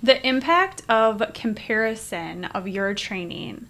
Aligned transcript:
The 0.00 0.24
impact 0.24 0.82
of 0.88 1.22
comparison 1.34 2.44
of 2.44 2.68
your 2.68 2.94
training. 2.94 3.66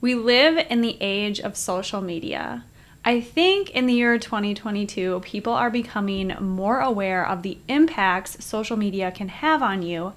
We 0.00 0.16
live 0.16 0.58
in 0.68 0.80
the 0.80 0.96
age 1.00 1.38
of 1.38 1.56
social 1.56 2.00
media. 2.00 2.64
I 3.04 3.20
think 3.20 3.70
in 3.70 3.86
the 3.86 3.92
year 3.92 4.18
2022, 4.18 5.20
people 5.20 5.52
are 5.52 5.70
becoming 5.70 6.34
more 6.40 6.80
aware 6.80 7.24
of 7.24 7.42
the 7.42 7.58
impacts 7.68 8.44
social 8.44 8.76
media 8.76 9.12
can 9.12 9.28
have 9.28 9.62
on 9.62 9.82
you. 9.82 10.14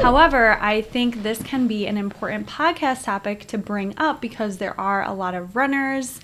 However, 0.00 0.58
I 0.58 0.80
think 0.80 1.22
this 1.22 1.42
can 1.42 1.66
be 1.66 1.86
an 1.86 1.98
important 1.98 2.46
podcast 2.46 3.04
topic 3.04 3.46
to 3.48 3.58
bring 3.58 3.92
up 3.98 4.22
because 4.22 4.56
there 4.56 4.78
are 4.80 5.02
a 5.02 5.12
lot 5.12 5.34
of 5.34 5.54
runners 5.54 6.18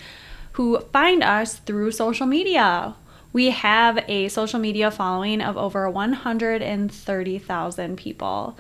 who 0.53 0.81
find 0.93 1.23
us 1.23 1.57
through 1.57 1.93
social 1.93 2.27
media. 2.27 2.95
We 3.39 3.51
have 3.51 4.05
a 4.09 4.29
social 4.31 4.59
media 4.59 4.91
following 4.91 5.41
of 5.41 5.57
over 5.57 5.89
130,000 5.89 7.97
people. 7.97 8.59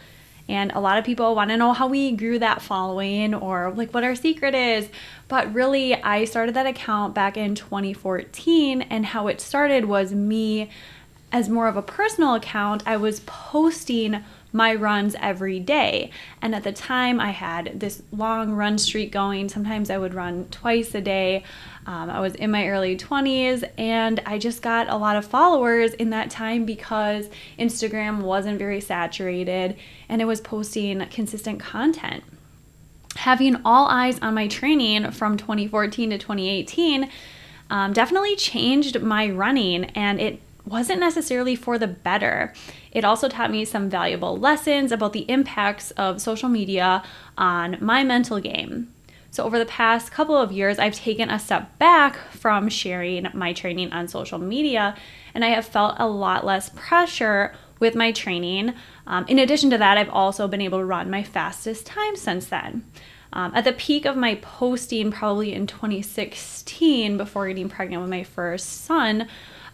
And 0.49 0.71
a 0.71 0.79
lot 0.79 0.99
of 0.99 1.05
people 1.05 1.35
want 1.35 1.51
to 1.51 1.57
know 1.57 1.73
how 1.73 1.89
we 1.89 2.13
grew 2.13 2.39
that 2.39 2.63
following 2.63 3.35
or 3.35 3.73
like 3.73 3.93
what 3.93 4.05
our 4.05 4.15
secret 4.15 4.55
is. 4.55 4.89
But 5.27 5.53
really, 5.53 6.01
I 6.01 6.27
started 6.27 6.55
that 6.55 6.67
account 6.67 7.13
back 7.13 7.37
in 7.37 7.57
2014, 7.57 8.83
and 8.83 9.07
how 9.07 9.27
it 9.27 9.41
started 9.41 9.87
was 9.87 10.15
me 10.15 10.71
as 11.33 11.49
more 11.49 11.67
of 11.67 11.77
a 11.77 11.83
personal 11.83 12.37
account. 12.37 12.85
I 12.87 12.99
was 12.99 13.19
posting 13.27 14.23
my 14.53 14.75
runs 14.75 15.15
every 15.21 15.61
day. 15.61 16.11
And 16.41 16.55
at 16.55 16.65
the 16.65 16.73
time, 16.73 17.21
I 17.21 17.31
had 17.31 17.81
this 17.81 18.03
long 18.13 18.53
run 18.53 18.79
streak 18.79 19.13
going. 19.13 19.49
Sometimes 19.49 19.91
I 19.91 19.99
would 19.99 20.15
run 20.15 20.47
twice 20.51 20.95
a 20.95 21.01
day. 21.01 21.45
Um, 21.87 22.11
I 22.11 22.21
was 22.21 22.35
in 22.35 22.51
my 22.51 22.69
early 22.69 22.97
20s 22.97 23.69
and 23.79 24.21
I 24.27 24.39
just 24.39 24.61
got 24.61 24.89
a 24.89 24.97
lot 24.97 25.17
of 25.17 25.25
followers 25.25 25.95
in 25.95 26.11
that 26.11 26.31
time 26.31 26.65
because 26.65 27.29
Instagram 27.59 28.21
wasn't 28.21 28.59
very 28.59 28.81
saturated 28.81 29.77
and 30.09 30.21
it 30.21 30.27
was 30.27 30.41
posting 30.41 31.01
consistent 31.07 31.61
content. 31.61 32.25
Having 33.17 33.63
all 33.65 33.87
eyes 33.89 34.19
on 34.21 34.35
my 34.35 34.49
training 34.49 35.11
from 35.13 35.37
2014 35.37 36.11
to 36.11 36.19
2018 36.19 37.11
um, 37.71 37.93
definitely 37.93 38.37
changed 38.37 39.01
my 39.03 39.29
running 39.29 39.85
and 39.87 40.21
it 40.21 40.41
wasn't 40.71 41.01
necessarily 41.01 41.57
for 41.57 41.79
the 41.79 41.87
better. 41.87 42.53
It 42.93 43.05
also 43.05 43.29
taught 43.29 43.51
me 43.51 43.65
some 43.65 43.89
valuable 43.89 44.39
lessons 44.39 44.93
about 44.93 45.13
the 45.13 45.31
impacts 45.31 45.91
of 45.93 46.21
social 46.21 46.49
media 46.49 47.03
on 47.37 47.77
my 47.81 48.05
mental 48.05 48.41
game. 48.41 48.93
So, 49.31 49.45
over 49.45 49.59
the 49.59 49.67
past 49.67 50.11
couple 50.11 50.37
of 50.37 50.53
years, 50.53 50.79
I've 50.79 50.95
taken 50.95 51.29
a 51.29 51.39
step 51.39 51.79
back 51.79 52.17
from 52.31 52.69
sharing 52.69 53.29
my 53.35 53.53
training 53.53 53.93
on 53.93 54.09
social 54.09 54.39
media, 54.39 54.97
and 55.35 55.45
I 55.45 55.49
have 55.49 55.67
felt 55.67 55.97
a 55.99 56.09
lot 56.09 56.47
less 56.47 56.71
pressure 56.75 57.55
with 57.79 57.95
my 57.95 58.11
training. 58.11 58.75
Um, 59.07 59.27
in 59.29 59.39
addition 59.39 59.71
to 59.71 59.79
that, 59.79 59.99
I've 59.99 60.11
also 60.11 60.49
been 60.49 60.63
able 60.63 60.79
to 60.79 60.85
run 60.85 61.11
my 61.11 61.23
fastest 61.23 61.87
time 61.87 62.17
since 62.17 62.47
then. 62.47 62.85
Um, 63.33 63.53
at 63.55 63.65
the 63.65 63.73
peak 63.73 64.07
of 64.07 64.17
my 64.17 64.37
posting, 64.37 65.13
probably 65.13 65.53
in 65.53 65.67
2016, 65.67 67.17
before 67.19 67.47
getting 67.49 67.69
pregnant 67.69 68.03
with 68.03 68.11
my 68.11 68.25
first 68.25 68.85
son, 68.85 69.29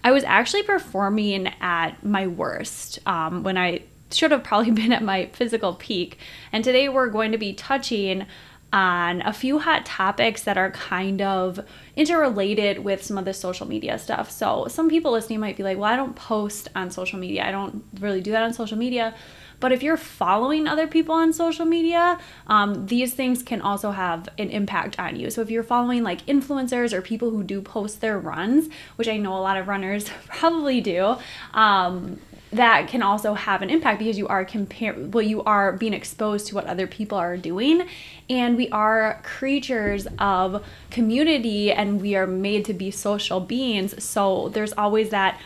I 0.05 0.13
was 0.13 0.23
actually 0.23 0.63
performing 0.63 1.49
at 1.63 2.05
my 2.05 2.27
worst 2.27 2.99
um, 3.07 3.43
when 3.43 3.57
I 3.57 3.81
should 4.13 4.31
have 4.31 4.45
probably 4.45 4.71
been 4.83 4.93
at 4.93 5.03
my 5.03 5.27
physical 5.33 5.75
peak. 5.75 6.19
And 6.53 6.63
today 6.63 6.89
we're 6.89 7.09
going 7.09 7.33
to 7.33 7.39
be 7.39 7.55
touching 7.55 8.27
on 8.73 9.23
a 9.23 9.33
few 9.33 9.61
hot 9.61 9.87
topics 9.87 10.43
that 10.43 10.59
are 10.59 10.71
kind 10.73 11.23
of 11.23 11.61
interrelated 11.97 12.81
with 12.81 13.05
some 13.05 13.17
of 13.17 13.25
the 13.25 13.33
social 13.33 13.67
media 13.69 13.99
stuff. 13.99 14.31
So, 14.31 14.67
some 14.69 14.91
people 14.91 15.13
listening 15.13 15.39
might 15.39 15.57
be 15.57 15.63
like, 15.63 15.79
well, 15.79 15.93
I 15.93 15.97
don't 15.97 16.17
post 16.17 16.69
on 16.75 16.91
social 16.91 17.19
media. 17.19 17.47
I 17.47 17.53
don't 17.53 17.85
really 18.01 18.21
do 18.21 18.33
that 18.33 18.43
on 18.43 18.53
social 18.53 18.77
media. 18.77 19.15
But 19.61 19.73
if 19.73 19.83
you're 19.83 19.97
following 19.97 20.67
other 20.67 20.87
people 20.87 21.15
on 21.15 21.33
social 21.33 21.65
media, 21.65 22.19
um, 22.47 22.87
these 22.87 23.15
things 23.15 23.43
can 23.43 23.61
also 23.61 23.91
have 23.91 24.29
an 24.39 24.51
impact 24.51 24.99
on 24.99 25.17
you. 25.17 25.31
So 25.31 25.41
if 25.41 25.51
you're 25.51 25.63
following 25.63 26.03
like 26.03 26.25
influencers 26.27 26.93
or 26.93 27.01
people 27.03 27.31
who 27.31 27.43
do 27.43 27.61
post 27.61 28.01
their 28.01 28.19
runs, 28.19 28.69
which 28.97 29.09
I 29.09 29.17
know 29.17 29.37
a 29.37 29.41
lot 29.41 29.57
of 29.57 29.69
runners 29.69 30.11
probably 30.27 30.81
do, 30.81 31.17
um, 31.53 32.19
that 32.55 32.87
can 32.87 33.03
also 33.03 33.35
have 33.35 33.63
an 33.63 33.71
impact 33.71 33.99
because 33.99 34.17
you 34.17 34.29
are 34.29 34.45
compare 34.45 34.95
well 34.95 35.23
you 35.23 35.43
are 35.43 35.73
being 35.73 35.93
exposed 35.93 36.47
to 36.47 36.55
what 36.55 36.65
other 36.67 36.87
people 36.87 37.19
are 37.19 37.37
doing 37.37 37.87
and 38.31 38.57
we 38.57 38.69
are 38.69 39.21
creatures 39.25 40.07
of 40.21 40.65
community 40.91 41.73
and 41.73 42.01
we 42.01 42.15
are 42.15 42.29
made 42.29 42.65
to 42.65 42.73
be 42.73 42.93
social 42.93 43.41
beings 43.41 44.03
so 44.03 44.51
there's 44.51 44.73
always 44.75 45.11
that 45.11 45.41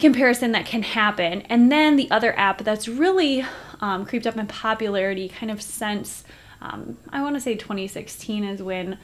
comparison 0.00 0.52
that 0.52 0.66
can 0.66 0.82
happen 0.82 1.42
and 1.42 1.70
then 1.70 1.96
the 1.96 2.10
other 2.10 2.36
app 2.38 2.64
that's 2.64 2.88
really 2.88 3.44
um, 3.80 4.04
creeped 4.04 4.26
up 4.26 4.36
in 4.36 4.46
popularity 4.46 5.28
kind 5.28 5.50
of 5.50 5.60
since 5.62 6.24
um, 6.60 6.96
i 7.10 7.22
want 7.22 7.34
to 7.34 7.40
say 7.40 7.54
2016 7.54 8.44
is 8.44 8.62
when 8.62 8.98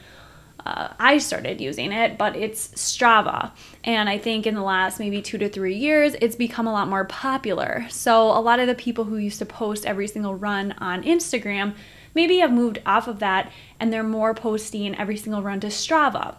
uh, 0.65 0.93
I 0.99 1.17
started 1.19 1.61
using 1.61 1.91
it, 1.93 2.17
but 2.17 2.35
it's 2.35 2.69
Strava. 2.69 3.51
And 3.85 4.09
I 4.09 4.17
think 4.17 4.45
in 4.45 4.55
the 4.55 4.61
last 4.61 4.99
maybe 4.99 5.21
two 5.21 5.37
to 5.37 5.47
three 5.47 5.75
years, 5.75 6.15
it's 6.21 6.35
become 6.35 6.67
a 6.67 6.73
lot 6.73 6.89
more 6.89 7.05
popular. 7.05 7.85
So 7.89 8.23
a 8.23 8.41
lot 8.41 8.59
of 8.59 8.67
the 8.67 8.75
people 8.75 9.05
who 9.05 9.15
used 9.17 9.39
to 9.39 9.45
post 9.45 9.85
every 9.85 10.07
single 10.07 10.35
run 10.35 10.73
on 10.79 11.03
Instagram 11.03 11.75
maybe 12.13 12.39
have 12.39 12.51
moved 12.51 12.81
off 12.85 13.07
of 13.07 13.19
that 13.19 13.51
and 13.79 13.93
they're 13.93 14.03
more 14.03 14.33
posting 14.33 14.95
every 14.95 15.15
single 15.15 15.41
run 15.41 15.59
to 15.61 15.67
Strava. 15.67 16.35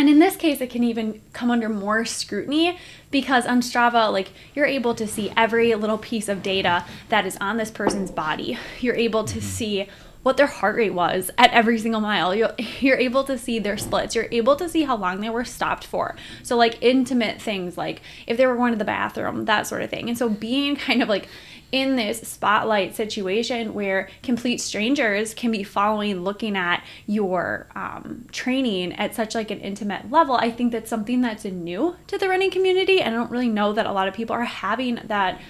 And 0.00 0.08
in 0.08 0.18
this 0.18 0.34
case, 0.34 0.62
it 0.62 0.70
can 0.70 0.82
even 0.82 1.20
come 1.34 1.50
under 1.50 1.68
more 1.68 2.06
scrutiny 2.06 2.78
because 3.10 3.44
on 3.44 3.60
Strava, 3.60 4.10
like 4.10 4.32
you're 4.54 4.64
able 4.64 4.94
to 4.94 5.06
see 5.06 5.30
every 5.36 5.74
little 5.74 5.98
piece 5.98 6.26
of 6.26 6.42
data 6.42 6.86
that 7.10 7.26
is 7.26 7.36
on 7.36 7.58
this 7.58 7.70
person's 7.70 8.10
body. 8.10 8.56
You're 8.80 8.94
able 8.94 9.24
to 9.24 9.38
mm-hmm. 9.38 9.46
see 9.46 9.88
what 10.22 10.38
their 10.38 10.46
heart 10.46 10.76
rate 10.76 10.94
was 10.94 11.30
at 11.36 11.52
every 11.52 11.78
single 11.78 12.00
mile. 12.00 12.34
You're, 12.34 12.54
you're 12.80 12.96
able 12.96 13.24
to 13.24 13.36
see 13.36 13.58
their 13.58 13.76
splits. 13.76 14.14
You're 14.14 14.28
able 14.30 14.56
to 14.56 14.70
see 14.70 14.84
how 14.84 14.96
long 14.96 15.20
they 15.20 15.28
were 15.28 15.44
stopped 15.44 15.84
for. 15.84 16.16
So, 16.42 16.56
like 16.56 16.78
intimate 16.80 17.42
things, 17.42 17.76
like 17.76 18.00
if 18.26 18.38
they 18.38 18.46
were 18.46 18.56
going 18.56 18.72
to 18.72 18.78
the 18.78 18.86
bathroom, 18.86 19.44
that 19.44 19.66
sort 19.66 19.82
of 19.82 19.90
thing. 19.90 20.08
And 20.08 20.16
so, 20.16 20.30
being 20.30 20.76
kind 20.76 21.02
of 21.02 21.10
like 21.10 21.28
in 21.72 21.96
this 21.96 22.20
spotlight 22.20 22.96
situation 22.96 23.74
where 23.74 24.08
complete 24.22 24.60
strangers 24.60 25.34
can 25.34 25.50
be 25.50 25.62
following 25.62 26.22
looking 26.22 26.56
at 26.56 26.84
your 27.06 27.66
um, 27.74 28.26
training 28.32 28.92
at 28.94 29.14
such 29.14 29.34
like 29.34 29.50
an 29.50 29.60
intimate 29.60 30.10
level 30.10 30.34
i 30.34 30.50
think 30.50 30.72
that's 30.72 30.90
something 30.90 31.20
that's 31.20 31.44
new 31.44 31.96
to 32.06 32.18
the 32.18 32.28
running 32.28 32.50
community 32.50 33.00
and 33.00 33.14
i 33.14 33.18
don't 33.18 33.30
really 33.30 33.48
know 33.48 33.72
that 33.72 33.86
a 33.86 33.92
lot 33.92 34.08
of 34.08 34.14
people 34.14 34.34
are 34.34 34.44
having 34.44 34.98
that 35.04 35.40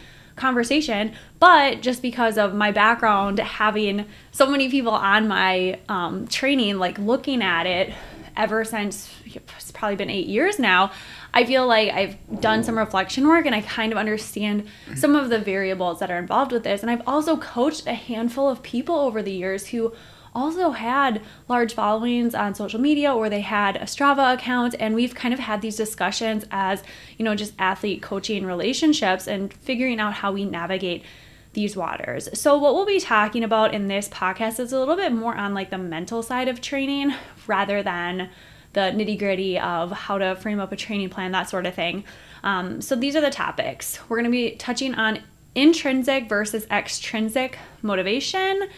conversation. 0.40 1.12
But 1.38 1.82
just 1.82 2.02
because 2.02 2.36
of 2.36 2.54
my 2.54 2.72
background, 2.72 3.38
having 3.38 4.06
so 4.32 4.50
many 4.50 4.68
people 4.68 4.92
on 4.92 5.28
my 5.28 5.78
um, 5.88 6.26
training, 6.26 6.78
like 6.78 6.98
looking 6.98 7.42
at 7.42 7.66
it 7.66 7.92
ever 8.36 8.64
since 8.64 9.10
it's 9.24 9.70
probably 9.72 9.96
been 9.96 10.10
eight 10.10 10.26
years 10.26 10.58
now, 10.58 10.92
I 11.32 11.44
feel 11.44 11.66
like 11.66 11.92
I've 11.92 12.40
done 12.40 12.64
some 12.64 12.78
reflection 12.78 13.28
work 13.28 13.46
and 13.46 13.54
I 13.54 13.60
kind 13.60 13.92
of 13.92 13.98
understand 13.98 14.66
some 14.96 15.14
of 15.14 15.30
the 15.30 15.38
variables 15.38 16.00
that 16.00 16.10
are 16.10 16.18
involved 16.18 16.52
with 16.52 16.64
this. 16.64 16.82
And 16.82 16.90
I've 16.90 17.06
also 17.06 17.36
coached 17.36 17.86
a 17.86 17.94
handful 17.94 18.48
of 18.48 18.62
people 18.62 18.96
over 18.96 19.22
the 19.22 19.32
years 19.32 19.68
who 19.68 19.92
also 20.34 20.70
had 20.70 21.20
large 21.48 21.74
followings 21.74 22.34
on 22.34 22.54
social 22.54 22.80
media 22.80 23.12
or 23.12 23.28
they 23.28 23.40
had 23.40 23.76
a 23.76 23.84
Strava 23.84 24.34
account. 24.34 24.74
And 24.78 24.94
we've 24.94 25.14
kind 25.14 25.34
of 25.34 25.40
had 25.40 25.60
these 25.60 25.76
discussions 25.76 26.44
as, 26.50 26.82
you 27.18 27.24
know, 27.24 27.34
just 27.34 27.54
athlete 27.58 28.02
coaching 28.02 28.46
relationships 28.46 29.26
and 29.26 29.52
figuring 29.52 30.00
out 30.00 30.14
how 30.14 30.32
we 30.32 30.44
navigate 30.44 31.04
these 31.52 31.76
waters. 31.76 32.28
So, 32.38 32.56
what 32.56 32.74
we'll 32.74 32.86
be 32.86 33.00
talking 33.00 33.42
about 33.42 33.74
in 33.74 33.88
this 33.88 34.08
podcast 34.08 34.60
is 34.60 34.72
a 34.72 34.78
little 34.78 34.96
bit 34.96 35.12
more 35.12 35.34
on 35.34 35.54
like 35.54 35.70
the 35.70 35.78
mental 35.78 36.22
side 36.22 36.48
of 36.48 36.60
training 36.60 37.12
rather 37.46 37.82
than 37.82 38.30
the 38.72 38.80
nitty 38.80 39.18
gritty 39.18 39.58
of 39.58 39.90
how 39.90 40.18
to 40.18 40.36
frame 40.36 40.60
up 40.60 40.70
a 40.70 40.76
training 40.76 41.10
plan, 41.10 41.32
that 41.32 41.48
sort 41.48 41.66
of 41.66 41.74
thing. 41.74 42.04
Um, 42.44 42.80
so, 42.80 42.94
these 42.94 43.16
are 43.16 43.20
the 43.20 43.30
topics. 43.30 43.98
We're 44.08 44.18
going 44.18 44.24
to 44.24 44.30
be 44.30 44.52
touching 44.56 44.94
on 44.94 45.20
intrinsic 45.54 46.28
versus 46.28 46.66
extrinsic 46.70 47.58
motivation. 47.82 48.68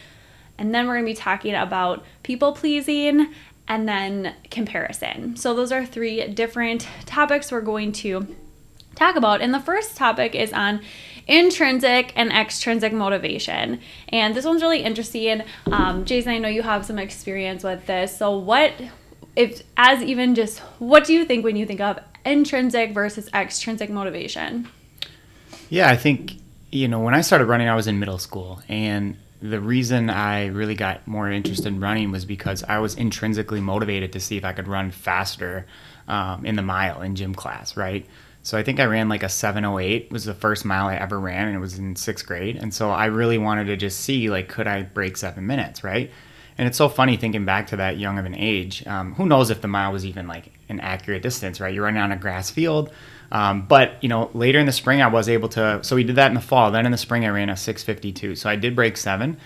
And 0.59 0.75
then 0.75 0.87
we're 0.87 0.95
going 0.95 1.07
to 1.07 1.11
be 1.11 1.17
talking 1.17 1.55
about 1.55 2.05
people 2.23 2.53
pleasing 2.53 3.35
and 3.69 3.89
then 3.89 4.35
comparison. 4.51 5.37
So, 5.37 5.55
those 5.55 5.73
are 5.73 5.85
three 5.85 6.27
different 6.29 6.89
topics 7.05 7.53
we're 7.53 7.61
going 7.61 7.93
to 7.93 8.35
talk 8.95 9.17
about. 9.17 9.43
And 9.43 9.53
the 9.53 9.61
first 9.61 9.97
topic 9.97 10.35
is 10.35 10.53
on 10.53 10.81
intrinsic 11.27 12.13
and 12.17 12.33
extrinsic 12.33 12.93
motivation. 12.93 13.81
And 14.09 14.35
this 14.35 14.45
one's 14.45 14.63
really 14.63 14.83
interesting. 14.83 15.43
Um, 15.71 16.05
Jason, 16.05 16.33
I 16.33 16.39
know 16.39 16.49
you 16.49 16.63
have 16.63 16.85
some 16.85 16.99
experience 16.99 17.65
with 17.65 17.87
this. 17.87 18.17
So, 18.17 18.37
what, 18.37 18.73
if, 19.37 19.63
as 19.77 20.03
even 20.03 20.35
just, 20.35 20.61
what 20.79 21.05
do 21.05 21.13
you 21.13 21.25
think 21.25 21.45
when 21.45 21.57
you 21.57 21.67
think 21.67 21.81
of 21.81 21.99
intrinsic 22.25 22.93
versus 22.93 23.29
extrinsic 23.35 23.91
motivation? 23.91 24.69
Yeah, 25.69 25.91
I 25.91 25.97
think, 25.97 26.35
you 26.71 26.89
know, 26.89 27.01
when 27.01 27.15
I 27.15 27.23
started 27.23 27.47
running, 27.47 27.69
I 27.69 27.75
was 27.75 27.87
in 27.87 27.99
middle 27.99 28.19
school. 28.19 28.63
And 28.69 29.17
the 29.41 29.61
reason 29.61 30.09
I 30.09 30.47
really 30.47 30.75
got 30.75 31.07
more 31.07 31.31
interested 31.31 31.67
in 31.67 31.81
running 31.81 32.13
was 32.13 32.25
because 32.25 32.63
I 32.63 32.79
was 32.79 32.95
intrinsically 32.95 33.61
motivated 33.61 34.13
to 34.13 34.21
see 34.21 34.37
if 34.37 34.45
I 34.45 34.53
could 34.53 34.69
run 34.69 34.91
faster 34.91 35.67
um, 36.07 36.47
in 36.47 36.55
the 36.55 36.63
mile 36.63 37.03
in 37.03 37.17
gym 37.17 37.35
class, 37.35 37.77
right? 37.77 38.07
So 38.43 38.59
I 38.59 38.63
think 38.63 38.81
I 38.81 38.85
ran 38.85 39.09
like 39.09 39.23
a 39.23 39.29
708 39.29 40.11
was 40.11 40.25
the 40.25 40.35
first 40.35 40.65
mile 40.65 40.87
I 40.87 40.97
ever 40.97 41.19
ran 41.19 41.47
and 41.47 41.57
it 41.57 41.61
was 41.61 41.79
in 41.79 41.95
6th 41.95 42.27
grade. 42.27 42.57
And 42.57 42.75
so 42.75 42.91
I 42.91 43.07
really 43.07 43.39
wanted 43.39 43.67
to 43.67 43.77
just 43.77 44.01
see 44.01 44.29
like 44.31 44.49
could 44.49 44.67
I 44.67 44.83
break 44.83 45.17
7 45.17 45.47
minutes, 45.47 45.85
right? 45.85 46.11
And 46.59 46.69
it's 46.69 46.77
so 46.77 46.89
funny 46.89 47.17
thinking 47.17 47.45
back 47.45 47.69
to 47.69 47.77
that 47.77 47.99
young 47.99 48.19
of 48.19 48.27
an 48.27 48.35
age. 48.35 48.87
Um, 48.87 49.15
who 49.15 49.27
knows 49.27 49.51
if 49.51 49.61
the 49.61 49.69
mile 49.69 49.93
was 49.93 50.05
even 50.05 50.27
like 50.27 50.53
an 50.69 50.81
accurate 50.81 51.23
distance, 51.23 51.61
right? 51.61 51.73
You're 51.73 51.85
running 51.85 52.03
on 52.03 52.13
a 52.13 52.17
grass 52.17 52.51
field. 52.51 52.93
Um, 53.31 53.63
but 53.67 53.95
you 54.03 54.09
know, 54.09 54.31
later 54.35 54.59
in 54.59 54.67
the 54.67 54.73
spring, 54.73 55.01
I 55.01 55.07
was 55.07 55.29
able 55.29 55.49
to. 55.51 55.83
So 55.83 55.97
we 55.97 56.05
did 56.05 56.17
that 56.17 56.29
in 56.29 56.35
the 56.35 56.41
fall. 56.41 56.71
Then 56.71 56.85
in 56.85 56.93
the 56.93 56.99
spring, 56.99 57.25
I 57.25 57.29
ran 57.29 57.49
a 57.49 57.55
6:52. 57.55 58.37
So 58.37 58.51
I 58.51 58.57
did 58.57 58.77
break 58.77 58.97
seven, 58.99 59.39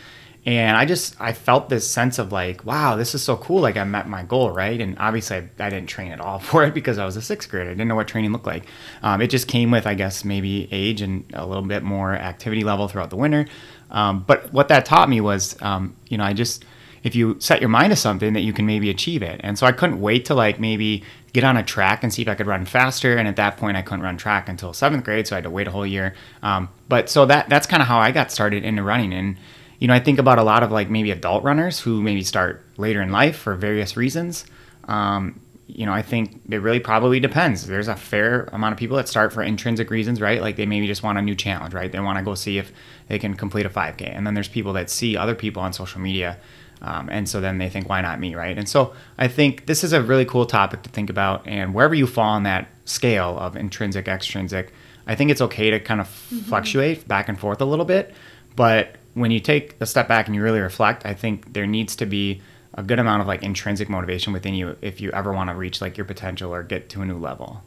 and 0.46 0.76
I 0.76 0.84
just 0.84 1.20
I 1.20 1.32
felt 1.32 1.68
this 1.68 1.90
sense 1.90 2.20
of 2.20 2.30
like, 2.30 2.64
wow, 2.64 2.94
this 2.94 3.16
is 3.16 3.22
so 3.22 3.36
cool. 3.36 3.60
Like 3.60 3.76
I 3.76 3.82
met 3.82 4.08
my 4.08 4.22
goal, 4.22 4.52
right? 4.52 4.80
And 4.80 4.96
obviously 4.98 5.38
I, 5.38 5.48
I 5.58 5.70
didn't 5.70 5.88
train 5.88 6.12
at 6.12 6.20
all 6.20 6.38
for 6.40 6.64
it 6.64 6.72
because 6.72 6.98
I 6.98 7.04
was 7.04 7.16
a 7.16 7.22
sixth 7.22 7.50
grader. 7.50 7.70
I 7.70 7.72
didn't 7.72 7.88
know 7.88 7.96
what 7.96 8.06
training 8.06 8.32
looked 8.32 8.46
like. 8.46 8.64
Um, 9.02 9.20
it 9.20 9.28
just 9.28 9.48
came 9.48 9.72
with 9.72 9.86
I 9.86 9.94
guess 9.94 10.24
maybe 10.24 10.68
age 10.70 11.02
and 11.02 11.24
a 11.34 11.44
little 11.44 11.64
bit 11.64 11.82
more 11.82 12.14
activity 12.14 12.62
level 12.62 12.86
throughout 12.86 13.10
the 13.10 13.16
winter. 13.16 13.46
Um, 13.90 14.24
but 14.26 14.52
what 14.52 14.68
that 14.68 14.84
taught 14.84 15.08
me 15.08 15.20
was, 15.20 15.60
um, 15.62 15.96
you 16.08 16.16
know, 16.16 16.24
I 16.24 16.32
just 16.32 16.64
if 17.02 17.14
you 17.14 17.36
set 17.40 17.60
your 17.60 17.68
mind 17.68 17.90
to 17.90 17.96
something 17.96 18.32
that 18.32 18.40
you 18.40 18.52
can 18.52 18.66
maybe 18.66 18.90
achieve 18.90 19.22
it. 19.22 19.40
And 19.44 19.58
so 19.58 19.66
I 19.66 19.72
couldn't 19.72 20.00
wait 20.00 20.24
to 20.26 20.34
like 20.34 20.58
maybe 20.58 21.04
get 21.32 21.44
on 21.44 21.56
a 21.56 21.62
track 21.62 22.02
and 22.02 22.12
see 22.12 22.22
if 22.22 22.28
I 22.28 22.34
could 22.34 22.46
run 22.46 22.64
faster. 22.64 23.16
And 23.16 23.28
at 23.28 23.36
that 23.36 23.58
point, 23.58 23.76
I 23.76 23.82
couldn't 23.82 24.02
run 24.02 24.16
track 24.16 24.48
until 24.48 24.72
seventh 24.72 25.04
grade, 25.04 25.26
so 25.26 25.36
I 25.36 25.38
had 25.38 25.44
to 25.44 25.50
wait 25.50 25.68
a 25.68 25.70
whole 25.70 25.86
year. 25.86 26.14
Um, 26.42 26.68
but 26.88 27.08
so 27.08 27.26
that 27.26 27.48
that's 27.48 27.66
kind 27.66 27.80
of 27.80 27.88
how 27.88 27.98
I 27.98 28.10
got 28.10 28.32
started 28.32 28.64
into 28.64 28.82
running. 28.82 29.12
And 29.12 29.36
you 29.78 29.88
know, 29.88 29.94
I 29.94 30.00
think 30.00 30.18
about 30.18 30.38
a 30.38 30.42
lot 30.42 30.62
of 30.62 30.70
like 30.70 30.88
maybe 30.88 31.10
adult 31.10 31.44
runners 31.44 31.80
who 31.80 32.02
maybe 32.02 32.22
start 32.22 32.64
later 32.76 33.02
in 33.02 33.10
life 33.10 33.36
for 33.36 33.54
various 33.54 33.96
reasons. 33.96 34.44
Um, 34.84 35.40
you 35.66 35.84
know, 35.84 35.92
I 35.92 36.02
think 36.02 36.40
it 36.48 36.58
really 36.58 36.80
probably 36.80 37.18
depends. 37.20 37.66
There's 37.66 37.88
a 37.88 37.96
fair 37.96 38.44
amount 38.52 38.72
of 38.72 38.78
people 38.78 38.96
that 38.96 39.08
start 39.08 39.32
for 39.32 39.42
intrinsic 39.42 39.90
reasons, 39.90 40.20
right? 40.20 40.40
Like 40.40 40.56
they 40.56 40.66
maybe 40.66 40.86
just 40.86 41.02
want 41.02 41.18
a 41.18 41.22
new 41.22 41.34
challenge, 41.34 41.74
right? 41.74 41.90
They 41.90 41.98
want 41.98 42.18
to 42.18 42.24
go 42.24 42.34
see 42.34 42.58
if 42.58 42.72
they 43.08 43.18
can 43.18 43.34
complete 43.34 43.66
a 43.66 43.68
5K. 43.68 44.16
And 44.16 44.26
then 44.26 44.34
there's 44.34 44.48
people 44.48 44.72
that 44.74 44.90
see 44.90 45.16
other 45.16 45.34
people 45.34 45.62
on 45.62 45.72
social 45.72 46.00
media. 46.00 46.38
Um, 46.82 47.08
and 47.10 47.28
so 47.28 47.40
then 47.40 47.58
they 47.58 47.68
think, 47.68 47.88
why 47.88 48.00
not 48.00 48.20
me, 48.20 48.34
right? 48.34 48.56
And 48.56 48.68
so 48.68 48.94
I 49.18 49.28
think 49.28 49.66
this 49.66 49.82
is 49.82 49.92
a 49.92 50.02
really 50.02 50.24
cool 50.24 50.46
topic 50.46 50.82
to 50.82 50.90
think 50.90 51.10
about. 51.10 51.46
And 51.46 51.74
wherever 51.74 51.94
you 51.94 52.06
fall 52.06 52.30
on 52.30 52.44
that 52.44 52.68
scale 52.84 53.36
of 53.38 53.56
intrinsic, 53.56 54.06
extrinsic, 54.06 54.72
I 55.06 55.14
think 55.14 55.30
it's 55.30 55.40
okay 55.40 55.70
to 55.70 55.80
kind 55.80 56.00
of 56.00 56.06
mm-hmm. 56.06 56.38
fluctuate 56.40 57.08
back 57.08 57.28
and 57.28 57.38
forth 57.38 57.60
a 57.60 57.64
little 57.64 57.84
bit. 57.84 58.14
But 58.54 58.96
when 59.16 59.30
you 59.30 59.40
take 59.40 59.76
a 59.80 59.86
step 59.86 60.08
back 60.08 60.26
and 60.26 60.36
you 60.36 60.42
really 60.42 60.60
reflect, 60.60 61.06
I 61.06 61.14
think 61.14 61.54
there 61.54 61.66
needs 61.66 61.96
to 61.96 62.06
be 62.06 62.42
a 62.74 62.82
good 62.82 62.98
amount 62.98 63.22
of 63.22 63.26
like 63.26 63.42
intrinsic 63.42 63.88
motivation 63.88 64.34
within 64.34 64.52
you 64.52 64.76
if 64.82 65.00
you 65.00 65.10
ever 65.12 65.32
want 65.32 65.48
to 65.48 65.56
reach 65.56 65.80
like 65.80 65.96
your 65.96 66.04
potential 66.04 66.54
or 66.54 66.62
get 66.62 66.90
to 66.90 67.00
a 67.00 67.06
new 67.06 67.16
level. 67.16 67.62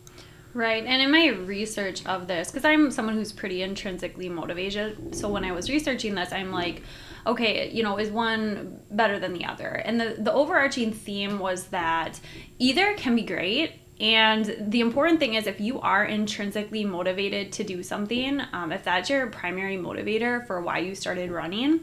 Right. 0.53 0.85
And 0.85 1.01
in 1.01 1.11
my 1.11 1.27
research 1.27 2.05
of 2.05 2.27
this, 2.27 2.51
because 2.51 2.65
I'm 2.65 2.91
someone 2.91 3.15
who's 3.15 3.31
pretty 3.31 3.63
intrinsically 3.63 4.29
motivated, 4.29 5.15
so 5.15 5.27
when 5.27 5.43
I 5.43 5.51
was 5.51 5.71
researching 5.71 6.13
this, 6.13 6.31
I'm 6.31 6.51
like, 6.51 6.83
okay, 7.25 7.71
you 7.71 7.81
know, 7.81 7.97
is 7.97 8.11
one 8.11 8.79
better 8.91 9.17
than 9.17 9.33
the 9.33 9.45
other? 9.45 9.69
And 9.69 9.99
the, 9.99 10.17
the 10.19 10.31
overarching 10.31 10.93
theme 10.93 11.39
was 11.39 11.65
that 11.67 12.19
either 12.59 12.93
can 12.93 13.15
be 13.15 13.23
great 13.23 13.73
and 13.99 14.55
the 14.59 14.79
important 14.79 15.19
thing 15.19 15.33
is 15.33 15.45
if 15.45 15.59
you 15.59 15.81
are 15.81 16.05
intrinsically 16.05 16.85
motivated 16.85 17.51
to 17.53 17.63
do 17.65 17.83
something, 17.83 18.41
um, 18.53 18.71
if 18.71 18.83
that's 18.83 19.09
your 19.09 19.27
primary 19.27 19.75
motivator 19.75 20.45
for 20.47 20.61
why 20.61 20.77
you 20.79 20.95
started 20.95 21.31
running, 21.31 21.81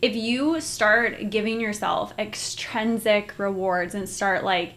if 0.00 0.16
you 0.16 0.60
start 0.60 1.30
giving 1.30 1.60
yourself 1.60 2.12
extrinsic 2.18 3.38
rewards 3.38 3.94
and 3.94 4.08
start 4.08 4.42
like 4.42 4.74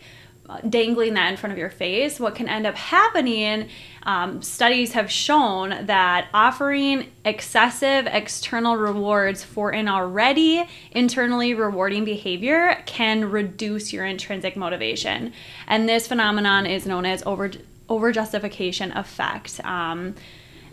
dangling 0.69 1.15
that 1.15 1.31
in 1.31 1.37
front 1.37 1.51
of 1.51 1.57
your 1.57 1.69
face, 1.69 2.19
what 2.19 2.35
can 2.35 2.47
end 2.47 2.67
up 2.67 2.75
happening, 2.75 3.67
um, 4.03 4.41
studies 4.41 4.93
have 4.93 5.11
shown 5.11 5.85
that 5.87 6.27
offering 6.33 7.11
excessive 7.23 8.07
external 8.07 8.77
rewards 8.77 9.43
for 9.43 9.71
an 9.71 9.87
already 9.87 10.63
internally 10.91 11.53
rewarding 11.53 12.05
behavior 12.05 12.81
can 12.85 13.31
reduce 13.31 13.91
your 13.91 14.05
intrinsic 14.05 14.55
motivation. 14.55 15.33
And 15.67 15.89
this 15.89 16.07
phenomenon 16.07 16.65
is 16.65 16.85
known 16.85 17.05
as 17.05 17.23
over 17.25 17.51
over 17.87 18.11
justification 18.11 18.91
effect. 18.93 19.61
Um, 19.63 20.15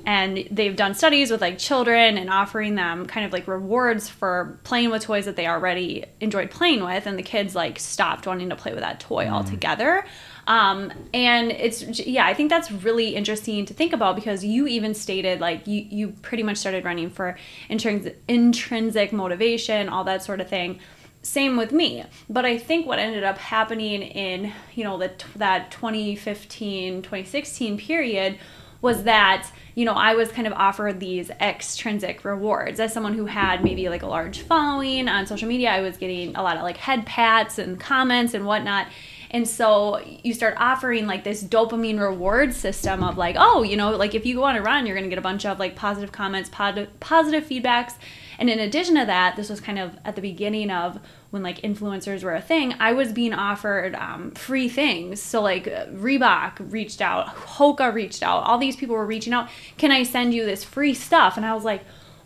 and 0.04 0.48
they've 0.50 0.74
done 0.74 0.94
studies 0.94 1.30
with 1.30 1.40
like 1.40 1.58
children 1.58 2.18
and 2.18 2.28
offering 2.28 2.74
them 2.74 3.06
kind 3.06 3.24
of 3.24 3.32
like 3.32 3.46
rewards 3.46 4.08
for 4.08 4.58
playing 4.64 4.90
with 4.90 5.02
toys 5.02 5.26
that 5.26 5.36
they 5.36 5.46
already 5.46 6.04
enjoyed 6.20 6.50
playing 6.50 6.84
with. 6.84 7.06
And 7.06 7.18
the 7.18 7.22
kids 7.22 7.54
like 7.54 7.78
stopped 7.78 8.26
wanting 8.26 8.48
to 8.48 8.56
play 8.56 8.72
with 8.72 8.80
that 8.80 9.00
toy 9.00 9.26
mm. 9.26 9.32
altogether. 9.32 10.04
Um, 10.46 10.92
and 11.14 11.52
it's 11.52 12.00
yeah 12.00 12.26
i 12.26 12.34
think 12.34 12.50
that's 12.50 12.72
really 12.72 13.14
interesting 13.14 13.64
to 13.66 13.74
think 13.74 13.92
about 13.92 14.16
because 14.16 14.44
you 14.44 14.66
even 14.66 14.92
stated 14.92 15.38
like 15.38 15.68
you, 15.68 15.86
you 15.88 16.08
pretty 16.20 16.42
much 16.42 16.56
started 16.56 16.84
running 16.84 17.10
for 17.10 17.38
intrinsic, 17.68 18.20
intrinsic 18.26 19.12
motivation 19.12 19.88
all 19.88 20.04
that 20.04 20.24
sort 20.24 20.40
of 20.40 20.48
thing. 20.48 20.80
Same 21.24 21.56
with 21.56 21.70
me. 21.70 22.04
But 22.28 22.44
i 22.44 22.58
think 22.58 22.86
what 22.88 22.98
ended 22.98 23.22
up 23.22 23.38
happening 23.38 24.02
in 24.02 24.52
you 24.74 24.82
know 24.82 24.98
the, 24.98 25.12
that 25.36 25.70
2015 25.70 27.02
2016 27.02 27.78
period 27.78 28.36
was 28.82 29.04
that 29.04 29.48
you 29.74 29.86
know 29.86 29.92
i 29.92 30.14
was 30.14 30.30
kind 30.30 30.46
of 30.46 30.52
offered 30.52 31.00
these 31.00 31.30
extrinsic 31.40 32.24
rewards. 32.24 32.78
As 32.78 32.92
someone 32.92 33.14
who 33.14 33.24
had 33.24 33.64
maybe 33.64 33.88
like 33.88 34.02
a 34.02 34.06
large 34.06 34.40
following 34.40 35.08
on 35.08 35.26
social 35.26 35.48
media 35.48 35.70
i 35.70 35.80
was 35.80 35.96
getting 35.96 36.36
a 36.36 36.42
lot 36.42 36.56
of 36.56 36.62
like 36.62 36.76
head 36.76 37.06
pats 37.06 37.58
and 37.58 37.80
comments 37.80 38.34
and 38.34 38.44
whatnot 38.44 38.88
and 39.32 39.48
so 39.48 40.00
you 40.22 40.32
start 40.32 40.54
offering 40.58 41.06
like 41.06 41.24
this 41.24 41.42
dopamine 41.42 41.98
reward 41.98 42.54
system 42.54 43.02
of 43.02 43.16
like 43.16 43.34
oh 43.38 43.62
you 43.62 43.76
know 43.76 43.90
like 43.96 44.14
if 44.14 44.24
you 44.24 44.36
go 44.36 44.44
on 44.44 44.56
a 44.56 44.62
run 44.62 44.86
you're 44.86 44.94
going 44.96 45.04
to 45.04 45.10
get 45.10 45.18
a 45.18 45.22
bunch 45.22 45.44
of 45.44 45.58
like 45.58 45.74
positive 45.74 46.12
comments 46.12 46.48
positive 46.50 47.00
positive 47.00 47.44
feedbacks 47.44 47.94
and 48.38 48.48
in 48.48 48.58
addition 48.58 48.94
to 48.96 49.04
that 49.04 49.36
this 49.36 49.48
was 49.48 49.60
kind 49.60 49.78
of 49.78 49.96
at 50.04 50.14
the 50.14 50.22
beginning 50.22 50.70
of 50.70 51.00
when 51.32 51.42
like 51.42 51.62
influencers 51.62 52.22
were 52.22 52.34
a 52.34 52.42
thing, 52.42 52.74
I 52.78 52.92
was 52.92 53.10
being 53.10 53.32
offered 53.32 53.94
um, 53.94 54.32
free 54.32 54.68
things. 54.68 55.20
So 55.20 55.40
like 55.40 55.64
Reebok 55.64 56.70
reached 56.70 57.00
out, 57.00 57.26
Hoka 57.28 57.92
reached 57.92 58.22
out, 58.22 58.44
all 58.44 58.58
these 58.58 58.76
people 58.76 58.94
were 58.94 59.06
reaching 59.06 59.32
out. 59.32 59.48
Can 59.78 59.90
I 59.90 60.02
send 60.02 60.34
you 60.34 60.44
this 60.44 60.62
free 60.62 60.92
stuff? 60.92 61.38
And 61.38 61.46
I 61.46 61.54
was 61.54 61.64
like, 61.64 61.84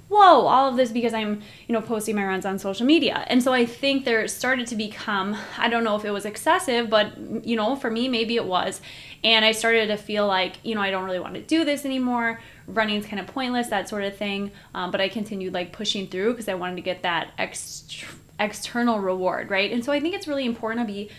whoa, 0.09 0.47
all 0.47 0.69
of 0.69 0.77
this 0.77 0.93
because 0.93 1.13
I'm, 1.13 1.43
you 1.67 1.73
know, 1.73 1.81
posting 1.81 2.15
my 2.15 2.25
runs 2.25 2.47
on 2.47 2.59
social 2.59 2.87
media. 2.87 3.25
And 3.27 3.43
so 3.43 3.53
I 3.53 3.67
think 3.67 4.05
there 4.05 4.27
started 4.29 4.67
to 4.69 4.77
become, 4.77 5.37
I 5.59 5.69
don't 5.69 5.85
know 5.85 5.97
if 5.97 6.05
it 6.05 6.11
was 6.11 6.25
excessive, 6.25 6.89
but, 6.89 7.13
you 7.45 7.57
know, 7.57 7.75
for 7.77 7.91
me, 7.91 8.09
maybe 8.09 8.37
it 8.37 8.45
was. 8.45 8.81
And 9.25 9.45
I 9.45 9.53
started 9.53 9.89
to 9.89 9.97
feel 9.97 10.27
like, 10.27 10.59
you 10.63 10.75
know, 10.75 10.81
I 10.81 10.91
don't 10.91 11.05
really 11.05 11.19
want 11.19 11.35
to 11.35 11.41
do 11.41 11.65
this 11.65 11.85
anymore. 11.85 12.41
Running's 12.69 13.07
kind 13.07 13.19
of 13.19 13.27
pointless, 13.27 13.69
that 13.69 13.89
sort 13.89 14.05
of 14.05 14.17
thing. 14.17 14.53
Um, 14.75 14.91
but 14.91 15.01
I 15.01 15.09
continued 15.09 15.53
like 15.53 15.73
pushing 15.73 16.07
through 16.07 16.33
because 16.33 16.49
I 16.49 16.55
wanted 16.55 16.77
to 16.77 16.83
get 16.83 17.03
that 17.03 17.33
extra 17.37 18.09
external 18.39 19.01
reward, 19.01 19.51
right? 19.51 19.73
And 19.73 19.85
so 19.85 19.93
I 19.93 20.01
think 20.01 20.15
it's 20.15 20.29
really 20.29 20.45
important 20.45 20.87
to 20.87 20.93
be 20.93 21.11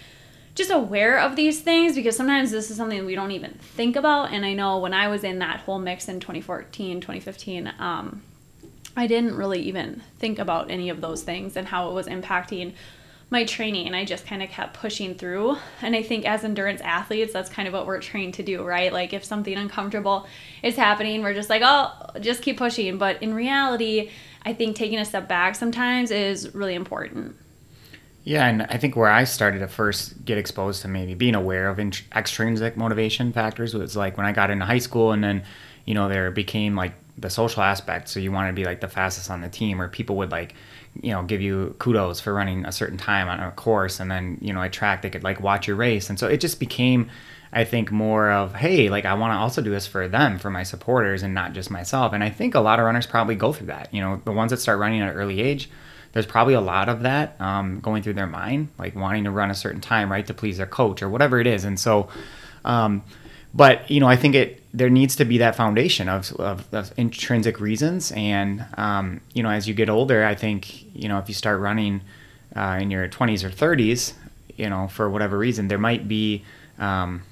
just 0.55 0.71
aware 0.71 1.19
of 1.19 1.35
these 1.35 1.61
things 1.61 1.95
because 1.95 2.15
sometimes 2.15 2.51
this 2.51 2.71
is 2.71 2.77
something 2.77 3.05
we 3.05 3.15
don't 3.15 3.31
even 3.31 3.53
think 3.53 3.95
about. 3.95 4.31
And 4.31 4.45
I 4.45 4.53
know 4.53 4.77
when 4.79 4.93
I 4.93 5.07
was 5.07 5.23
in 5.23 5.39
that 5.39 5.61
whole 5.61 5.79
mix 5.79 6.07
in 6.07 6.19
2014, 6.19 7.01
2015, 7.01 7.73
um, 7.79 8.21
I 8.97 9.07
didn't 9.07 9.35
really 9.35 9.61
even 9.61 10.01
think 10.19 10.39
about 10.39 10.71
any 10.71 10.89
of 10.89 11.01
those 11.01 11.23
things 11.23 11.55
and 11.55 11.67
how 11.67 11.89
it 11.89 11.93
was 11.93 12.07
impacting 12.07 12.73
my 13.29 13.43
training 13.43 13.87
and 13.87 13.95
I 13.95 14.05
just 14.05 14.25
kind 14.25 14.41
of 14.41 14.49
kept 14.49 14.73
pushing 14.73 15.13
through. 15.13 15.57
And 15.81 15.95
I 15.95 16.01
think 16.01 16.25
as 16.25 16.43
endurance 16.43 16.81
athletes, 16.81 17.33
that's 17.33 17.49
kind 17.49 17.67
of 17.67 17.73
what 17.73 17.85
we're 17.85 17.99
trained 17.99 18.35
to 18.35 18.43
do, 18.43 18.63
right? 18.63 18.91
Like 18.91 19.13
if 19.13 19.23
something 19.23 19.53
uncomfortable 19.53 20.25
is 20.63 20.75
happening, 20.75 21.21
we're 21.21 21.33
just 21.33 21.49
like, 21.49 21.61
oh, 21.63 21.91
just 22.21 22.41
keep 22.41 22.57
pushing. 22.57 22.97
But 22.97 23.21
in 23.21 23.33
reality, 23.33 24.09
I 24.43 24.53
think 24.53 24.75
taking 24.75 24.97
a 24.97 25.05
step 25.05 25.27
back 25.27 25.55
sometimes 25.55 26.09
is 26.09 26.55
really 26.55 26.73
important. 26.73 27.35
Yeah, 28.23 28.45
and 28.47 28.63
I 28.63 28.77
think 28.77 28.95
where 28.95 29.09
I 29.09 29.23
started 29.23 29.59
to 29.59 29.67
first 29.67 30.25
get 30.25 30.37
exposed 30.37 30.81
to 30.81 30.87
maybe 30.87 31.13
being 31.13 31.35
aware 31.35 31.69
of 31.69 31.79
int- 31.79 32.03
extrinsic 32.13 32.75
motivation 32.75 33.31
factors 33.31 33.73
was 33.73 33.95
like 33.95 34.17
when 34.17 34.25
I 34.25 34.33
got 34.33 34.49
into 34.49 34.65
high 34.65 34.79
school, 34.79 35.13
and 35.13 35.23
then 35.23 35.43
you 35.85 35.93
know 35.93 36.09
there 36.09 36.29
became 36.31 36.75
like 36.75 36.93
the 37.17 37.29
social 37.29 37.63
aspect. 37.63 38.09
So 38.09 38.19
you 38.19 38.31
wanted 38.31 38.49
to 38.49 38.53
be 38.53 38.65
like 38.65 38.81
the 38.81 38.87
fastest 38.87 39.31
on 39.31 39.41
the 39.41 39.49
team, 39.49 39.81
or 39.81 39.87
people 39.87 40.17
would 40.17 40.31
like 40.31 40.53
you 41.01 41.11
know 41.11 41.23
give 41.23 41.41
you 41.41 41.75
kudos 41.79 42.19
for 42.19 42.33
running 42.33 42.65
a 42.65 42.71
certain 42.71 42.97
time 42.97 43.27
on 43.27 43.39
a 43.39 43.51
course, 43.51 43.99
and 43.99 44.09
then 44.09 44.37
you 44.41 44.53
know 44.53 44.61
at 44.61 44.73
track 44.73 45.01
they 45.01 45.09
could 45.09 45.23
like 45.23 45.41
watch 45.41 45.67
your 45.67 45.75
race, 45.75 46.09
and 46.09 46.19
so 46.19 46.27
it 46.27 46.39
just 46.39 46.59
became. 46.59 47.09
I 47.53 47.63
think 47.63 47.91
more 47.91 48.29
of 48.29 48.55
hey, 48.55 48.89
like 48.89 49.05
I 49.05 49.13
want 49.13 49.31
to 49.31 49.37
also 49.37 49.61
do 49.61 49.69
this 49.69 49.87
for 49.87 50.09
them, 50.09 50.37
for 50.37 50.49
my 50.49 50.63
supporters, 50.63 51.23
and 51.23 51.33
not 51.33 51.53
just 51.53 51.71
myself. 51.71 52.11
And 52.11 52.21
I 52.21 52.29
think 52.29 52.55
a 52.55 52.59
lot 52.59 52.77
of 52.77 52.85
runners 52.85 53.07
probably 53.07 53.35
go 53.35 53.53
through 53.53 53.67
that. 53.67 53.91
You 53.93 54.01
know, 54.01 54.21
the 54.25 54.33
ones 54.33 54.51
that 54.51 54.57
start 54.57 54.79
running 54.79 54.99
at 54.99 55.09
an 55.09 55.15
early 55.15 55.39
age, 55.39 55.69
there's 56.11 56.25
probably 56.25 56.55
a 56.55 56.61
lot 56.61 56.89
of 56.89 57.03
that 57.03 57.39
um, 57.39 57.79
going 57.79 58.03
through 58.03 58.13
their 58.13 58.27
mind, 58.27 58.67
like 58.77 58.95
wanting 58.95 59.23
to 59.23 59.31
run 59.31 59.49
a 59.49 59.55
certain 59.55 59.79
time, 59.79 60.11
right, 60.11 60.27
to 60.27 60.33
please 60.33 60.57
their 60.57 60.67
coach 60.67 61.01
or 61.01 61.07
whatever 61.09 61.39
it 61.39 61.47
is. 61.47 61.63
And 61.63 61.79
so, 61.79 62.09
um, 62.65 63.01
but 63.53 63.89
you 63.89 64.01
know, 64.01 64.07
I 64.07 64.17
think 64.17 64.35
it 64.35 64.56
there 64.73 64.89
needs 64.89 65.15
to 65.15 65.25
be 65.25 65.37
that 65.39 65.55
foundation 65.55 66.09
of, 66.09 66.31
of, 66.33 66.73
of 66.73 66.93
intrinsic 66.97 67.59
reasons. 67.59 68.11
And 68.11 68.65
um, 68.77 69.21
you 69.33 69.43
know, 69.43 69.49
as 69.49 69.67
you 69.67 69.73
get 69.73 69.89
older, 69.89 70.25
I 70.25 70.35
think 70.35 70.95
you 70.95 71.07
know 71.07 71.19
if 71.19 71.27
you 71.27 71.33
start 71.33 71.59
running 71.59 72.01
uh, 72.55 72.79
in 72.81 72.91
your 72.91 73.07
20s 73.07 73.43
or 73.43 73.49
30s, 73.49 74.13
you 74.55 74.69
know, 74.69 74.87
for 74.87 75.09
whatever 75.09 75.37
reason, 75.37 75.67
there 75.67 75.77
might 75.77 76.07
be 76.07 76.43
um, 76.79 77.23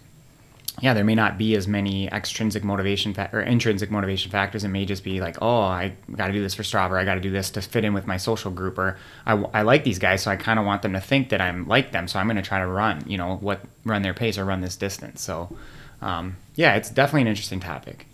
yeah, 0.81 0.93
there 0.93 1.05
may 1.05 1.15
not 1.15 1.37
be 1.37 1.55
as 1.55 1.67
many 1.67 2.07
extrinsic 2.07 2.63
motivation 2.63 3.13
fa- 3.13 3.29
or 3.31 3.39
intrinsic 3.39 3.89
motivation 3.89 4.29
factors. 4.29 4.63
It 4.63 4.69
may 4.69 4.85
just 4.85 5.03
be 5.03 5.21
like, 5.21 5.37
oh, 5.41 5.61
I 5.61 5.93
got 6.15 6.27
to 6.27 6.33
do 6.33 6.41
this 6.41 6.53
for 6.53 6.63
Strava. 6.63 6.97
I 6.97 7.05
got 7.05 7.15
to 7.15 7.21
do 7.21 7.31
this 7.31 7.49
to 7.51 7.61
fit 7.61 7.85
in 7.85 7.93
with 7.93 8.05
my 8.05 8.17
social 8.17 8.51
group, 8.51 8.77
or 8.77 8.97
I, 9.25 9.33
I 9.53 9.61
like 9.61 9.85
these 9.85 9.99
guys, 9.99 10.21
so 10.23 10.31
I 10.31 10.35
kind 10.35 10.59
of 10.59 10.65
want 10.65 10.81
them 10.81 10.93
to 10.93 10.99
think 10.99 11.29
that 11.29 11.39
I'm 11.39 11.65
like 11.67 11.91
them. 11.91 12.07
So 12.07 12.19
I'm 12.19 12.27
going 12.27 12.35
to 12.35 12.41
try 12.41 12.59
to 12.59 12.67
run, 12.67 13.03
you 13.07 13.17
know, 13.17 13.37
what 13.37 13.61
run 13.85 14.01
their 14.01 14.13
pace 14.13 14.37
or 14.37 14.43
run 14.43 14.61
this 14.61 14.75
distance. 14.75 15.21
So, 15.21 15.55
um, 16.05 16.37
yeah, 16.53 16.75
it's 16.75 16.89
definitely 16.89 17.21
an 17.21 17.27
interesting 17.27 17.59
topic. 17.59 18.05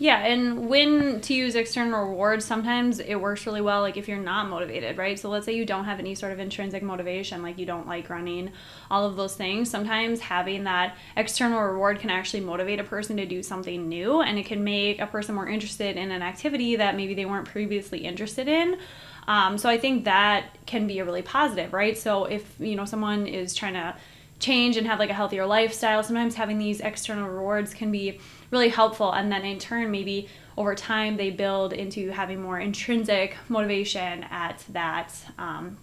Yeah, 0.00 0.18
and 0.18 0.68
when 0.68 1.20
to 1.22 1.34
use 1.34 1.56
external 1.56 2.08
rewards, 2.08 2.44
sometimes 2.44 3.00
it 3.00 3.16
works 3.16 3.44
really 3.46 3.60
well, 3.60 3.80
like 3.80 3.96
if 3.96 4.06
you're 4.06 4.16
not 4.16 4.48
motivated, 4.48 4.96
right? 4.96 5.18
So 5.18 5.28
let's 5.28 5.44
say 5.44 5.54
you 5.54 5.66
don't 5.66 5.86
have 5.86 5.98
any 5.98 6.14
sort 6.14 6.32
of 6.32 6.38
intrinsic 6.38 6.84
motivation, 6.84 7.42
like 7.42 7.58
you 7.58 7.66
don't 7.66 7.86
like 7.88 8.08
running, 8.08 8.52
all 8.92 9.04
of 9.04 9.16
those 9.16 9.34
things. 9.34 9.68
Sometimes 9.68 10.20
having 10.20 10.64
that 10.64 10.96
external 11.16 11.60
reward 11.60 11.98
can 11.98 12.10
actually 12.10 12.40
motivate 12.40 12.78
a 12.78 12.84
person 12.84 13.16
to 13.16 13.26
do 13.26 13.42
something 13.42 13.88
new, 13.88 14.20
and 14.20 14.38
it 14.38 14.46
can 14.46 14.62
make 14.62 15.00
a 15.00 15.06
person 15.06 15.34
more 15.34 15.48
interested 15.48 15.96
in 15.96 16.12
an 16.12 16.22
activity 16.22 16.76
that 16.76 16.94
maybe 16.94 17.14
they 17.14 17.26
weren't 17.26 17.48
previously 17.48 18.04
interested 18.04 18.46
in. 18.46 18.78
Um, 19.26 19.58
so 19.58 19.68
I 19.68 19.78
think 19.78 20.04
that 20.04 20.56
can 20.64 20.86
be 20.86 21.00
a 21.00 21.04
really 21.04 21.22
positive, 21.22 21.72
right? 21.72 21.98
So 21.98 22.24
if 22.24 22.54
you 22.60 22.76
know 22.76 22.84
someone 22.84 23.26
is 23.26 23.52
trying 23.52 23.74
to 23.74 23.96
change 24.40 24.76
and 24.76 24.86
have 24.86 24.98
like 24.98 25.10
a 25.10 25.14
healthier 25.14 25.46
lifestyle, 25.46 26.02
sometimes 26.02 26.34
having 26.34 26.58
these 26.58 26.80
external 26.80 27.28
rewards 27.28 27.74
can 27.74 27.90
be 27.90 28.20
really 28.50 28.68
helpful. 28.68 29.12
And 29.12 29.30
then 29.30 29.44
in 29.44 29.58
turn, 29.58 29.90
maybe 29.90 30.28
over 30.56 30.74
time, 30.74 31.16
they 31.16 31.30
build 31.30 31.72
into 31.72 32.10
having 32.10 32.40
more 32.40 32.58
intrinsic 32.58 33.36
motivation 33.48 34.24
at 34.24 34.64
that 34.70 35.12
um, 35.38 35.76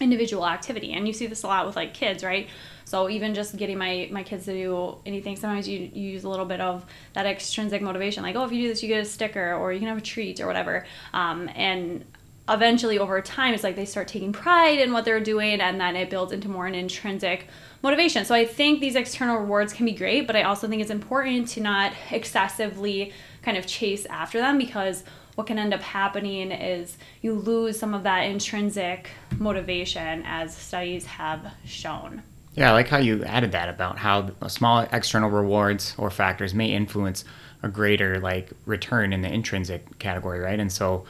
individual 0.00 0.46
activity. 0.46 0.92
And 0.92 1.06
you 1.06 1.12
see 1.12 1.26
this 1.26 1.42
a 1.42 1.46
lot 1.46 1.66
with 1.66 1.76
like 1.76 1.94
kids, 1.94 2.24
right? 2.24 2.48
So 2.84 3.08
even 3.08 3.34
just 3.34 3.56
getting 3.56 3.78
my 3.78 4.08
my 4.12 4.22
kids 4.22 4.44
to 4.44 4.52
do 4.52 4.98
anything, 5.06 5.36
sometimes 5.36 5.66
you, 5.66 5.90
you 5.92 6.10
use 6.10 6.24
a 6.24 6.28
little 6.28 6.44
bit 6.44 6.60
of 6.60 6.84
that 7.14 7.24
extrinsic 7.24 7.80
motivation, 7.80 8.22
like 8.22 8.36
oh, 8.36 8.44
if 8.44 8.52
you 8.52 8.62
do 8.62 8.68
this, 8.68 8.82
you 8.82 8.88
get 8.88 9.00
a 9.00 9.04
sticker, 9.04 9.54
or 9.54 9.72
you 9.72 9.78
can 9.78 9.88
have 9.88 9.98
a 9.98 10.02
treat, 10.02 10.40
or 10.40 10.46
whatever. 10.46 10.84
Um, 11.14 11.48
and 11.54 12.04
eventually, 12.48 12.98
over 12.98 13.22
time, 13.22 13.54
it's 13.54 13.62
like 13.62 13.76
they 13.76 13.86
start 13.86 14.08
taking 14.08 14.32
pride 14.32 14.78
in 14.78 14.92
what 14.92 15.04
they're 15.04 15.20
doing, 15.20 15.60
and 15.60 15.80
then 15.80 15.96
it 15.96 16.10
builds 16.10 16.32
into 16.32 16.48
more 16.48 16.66
an 16.66 16.74
intrinsic 16.74 17.46
motivation. 17.82 18.24
So 18.24 18.34
I 18.34 18.44
think 18.44 18.80
these 18.80 18.94
external 18.94 19.38
rewards 19.38 19.72
can 19.72 19.86
be 19.86 19.92
great, 19.92 20.26
but 20.26 20.36
I 20.36 20.42
also 20.42 20.68
think 20.68 20.80
it's 20.80 20.90
important 20.90 21.48
to 21.48 21.60
not 21.60 21.92
excessively 22.10 23.12
kind 23.42 23.56
of 23.56 23.66
chase 23.66 24.06
after 24.06 24.38
them 24.38 24.58
because 24.58 25.04
what 25.34 25.46
can 25.46 25.58
end 25.58 25.74
up 25.74 25.80
happening 25.80 26.52
is 26.52 26.96
you 27.22 27.34
lose 27.34 27.78
some 27.78 27.94
of 27.94 28.02
that 28.02 28.20
intrinsic 28.20 29.10
motivation 29.38 30.22
as 30.26 30.56
studies 30.56 31.06
have 31.06 31.52
shown. 31.64 32.22
Yeah, 32.54 32.70
I 32.70 32.72
like 32.74 32.88
how 32.88 32.98
you 32.98 33.24
added 33.24 33.52
that 33.52 33.70
about 33.70 33.98
how 33.98 34.30
small 34.48 34.86
external 34.92 35.30
rewards 35.30 35.94
or 35.96 36.10
factors 36.10 36.52
may 36.52 36.66
influence 36.66 37.24
a 37.62 37.68
greater 37.68 38.20
like 38.20 38.50
return 38.66 39.12
in 39.12 39.22
the 39.22 39.32
intrinsic 39.32 39.98
category, 39.98 40.38
right? 40.38 40.60
And 40.60 40.70
so 40.70 41.04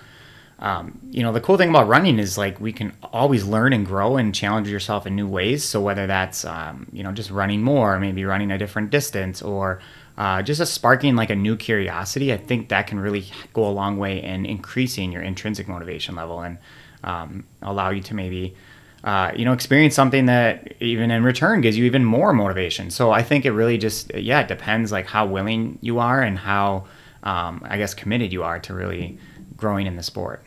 um, 0.63 1.01
you 1.11 1.25
know, 1.25 1.33
the 1.33 1.41
cool 1.41 1.57
thing 1.57 1.71
about 1.71 1.89
running 1.89 2.21
is 2.21 2.39
like 2.39 2.61
we 2.61 2.73
can 2.73 2.93
always 3.13 3.45
learn 3.45 3.73
and 3.73 3.85
grow 3.85 4.17
and 4.17 4.33
challenge 4.33 4.69
yourself 4.69 5.09
in 5.09 5.17
new 5.17 5.27
ways. 5.27 5.65
So 5.65 5.81
whether 5.81 6.07
that's 6.07 6.45
um, 6.45 6.87
you 6.93 7.03
know 7.03 7.11
just 7.11 7.33
running 7.33 7.63
more, 7.63 7.99
maybe 7.99 8.25
running 8.25 8.53
a 8.53 8.59
different 8.59 8.91
distance, 8.91 9.43
or 9.43 9.81
uh, 10.17 10.41
just 10.41 10.61
a 10.61 10.67
sparking 10.67 11.17
like 11.17 11.31
a 11.31 11.35
new 11.35 11.57
curiosity, 11.57 12.33
I 12.33 12.37
think 12.37 12.69
that 12.69 12.87
can 12.87 13.01
really 13.01 13.27
go 13.53 13.67
a 13.67 13.75
long 13.75 13.99
way 13.99 14.23
in 14.23 14.47
increasing 14.47 15.11
your 15.11 15.23
intrinsic 15.23 15.67
motivation 15.67 16.15
level 16.15 16.41
and 16.41 16.59
um, 17.03 17.45
allow 17.61 17.91
you 17.91 18.01
to 18.03 18.15
maybe 18.15 18.55
uh, 19.03 19.33
you 19.35 19.45
know 19.45 19.53
experience 19.53 19.97
something 19.97 20.27
that 20.27 20.81
even 20.81 21.11
in 21.11 21.25
return 21.25 21.61
gives 21.61 21.77
you 21.77 21.87
even 21.87 22.05
more 22.05 22.33
motivation. 22.33 22.89
So 22.89 23.11
I 23.11 23.25
think 23.25 23.45
it 23.45 23.51
really 23.51 23.79
just 23.79 24.15
yeah 24.15 24.43
it 24.43 24.47
depends 24.47 24.93
like 24.93 25.09
how 25.09 25.27
willing 25.27 25.81
you 25.81 25.99
are 25.99 26.23
and 26.23 26.39
how 26.39 26.85
um, 27.25 27.67
I 27.69 27.79
guess 27.79 27.95
committed 27.95 28.33
you 28.33 28.45
are 28.45 28.61
to 28.61 28.75
really 28.75 29.19
growing 29.57 29.89
in 29.89 29.97
the 29.97 30.05
sport 30.05 30.45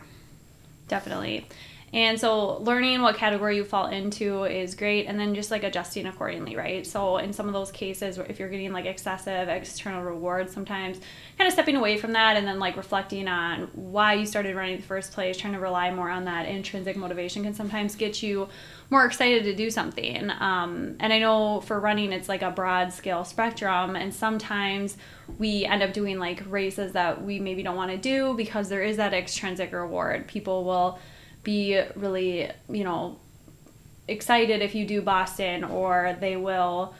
definitely. 0.88 1.46
And 1.92 2.20
so 2.20 2.58
learning 2.58 3.00
what 3.00 3.16
category 3.16 3.56
you 3.56 3.64
fall 3.64 3.86
into 3.86 4.44
is 4.44 4.74
great 4.74 5.06
and 5.06 5.18
then 5.18 5.34
just 5.34 5.50
like 5.50 5.62
adjusting 5.62 6.06
accordingly, 6.06 6.56
right? 6.56 6.86
So 6.86 7.18
in 7.18 7.32
some 7.32 7.46
of 7.46 7.52
those 7.52 7.70
cases 7.70 8.18
if 8.18 8.38
you're 8.38 8.48
getting 8.48 8.72
like 8.72 8.86
excessive 8.86 9.48
external 9.48 10.02
rewards 10.02 10.52
sometimes 10.52 10.98
kind 11.38 11.46
of 11.46 11.52
stepping 11.52 11.76
away 11.76 11.96
from 11.96 12.12
that 12.12 12.36
and 12.36 12.46
then 12.46 12.58
like 12.58 12.76
reflecting 12.76 13.28
on 13.28 13.70
why 13.72 14.14
you 14.14 14.26
started 14.26 14.56
running 14.56 14.74
in 14.74 14.80
the 14.80 14.86
first 14.86 15.12
place, 15.12 15.36
trying 15.36 15.52
to 15.52 15.60
rely 15.60 15.90
more 15.90 16.10
on 16.10 16.24
that 16.24 16.46
intrinsic 16.46 16.96
motivation 16.96 17.44
can 17.44 17.54
sometimes 17.54 17.94
get 17.94 18.22
you 18.22 18.48
more 18.90 19.04
excited 19.04 19.44
to 19.44 19.54
do 19.54 19.70
something. 19.70 20.30
Um, 20.30 20.96
and 21.00 21.12
I 21.12 21.18
know 21.18 21.60
for 21.60 21.78
running 21.80 22.12
it's 22.12 22.28
like 22.28 22.42
a 22.42 22.50
broad 22.50 22.92
scale 22.92 23.24
spectrum 23.24 23.96
and 23.96 24.14
sometimes 24.14 24.96
we 25.38 25.64
end 25.64 25.82
up 25.82 25.92
doing 25.92 26.18
like 26.18 26.42
races 26.48 26.92
that 26.92 27.22
we 27.22 27.40
maybe 27.40 27.62
don't 27.62 27.76
want 27.76 27.90
to 27.90 27.96
do 27.96 28.34
because 28.34 28.68
there 28.68 28.82
is 28.82 28.96
that 28.98 29.12
extrinsic 29.12 29.72
reward. 29.72 30.28
People 30.28 30.64
will 30.64 30.98
be 31.42 31.80
really, 31.94 32.50
you 32.68 32.84
know, 32.84 33.18
excited 34.08 34.62
if 34.62 34.74
you 34.74 34.86
do 34.86 35.02
Boston, 35.02 35.64
or 35.64 36.16
they 36.20 36.36
will 36.36 36.94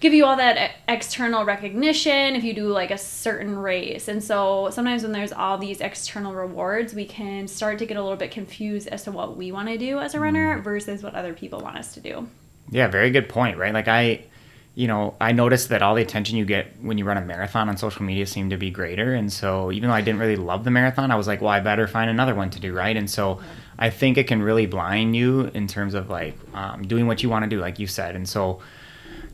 give 0.00 0.12
you 0.12 0.24
all 0.24 0.36
that 0.36 0.72
external 0.88 1.44
recognition 1.44 2.36
if 2.36 2.44
you 2.44 2.52
do 2.52 2.68
like 2.68 2.90
a 2.90 2.98
certain 2.98 3.58
race. 3.58 4.08
And 4.08 4.22
so 4.22 4.70
sometimes 4.70 5.02
when 5.02 5.12
there's 5.12 5.32
all 5.32 5.58
these 5.58 5.80
external 5.80 6.34
rewards, 6.34 6.94
we 6.94 7.06
can 7.06 7.48
start 7.48 7.78
to 7.78 7.86
get 7.86 7.96
a 7.96 8.02
little 8.02 8.18
bit 8.18 8.30
confused 8.30 8.88
as 8.88 9.04
to 9.04 9.12
what 9.12 9.36
we 9.36 9.52
want 9.52 9.68
to 9.68 9.78
do 9.78 9.98
as 9.98 10.14
a 10.14 10.20
runner 10.20 10.58
mm. 10.58 10.62
versus 10.62 11.02
what 11.02 11.14
other 11.14 11.32
people 11.32 11.60
want 11.60 11.76
us 11.76 11.94
to 11.94 12.00
do. 12.00 12.28
Yeah, 12.70 12.88
very 12.88 13.10
good 13.10 13.28
point, 13.28 13.58
right? 13.58 13.72
Like 13.72 13.88
I 13.88 14.24
you 14.76 14.86
know, 14.86 15.14
I 15.18 15.32
noticed 15.32 15.70
that 15.70 15.80
all 15.80 15.94
the 15.94 16.02
attention 16.02 16.36
you 16.36 16.44
get 16.44 16.66
when 16.82 16.98
you 16.98 17.06
run 17.06 17.16
a 17.16 17.22
marathon 17.22 17.70
on 17.70 17.78
social 17.78 18.02
media 18.02 18.26
seemed 18.26 18.50
to 18.50 18.58
be 18.58 18.70
greater. 18.70 19.14
And 19.14 19.32
so 19.32 19.72
even 19.72 19.88
though 19.88 19.94
I 19.94 20.02
didn't 20.02 20.20
really 20.20 20.36
love 20.36 20.64
the 20.64 20.70
marathon, 20.70 21.10
I 21.10 21.16
was 21.16 21.26
like, 21.26 21.40
well, 21.40 21.50
I 21.50 21.60
better 21.60 21.86
find 21.86 22.10
another 22.10 22.34
one 22.34 22.50
to 22.50 22.60
do, 22.60 22.74
right? 22.74 22.94
And 22.94 23.08
so 23.08 23.40
I 23.78 23.88
think 23.88 24.18
it 24.18 24.26
can 24.26 24.42
really 24.42 24.66
blind 24.66 25.16
you 25.16 25.50
in 25.54 25.66
terms 25.66 25.94
of 25.94 26.10
like 26.10 26.36
um, 26.52 26.86
doing 26.86 27.06
what 27.06 27.22
you 27.22 27.30
want 27.30 27.44
to 27.44 27.48
do, 27.48 27.58
like 27.58 27.78
you 27.78 27.86
said. 27.86 28.16
And 28.16 28.28
so 28.28 28.60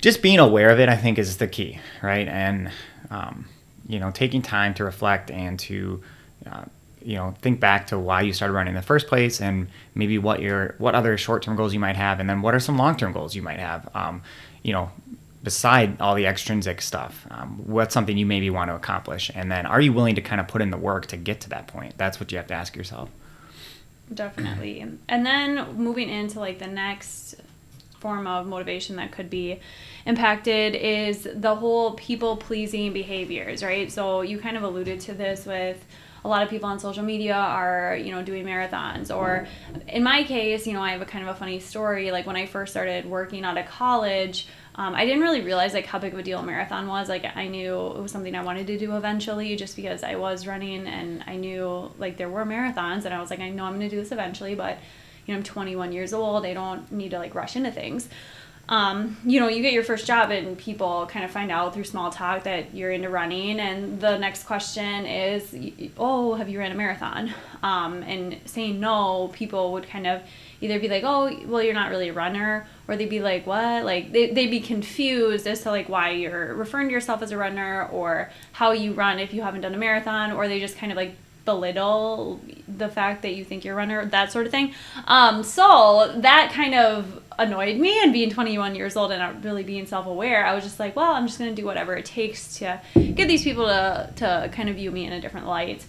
just 0.03 0.21
being 0.21 0.41
aware 0.41 0.69
of 0.69 0.81
it, 0.81 0.91
I 0.91 0.97
think, 0.97 1.19
is 1.19 1.39
the 1.39 1.47
key, 1.47 1.79
right? 2.03 2.29
And, 2.29 2.71
um, 3.11 3.49
you 3.89 3.99
know, 3.99 4.11
taking 4.11 4.43
time 4.43 4.75
to 4.75 4.85
reflect 4.85 5.31
and 5.31 5.59
to, 5.61 6.03
uh, 6.45 6.65
you 7.03 7.17
know, 7.17 7.35
think 7.41 7.61
back 7.61 7.87
to 7.87 7.99
why 7.99 8.21
you 8.23 8.33
started 8.33 8.53
running 8.53 8.73
in 8.73 8.77
the 8.77 8.83
first 8.83 9.07
place 9.07 9.41
and 9.41 9.69
maybe 9.95 10.19
what 10.19 10.43
your, 10.43 10.75
what 10.79 10.95
other 10.95 11.17
short 11.17 11.43
term 11.43 11.57
goals 11.57 11.73
you 11.73 11.81
might 11.81 11.97
have. 11.97 12.21
And 12.21 12.29
then 12.29 12.43
what 12.43 12.55
are 12.55 12.61
some 12.61 12.77
long 12.77 12.97
term 12.97 13.13
goals 13.13 13.35
you 13.35 13.43
might 13.43 13.61
have. 13.61 13.89
Um, 13.95 14.23
you 14.63 14.73
know, 14.73 14.91
beside 15.43 16.01
all 16.01 16.15
the 16.15 16.25
extrinsic 16.27 16.81
stuff 16.81 17.27
um, 17.33 17.61
what's 17.67 17.93
something 17.93 18.17
you 18.17 18.25
maybe 18.25 18.49
want 18.49 18.71
to 18.71 18.77
accomplish 18.77 19.29
and 19.35 19.51
then 19.51 19.67
are 19.67 19.81
you 19.81 19.93
willing 19.93 20.15
to 20.15 20.21
kind 20.21 20.41
of 20.41 20.47
put 20.47 20.63
in 20.63 20.71
the 20.71 20.77
work 20.77 21.07
to 21.07 21.17
get 21.17 21.41
to 21.41 21.49
that 21.49 21.67
point 21.67 21.93
that's 21.99 22.21
what 22.21 22.31
you 22.31 22.39
have 22.39 22.47
to 22.47 22.55
ask 22.55 22.77
yourself 22.77 23.11
definitely 24.15 24.87
and 25.09 25.27
then 25.27 25.77
moving 25.77 26.09
into 26.09 26.39
like 26.39 26.61
the 26.61 26.67
next 26.69 27.35
form 28.03 28.27
of 28.27 28.47
motivation 28.47 28.97
that 28.97 29.13
could 29.13 29.31
be 29.31 29.61
impacted 30.05 30.75
is 30.75 31.27
the 31.35 31.55
whole 31.55 31.95
people 31.95 32.37
pleasing 32.37 32.93
behaviors, 32.93 33.63
right? 33.63 33.91
So 33.91 34.21
you 34.21 34.39
kind 34.39 34.57
of 34.57 34.63
alluded 34.63 35.01
to 35.01 35.15
this 35.15 35.47
with 35.47 35.83
a 36.25 36.29
lot 36.29 36.43
of 36.43 36.51
people 36.51 36.69
on 36.69 36.79
social 36.79 37.03
media 37.03 37.35
are 37.35 37.97
you 37.97 38.13
know 38.13 38.23
doing 38.23 38.45
marathons 38.45 39.13
or 39.15 39.49
in 39.89 40.05
my 40.05 40.23
case 40.23 40.69
you 40.69 40.73
know 40.73 40.81
i 40.81 40.93
have 40.93 41.03
a 41.03 41.05
kind 41.05 41.25
of 41.25 41.35
a 41.35 41.37
funny 41.37 41.59
story 41.59 42.13
like 42.13 42.29
when 42.29 42.37
i 42.37 42.47
first 42.47 42.71
started 42.73 43.05
working 43.07 43.45
out 43.45 43.59
of 43.59 43.67
college 43.67 44.47
um, 44.75 44.95
I 44.95 45.05
didn't 45.05 45.21
really 45.21 45.43
realize 45.43 45.75
like 45.75 45.87
how 45.87 45.99
big 45.99 46.15
of 46.15 46.19
a 46.19 46.23
deal 46.23 46.39
a 46.39 46.43
marathon 46.43 46.87
was. 46.87 47.09
Like 47.09 47.25
I 47.37 47.47
knew 47.47 47.75
it 47.89 48.01
was 48.01 48.11
something 48.11 48.35
I 48.35 48.43
wanted 48.43 48.67
to 48.69 48.79
do 48.79 48.97
eventually, 48.97 49.55
just 49.57 49.77
because 49.77 50.03
I 50.03 50.17
was 50.17 50.47
running 50.47 50.87
and 50.87 51.23
I 51.27 51.37
knew 51.37 51.93
like 51.99 52.17
there 52.17 52.31
were 52.31 52.45
marathons, 52.47 53.05
and 53.05 53.13
I 53.13 53.21
was 53.21 53.31
like, 53.31 53.41
I 53.41 53.51
know 53.51 53.65
I'm 53.65 53.79
going 53.79 53.89
to 53.89 53.95
do 53.95 54.01
this 54.01 54.13
eventually, 54.13 54.55
but 54.55 54.79
you 55.27 55.35
know 55.35 55.39
I'm 55.39 55.45
21 55.45 55.93
years 55.93 56.13
old. 56.13 56.45
I 56.47 56.55
don't 56.55 56.91
need 56.93 57.11
to 57.11 57.19
like 57.19 57.35
rush 57.35 57.57
into 57.57 57.71
things. 57.71 58.09
Um, 58.69 59.17
you 59.25 59.41
know, 59.41 59.49
you 59.49 59.61
get 59.61 59.73
your 59.73 59.83
first 59.83 60.07
job 60.07 60.31
and 60.31 60.57
people 60.57 61.07
kind 61.07 61.25
of 61.25 61.31
find 61.31 61.51
out 61.51 61.75
through 61.75 61.85
small 61.85 62.11
talk 62.11 62.45
that 62.45 62.75
you're 62.75 62.93
into 62.93 63.09
running, 63.09 63.59
and 63.61 64.01
the 64.01 64.19
next 64.19 64.45
question 64.45 65.05
is, 65.05 65.55
"Oh, 65.99 66.35
have 66.35 66.49
you 66.49 66.59
ran 66.59 66.73
a 66.73 66.75
marathon?" 66.75 67.33
Um, 67.63 68.03
and 68.03 68.39
saying 68.47 68.81
no, 68.81 69.31
people 69.33 69.73
would 69.73 69.89
kind 69.89 70.07
of 70.07 70.23
either 70.63 70.79
be 70.79 70.89
like, 70.89 71.03
oh, 71.05 71.31
well, 71.47 71.63
you're 71.63 71.75
not 71.75 71.91
really 71.91 72.09
a 72.09 72.13
runner, 72.13 72.67
or 72.87 72.97
they'd 72.97 73.11
be 73.11 73.21
like, 73.21 73.47
what? 73.47 73.85
Like, 73.85 74.13
they, 74.13 74.31
they'd 74.31 74.51
be 74.51 74.61
confused 74.61 75.47
as 75.47 75.63
to, 75.63 75.71
like, 75.71 75.89
why 75.89 76.11
you're 76.11 76.55
referring 76.55 76.87
to 76.89 76.93
yourself 76.93 77.21
as 77.21 77.33
a 77.33 77.37
runner 77.37 77.89
or 77.89 78.31
how 78.53 78.71
you 78.71 78.93
run 78.93 79.19
if 79.19 79.35
you 79.35 79.43
haven't 79.43 79.63
done 79.63 79.75
a 79.75 79.79
marathon, 79.79 80.31
or 80.31 80.47
they 80.47 80.61
just 80.61 80.79
kind 80.79 80.93
of, 80.93 80.97
like, 80.97 81.17
belittle 81.45 82.41
the 82.69 82.89
fact 82.89 83.23
that 83.23 83.35
you 83.35 83.45
think 83.45 83.65
you're 83.65 83.75
a 83.75 83.77
runner, 83.77 84.05
that 84.07 84.33
sort 84.33 84.47
of 84.47 84.53
thing. 84.53 84.75
Um, 85.07 85.43
so 85.43 86.13
that 86.19 86.53
kind 86.53 86.75
of 86.75 87.21
annoyed 87.39 87.79
me 87.79 88.03
and 88.03 88.13
being 88.13 88.31
21 88.31 88.75
years 88.75 88.97
old 88.97 89.11
and 89.11 89.19
not 89.19 89.43
really 89.43 89.63
being 89.63 89.87
self-aware 89.87 90.45
i 90.45 90.55
was 90.55 90.63
just 90.63 90.79
like 90.79 90.95
well 90.95 91.13
i'm 91.13 91.27
just 91.27 91.39
going 91.39 91.49
to 91.49 91.61
do 91.61 91.67
whatever 91.67 91.97
it 91.97 92.05
takes 92.05 92.59
to 92.59 92.79
get 92.95 93.27
these 93.27 93.43
people 93.43 93.67
to, 93.67 94.13
to 94.15 94.51
kind 94.53 94.69
of 94.69 94.77
view 94.77 94.91
me 94.91 95.07
in 95.07 95.15
a 95.15 95.21
different 95.21 95.47
light 95.47 95.83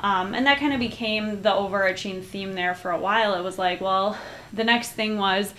um, 0.00 0.34
and 0.34 0.46
that 0.46 0.58
kind 0.58 0.72
of 0.72 0.80
became 0.80 1.42
the 1.42 1.54
overarching 1.54 2.22
theme 2.22 2.54
there 2.54 2.74
for 2.74 2.90
a 2.90 2.98
while. 2.98 3.34
It 3.34 3.42
was 3.42 3.58
like, 3.58 3.80
well, 3.80 4.16
the 4.52 4.64
next 4.64 4.92
thing 4.92 5.18
was, 5.18 5.52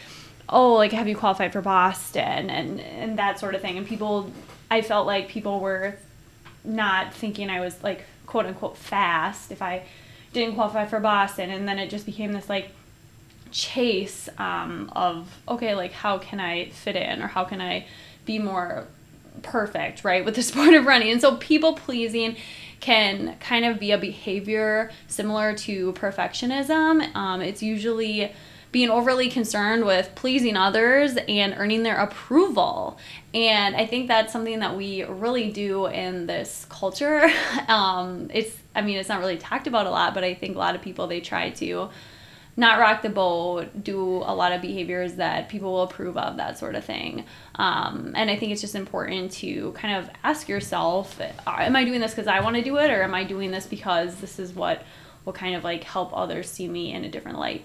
oh, 0.50 0.74
like, 0.74 0.92
have 0.92 1.08
you 1.08 1.16
qualified 1.16 1.54
for 1.54 1.62
Boston 1.62 2.50
and, 2.50 2.80
and 2.80 3.20
that 3.20 3.40
sort 3.40 3.54
of 3.54 3.62
thing. 3.62 3.78
And 3.78 3.86
people, 3.86 4.32
I 4.70 4.82
felt 4.82 5.06
like 5.06 5.30
people 5.30 5.60
were 5.60 5.96
not 6.64 7.14
thinking 7.14 7.50
I 7.50 7.60
was 7.60 7.82
like, 7.84 8.04
quote 8.32 8.46
unquote, 8.46 8.78
fast 8.78 9.52
if 9.52 9.62
I 9.62 9.84
didn't 10.32 10.56
qualify 10.56 10.86
for 10.86 11.02
Boston. 11.02 11.50
And 11.50 11.68
then 11.68 11.78
it 11.78 11.90
just 11.90 12.06
became 12.06 12.32
this 12.32 12.48
like 12.48 12.70
chase 13.52 14.30
um, 14.38 14.90
of, 14.96 15.30
okay, 15.50 15.76
like, 15.76 15.92
how 15.92 16.18
can 16.18 16.40
I 16.40 16.70
fit 16.70 16.96
in 16.96 17.22
or 17.22 17.28
how 17.28 17.44
can 17.44 17.60
I 17.60 17.86
be 18.26 18.40
more 18.40 18.88
perfect, 19.44 20.06
right, 20.06 20.24
with 20.24 20.36
the 20.36 20.44
sport 20.52 20.74
of 20.74 20.86
running. 20.86 21.12
And 21.12 21.20
so 21.20 21.36
people 21.36 21.74
pleasing 21.74 22.38
can 22.80 23.36
kind 23.40 23.66
of 23.66 23.80
be 23.80 23.92
a 23.92 23.98
behavior 23.98 24.92
similar 25.08 25.54
to 25.56 25.92
perfectionism. 25.94 27.14
Um, 27.14 27.42
it's 27.42 27.62
usually 27.62 28.32
being 28.72 28.90
overly 28.90 29.30
concerned 29.30 29.86
with 29.86 30.14
pleasing 30.16 30.56
others 30.56 31.18
and 31.28 31.54
earning 31.58 31.84
their 31.84 31.98
approval. 31.98 32.98
And 33.34 33.76
I 33.76 33.86
think 33.86 34.08
that's 34.08 34.32
something 34.32 34.60
that 34.60 34.78
we 34.78 35.04
really 35.04 35.52
do 35.52 35.88
in 35.88 36.28
this 36.28 36.66
culture. 36.70 37.30
Um, 37.68 38.30
it's, 38.34 38.58
I 38.76 38.82
mean, 38.82 38.98
it's 38.98 39.08
not 39.08 39.20
really 39.20 39.38
talked 39.38 39.66
about 39.66 39.86
a 39.86 39.90
lot, 39.90 40.14
but 40.14 40.24
I 40.24 40.34
think 40.34 40.56
a 40.56 40.60
lot 40.60 40.76
of 40.76 40.82
people, 40.82 41.08
they 41.08 41.22
try 41.22 41.52
to 41.52 41.90
not 42.58 42.80
rock 42.80 43.02
the 43.02 43.10
boat, 43.10 43.84
do 43.84 44.18
a 44.18 44.36
lot 44.36 44.52
of 44.52 44.62
behaviors 44.62 45.16
that 45.16 45.48
people 45.48 45.72
will 45.72 45.84
approve 45.84 46.18
of, 46.18 46.38
that 46.38 46.58
sort 46.58 46.76
of 46.76 46.84
thing. 46.84 47.24
Um, 47.56 48.14
and 48.16 48.30
I 48.30 48.36
think 48.36 48.52
it's 48.52 48.62
just 48.62 48.76
important 48.76 49.32
to 49.34 49.72
kind 49.74 49.96
of 49.98 50.10
ask 50.24 50.50
yourself, 50.50 51.20
uh, 51.22 51.32
am 51.48 51.76
I 51.76 51.86
doing 51.86 52.02
this 52.02 52.12
because 52.12 52.28
I 52.28 52.42
want 52.42 52.58
to 52.58 52.64
do 52.64 52.78
it, 52.78 52.92
or 52.92 53.04
am 53.04 53.14
I 53.14 53.24
doing 53.24 53.52
this 53.52 53.66
because 53.66 54.18
this 54.18 54.38
is 54.38 54.54
what 54.54 54.84
will 55.24 55.34
kind 55.34 55.56
of 55.56 55.64
like 55.64 55.84
help 55.84 56.12
others 56.14 56.50
see 56.50 56.68
me 56.68 56.92
in 56.92 57.06
a 57.06 57.10
different 57.10 57.40
light? 57.40 57.64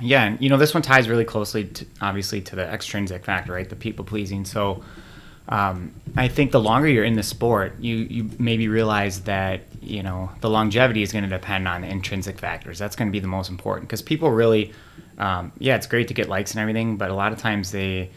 Yeah, 0.00 0.24
and 0.24 0.40
you 0.40 0.48
know 0.48 0.56
this 0.56 0.74
one 0.74 0.82
ties 0.82 1.08
really 1.08 1.24
closely, 1.24 1.64
to, 1.64 1.86
obviously, 2.00 2.40
to 2.42 2.56
the 2.56 2.62
extrinsic 2.62 3.24
factor, 3.24 3.52
right? 3.52 3.68
The 3.68 3.76
people 3.76 4.04
pleasing. 4.04 4.44
So 4.44 4.84
um, 5.48 5.92
I 6.16 6.28
think 6.28 6.52
the 6.52 6.60
longer 6.60 6.88
you're 6.88 7.04
in 7.04 7.14
the 7.14 7.22
sport, 7.22 7.74
you 7.80 7.96
you 7.96 8.30
maybe 8.38 8.68
realize 8.68 9.20
that 9.22 9.62
you 9.80 10.02
know 10.02 10.30
the 10.40 10.50
longevity 10.50 11.02
is 11.02 11.10
going 11.10 11.24
to 11.24 11.30
depend 11.30 11.66
on 11.66 11.80
the 11.80 11.88
intrinsic 11.88 12.38
factors. 12.38 12.78
That's 12.78 12.94
going 12.94 13.08
to 13.08 13.12
be 13.12 13.18
the 13.18 13.28
most 13.28 13.50
important 13.50 13.88
because 13.88 14.02
people 14.02 14.30
really, 14.30 14.72
um, 15.18 15.50
yeah, 15.58 15.74
it's 15.74 15.86
great 15.86 16.08
to 16.08 16.14
get 16.14 16.28
likes 16.28 16.52
and 16.52 16.60
everything, 16.60 16.96
but 16.96 17.10
a 17.10 17.14
lot 17.14 17.32
of 17.32 17.38
times 17.38 17.72
they 17.72 18.10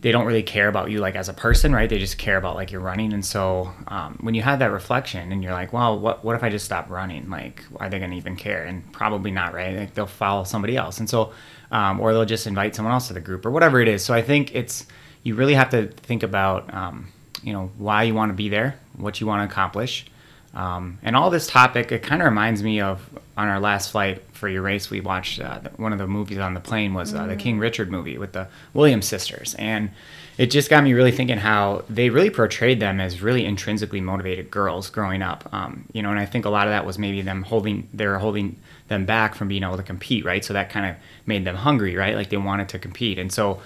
they 0.00 0.12
don't 0.12 0.26
really 0.26 0.42
care 0.42 0.68
about 0.68 0.90
you 0.90 0.98
like 0.98 1.14
as 1.14 1.28
a 1.28 1.34
person, 1.34 1.72
right? 1.72 1.88
They 1.88 1.98
just 1.98 2.18
care 2.18 2.36
about 2.36 2.56
like 2.56 2.72
you're 2.72 2.80
running. 2.80 3.12
And 3.12 3.24
so 3.24 3.72
um, 3.88 4.18
when 4.20 4.34
you 4.34 4.42
have 4.42 4.58
that 4.60 4.70
reflection 4.72 5.32
and 5.32 5.42
you're 5.42 5.52
like, 5.52 5.72
well, 5.72 5.98
what 5.98 6.24
what 6.24 6.34
if 6.34 6.42
I 6.42 6.48
just 6.48 6.64
stop 6.64 6.90
running? 6.90 7.28
Like, 7.28 7.64
are 7.76 7.88
they 7.88 7.98
to 7.98 8.12
even 8.12 8.36
care? 8.36 8.64
And 8.64 8.90
probably 8.92 9.30
not, 9.30 9.54
right? 9.54 9.76
Like 9.76 9.94
they'll 9.94 10.06
follow 10.06 10.44
somebody 10.44 10.76
else, 10.76 10.98
and 10.98 11.08
so 11.08 11.32
um, 11.70 12.00
or 12.00 12.12
they'll 12.12 12.24
just 12.24 12.46
invite 12.46 12.74
someone 12.74 12.92
else 12.92 13.08
to 13.08 13.14
the 13.14 13.20
group 13.20 13.44
or 13.44 13.50
whatever 13.50 13.80
it 13.80 13.88
is. 13.88 14.04
So 14.04 14.14
I 14.14 14.22
think 14.22 14.54
it's 14.54 14.86
you 15.22 15.34
really 15.34 15.54
have 15.54 15.70
to 15.70 15.88
think 15.88 16.22
about 16.22 16.72
um, 16.72 17.08
you 17.42 17.52
know 17.52 17.70
why 17.78 18.04
you 18.04 18.14
want 18.14 18.30
to 18.30 18.34
be 18.34 18.48
there, 18.48 18.78
what 18.96 19.20
you 19.20 19.26
want 19.26 19.48
to 19.48 19.52
accomplish, 19.52 20.06
um, 20.54 20.98
and 21.02 21.16
all 21.16 21.30
this 21.30 21.46
topic. 21.46 21.92
It 21.92 22.02
kind 22.02 22.22
of 22.22 22.26
reminds 22.26 22.62
me 22.62 22.80
of 22.80 23.08
on 23.36 23.48
our 23.48 23.60
last 23.60 23.90
flight 23.90 24.22
for 24.32 24.48
your 24.48 24.62
race. 24.62 24.90
We 24.90 25.00
watched 25.00 25.40
uh, 25.40 25.60
one 25.76 25.92
of 25.92 25.98
the 25.98 26.06
movies 26.06 26.38
on 26.38 26.54
the 26.54 26.60
plane 26.60 26.94
was 26.94 27.14
uh, 27.14 27.26
the 27.26 27.36
King 27.36 27.58
Richard 27.58 27.90
movie 27.90 28.18
with 28.18 28.32
the 28.32 28.48
Williams 28.74 29.06
sisters, 29.06 29.54
and 29.58 29.90
it 30.38 30.46
just 30.46 30.68
got 30.70 30.84
me 30.84 30.92
really 30.92 31.12
thinking 31.12 31.38
how 31.38 31.84
they 31.88 32.10
really 32.10 32.30
portrayed 32.30 32.80
them 32.80 33.00
as 33.00 33.22
really 33.22 33.44
intrinsically 33.44 34.00
motivated 34.00 34.50
girls 34.50 34.90
growing 34.90 35.22
up. 35.22 35.48
Um, 35.52 35.86
you 35.92 36.02
know, 36.02 36.10
and 36.10 36.18
I 36.18 36.26
think 36.26 36.44
a 36.44 36.50
lot 36.50 36.66
of 36.66 36.72
that 36.72 36.84
was 36.84 36.98
maybe 36.98 37.22
them 37.22 37.42
holding 37.42 37.88
they're 37.94 38.18
holding 38.18 38.58
them 38.88 39.06
back 39.06 39.34
from 39.34 39.48
being 39.48 39.62
able 39.62 39.76
to 39.76 39.82
compete, 39.82 40.24
right? 40.24 40.44
So 40.44 40.52
that 40.52 40.70
kind 40.70 40.86
of 40.86 40.96
made 41.24 41.44
them 41.44 41.56
hungry, 41.56 41.96
right? 41.96 42.14
Like 42.14 42.28
they 42.28 42.36
wanted 42.36 42.68
to 42.70 42.78
compete, 42.78 43.18
and 43.18 43.32
so. 43.32 43.60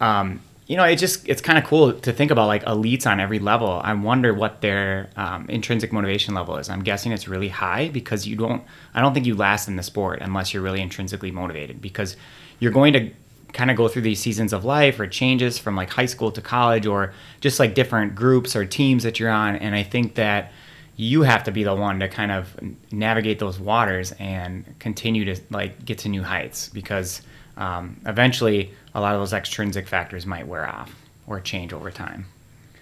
Um, 0.00 0.40
you 0.66 0.76
know, 0.76 0.84
it 0.84 0.96
just 0.96 1.28
it's 1.28 1.42
kind 1.42 1.58
of 1.58 1.64
cool 1.64 1.92
to 1.92 2.12
think 2.12 2.30
about 2.30 2.46
like 2.46 2.64
elites 2.64 3.06
on 3.06 3.20
every 3.20 3.38
level. 3.38 3.80
I 3.82 3.92
wonder 3.94 4.32
what 4.32 4.60
their 4.60 5.10
um, 5.16 5.46
intrinsic 5.48 5.92
motivation 5.92 6.34
level 6.34 6.56
is. 6.56 6.68
I'm 6.68 6.82
guessing 6.82 7.12
it's 7.12 7.28
really 7.28 7.48
high 7.48 7.88
because 7.88 8.26
you 8.26 8.36
don't. 8.36 8.62
I 8.94 9.00
don't 9.00 9.12
think 9.12 9.26
you 9.26 9.34
last 9.34 9.68
in 9.68 9.76
the 9.76 9.82
sport 9.82 10.20
unless 10.22 10.54
you're 10.54 10.62
really 10.62 10.80
intrinsically 10.80 11.30
motivated 11.30 11.82
because 11.82 12.16
you're 12.60 12.72
going 12.72 12.92
to 12.92 13.10
kind 13.52 13.70
of 13.70 13.76
go 13.76 13.88
through 13.88 14.02
these 14.02 14.20
seasons 14.20 14.52
of 14.52 14.64
life 14.64 14.98
or 14.98 15.06
changes 15.06 15.58
from 15.58 15.76
like 15.76 15.90
high 15.90 16.06
school 16.06 16.32
to 16.32 16.40
college 16.40 16.86
or 16.86 17.12
just 17.40 17.58
like 17.58 17.74
different 17.74 18.14
groups 18.14 18.56
or 18.56 18.64
teams 18.64 19.02
that 19.02 19.20
you're 19.20 19.30
on. 19.30 19.56
And 19.56 19.74
I 19.74 19.82
think 19.82 20.14
that 20.14 20.52
you 20.96 21.22
have 21.22 21.44
to 21.44 21.52
be 21.52 21.64
the 21.64 21.74
one 21.74 22.00
to 22.00 22.08
kind 22.08 22.30
of 22.30 22.56
navigate 22.90 23.38
those 23.38 23.58
waters 23.58 24.12
and 24.12 24.64
continue 24.78 25.24
to 25.24 25.40
like 25.50 25.84
get 25.84 25.98
to 25.98 26.08
new 26.08 26.22
heights 26.22 26.68
because 26.68 27.22
um, 27.56 28.00
eventually 28.06 28.72
a 28.94 29.00
lot 29.00 29.14
of 29.14 29.20
those 29.20 29.32
extrinsic 29.32 29.86
factors 29.88 30.26
might 30.26 30.46
wear 30.46 30.66
off 30.66 30.94
or 31.26 31.40
change 31.40 31.72
over 31.72 31.90
time. 31.90 32.26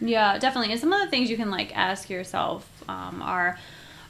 Yeah, 0.00 0.38
definitely. 0.38 0.72
And 0.72 0.80
some 0.80 0.92
of 0.92 1.00
the 1.00 1.08
things 1.08 1.30
you 1.30 1.36
can 1.36 1.50
like 1.50 1.76
ask 1.76 2.08
yourself 2.08 2.68
um, 2.88 3.22
are 3.22 3.58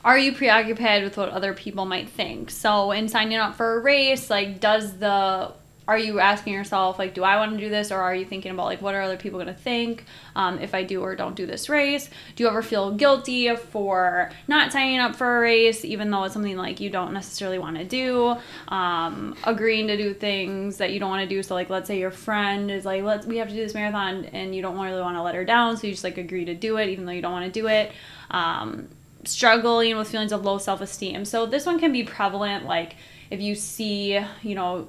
are 0.02 0.16
you 0.16 0.32
preoccupied 0.32 1.04
with 1.04 1.16
what 1.16 1.28
other 1.28 1.52
people 1.52 1.84
might 1.84 2.08
think? 2.08 2.50
So 2.50 2.90
in 2.90 3.08
signing 3.08 3.36
up 3.36 3.54
for 3.54 3.76
a 3.76 3.80
race, 3.80 4.30
like 4.30 4.60
does 4.60 4.96
the 4.96 5.52
are 5.90 5.98
you 5.98 6.20
asking 6.20 6.52
yourself 6.52 7.00
like 7.00 7.14
do 7.14 7.24
i 7.24 7.36
want 7.36 7.52
to 7.52 7.58
do 7.58 7.68
this 7.68 7.90
or 7.90 7.98
are 7.98 8.14
you 8.14 8.24
thinking 8.24 8.52
about 8.52 8.66
like 8.66 8.80
what 8.80 8.94
are 8.94 9.02
other 9.02 9.16
people 9.16 9.40
going 9.40 9.52
to 9.52 9.60
think 9.60 10.04
um, 10.36 10.60
if 10.60 10.72
i 10.72 10.84
do 10.84 11.02
or 11.02 11.16
don't 11.16 11.34
do 11.34 11.46
this 11.46 11.68
race? 11.68 12.08
Do 12.36 12.44
you 12.44 12.48
ever 12.48 12.62
feel 12.62 12.92
guilty 12.92 13.54
for 13.56 14.30
not 14.46 14.72
signing 14.72 15.00
up 15.00 15.16
for 15.16 15.38
a 15.38 15.40
race 15.40 15.84
even 15.84 16.10
though 16.10 16.22
it's 16.24 16.34
something 16.34 16.56
like 16.56 16.78
you 16.78 16.90
don't 16.90 17.12
necessarily 17.12 17.58
want 17.58 17.76
to 17.76 17.84
do? 17.84 18.36
Um, 18.68 19.36
agreeing 19.44 19.88
to 19.88 19.96
do 19.96 20.14
things 20.14 20.76
that 20.76 20.92
you 20.92 21.00
don't 21.00 21.10
want 21.10 21.28
to 21.28 21.34
do 21.34 21.42
so 21.42 21.54
like 21.54 21.70
let's 21.70 21.88
say 21.88 21.98
your 21.98 22.12
friend 22.12 22.70
is 22.70 22.84
like 22.84 23.02
let's 23.02 23.26
we 23.26 23.38
have 23.38 23.48
to 23.48 23.54
do 23.54 23.60
this 23.60 23.74
marathon 23.74 24.26
and 24.26 24.54
you 24.54 24.62
don't 24.62 24.78
really 24.78 25.00
want 25.00 25.16
to 25.16 25.22
let 25.22 25.34
her 25.34 25.44
down 25.44 25.76
so 25.76 25.88
you 25.88 25.92
just 25.92 26.04
like 26.04 26.18
agree 26.18 26.44
to 26.44 26.54
do 26.54 26.76
it 26.76 26.88
even 26.88 27.04
though 27.04 27.12
you 27.12 27.22
don't 27.22 27.32
want 27.32 27.52
to 27.52 27.60
do 27.60 27.66
it. 27.66 27.90
Um, 28.30 28.88
struggling 29.24 29.96
with 29.98 30.08
feelings 30.08 30.32
of 30.32 30.44
low 30.44 30.56
self-esteem. 30.56 31.24
So 31.24 31.46
this 31.46 31.66
one 31.66 31.78
can 31.78 31.92
be 31.92 32.04
prevalent 32.04 32.64
like 32.64 32.96
if 33.30 33.40
you 33.40 33.54
see 33.54 34.18
you 34.42 34.54
know 34.54 34.88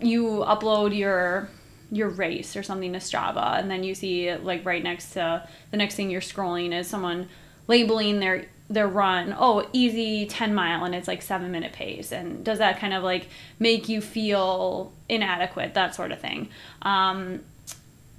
you 0.00 0.44
upload 0.46 0.96
your 0.96 1.48
your 1.90 2.08
race 2.08 2.56
or 2.56 2.62
something 2.62 2.92
to 2.92 2.98
Strava, 2.98 3.58
and 3.58 3.70
then 3.70 3.84
you 3.84 3.94
see 3.94 4.34
like 4.34 4.64
right 4.64 4.82
next 4.82 5.10
to 5.12 5.46
the 5.70 5.76
next 5.76 5.94
thing 5.94 6.10
you're 6.10 6.20
scrolling 6.20 6.78
is 6.78 6.88
someone 6.88 7.28
labeling 7.68 8.20
their 8.20 8.46
their 8.68 8.88
run 8.88 9.32
oh 9.38 9.64
easy 9.72 10.26
10 10.26 10.52
mile 10.52 10.84
and 10.84 10.92
it's 10.92 11.06
like 11.06 11.22
seven 11.22 11.52
minute 11.52 11.72
pace. 11.72 12.12
And 12.12 12.44
does 12.44 12.58
that 12.58 12.80
kind 12.80 12.92
of 12.92 13.02
like 13.02 13.28
make 13.58 13.88
you 13.88 14.00
feel 14.00 14.92
inadequate 15.08 15.74
that 15.74 15.94
sort 15.94 16.10
of 16.12 16.20
thing? 16.20 16.48
Um, 16.82 17.40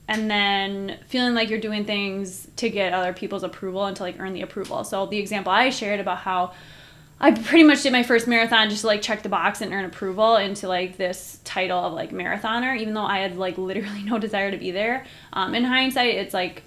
and 0.07 0.31
then 0.31 0.99
feeling 1.07 1.33
like 1.33 1.49
you're 1.49 1.59
doing 1.59 1.83
things 1.83 2.47
to 2.57 2.69
get 2.69 2.93
other 2.93 3.11
people's 3.11 3.43
approval 3.43 3.85
and 3.85 3.97
to 3.97 4.03
like 4.03 4.19
earn 4.19 4.33
the 4.33 4.41
approval. 4.41 4.83
So 4.83 5.05
the 5.05 5.17
example 5.17 5.51
i 5.51 5.69
shared 5.69 5.99
about 5.99 6.19
how 6.19 6.53
I 7.19 7.31
pretty 7.31 7.63
much 7.63 7.81
did 7.81 7.91
my 7.91 8.03
first 8.03 8.27
marathon 8.27 8.69
just 8.69 8.81
to 8.81 8.87
like 8.87 9.01
check 9.01 9.23
the 9.23 9.29
box 9.29 9.61
and 9.61 9.73
earn 9.73 9.85
approval 9.85 10.35
into 10.35 10.67
like 10.67 10.97
this 10.97 11.39
title 11.43 11.79
of 11.79 11.93
like 11.93 12.11
marathoner, 12.11 12.79
even 12.79 12.93
though 12.93 13.05
I 13.05 13.19
had 13.19 13.37
like 13.37 13.57
literally 13.57 14.03
no 14.03 14.19
desire 14.19 14.51
to 14.51 14.57
be 14.57 14.71
there. 14.71 15.05
Um, 15.33 15.55
in 15.55 15.63
hindsight, 15.63 16.15
it's 16.15 16.33
like 16.33 16.63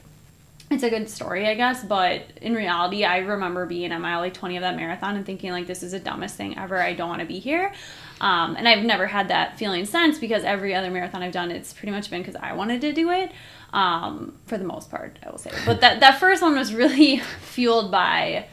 it's 0.70 0.84
a 0.84 0.90
good 0.90 1.08
story, 1.08 1.48
I 1.48 1.54
guess, 1.54 1.82
but 1.82 2.22
in 2.40 2.54
reality, 2.54 3.04
I 3.04 3.18
remember 3.18 3.66
being 3.66 3.90
at 3.90 4.00
mile 4.00 4.20
like 4.20 4.34
20 4.34 4.56
of 4.56 4.60
that 4.60 4.76
marathon 4.76 5.16
and 5.16 5.26
thinking 5.26 5.50
like 5.50 5.66
this 5.66 5.82
is 5.82 5.92
the 5.92 5.98
dumbest 5.98 6.36
thing 6.36 6.56
ever. 6.56 6.80
I 6.80 6.94
don't 6.94 7.08
want 7.08 7.20
to 7.20 7.26
be 7.26 7.40
here. 7.40 7.72
Um, 8.20 8.54
and 8.54 8.68
I've 8.68 8.84
never 8.84 9.06
had 9.06 9.28
that 9.28 9.58
feeling 9.58 9.84
since 9.84 10.18
because 10.18 10.44
every 10.44 10.74
other 10.74 10.90
marathon 10.90 11.22
I've 11.22 11.32
done, 11.32 11.50
it's 11.50 11.72
pretty 11.72 11.90
much 11.90 12.08
been 12.10 12.22
because 12.22 12.36
I 12.36 12.52
wanted 12.52 12.82
to 12.82 12.92
do 12.92 13.10
it. 13.10 13.32
Um, 13.72 14.34
for 14.46 14.58
the 14.58 14.64
most 14.64 14.90
part, 14.90 15.16
I 15.24 15.30
will 15.30 15.38
say. 15.38 15.52
But 15.64 15.80
that 15.80 16.00
that 16.00 16.18
first 16.18 16.42
one 16.42 16.56
was 16.56 16.74
really 16.74 17.18
fueled 17.40 17.90
by 17.90 18.46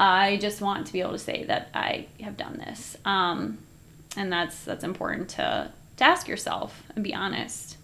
I 0.00 0.38
just 0.38 0.62
want 0.62 0.86
to 0.86 0.92
be 0.94 1.02
able 1.02 1.12
to 1.12 1.18
say 1.18 1.44
that 1.44 1.68
I 1.74 2.06
have 2.22 2.36
done 2.38 2.56
this. 2.56 2.96
Um, 3.04 3.58
and 4.16 4.32
that's 4.32 4.64
that's 4.64 4.82
important 4.82 5.28
to 5.30 5.70
to 5.98 6.04
ask 6.04 6.26
yourself 6.26 6.82
and 6.94 7.04
be 7.04 7.14
honest. 7.14 7.76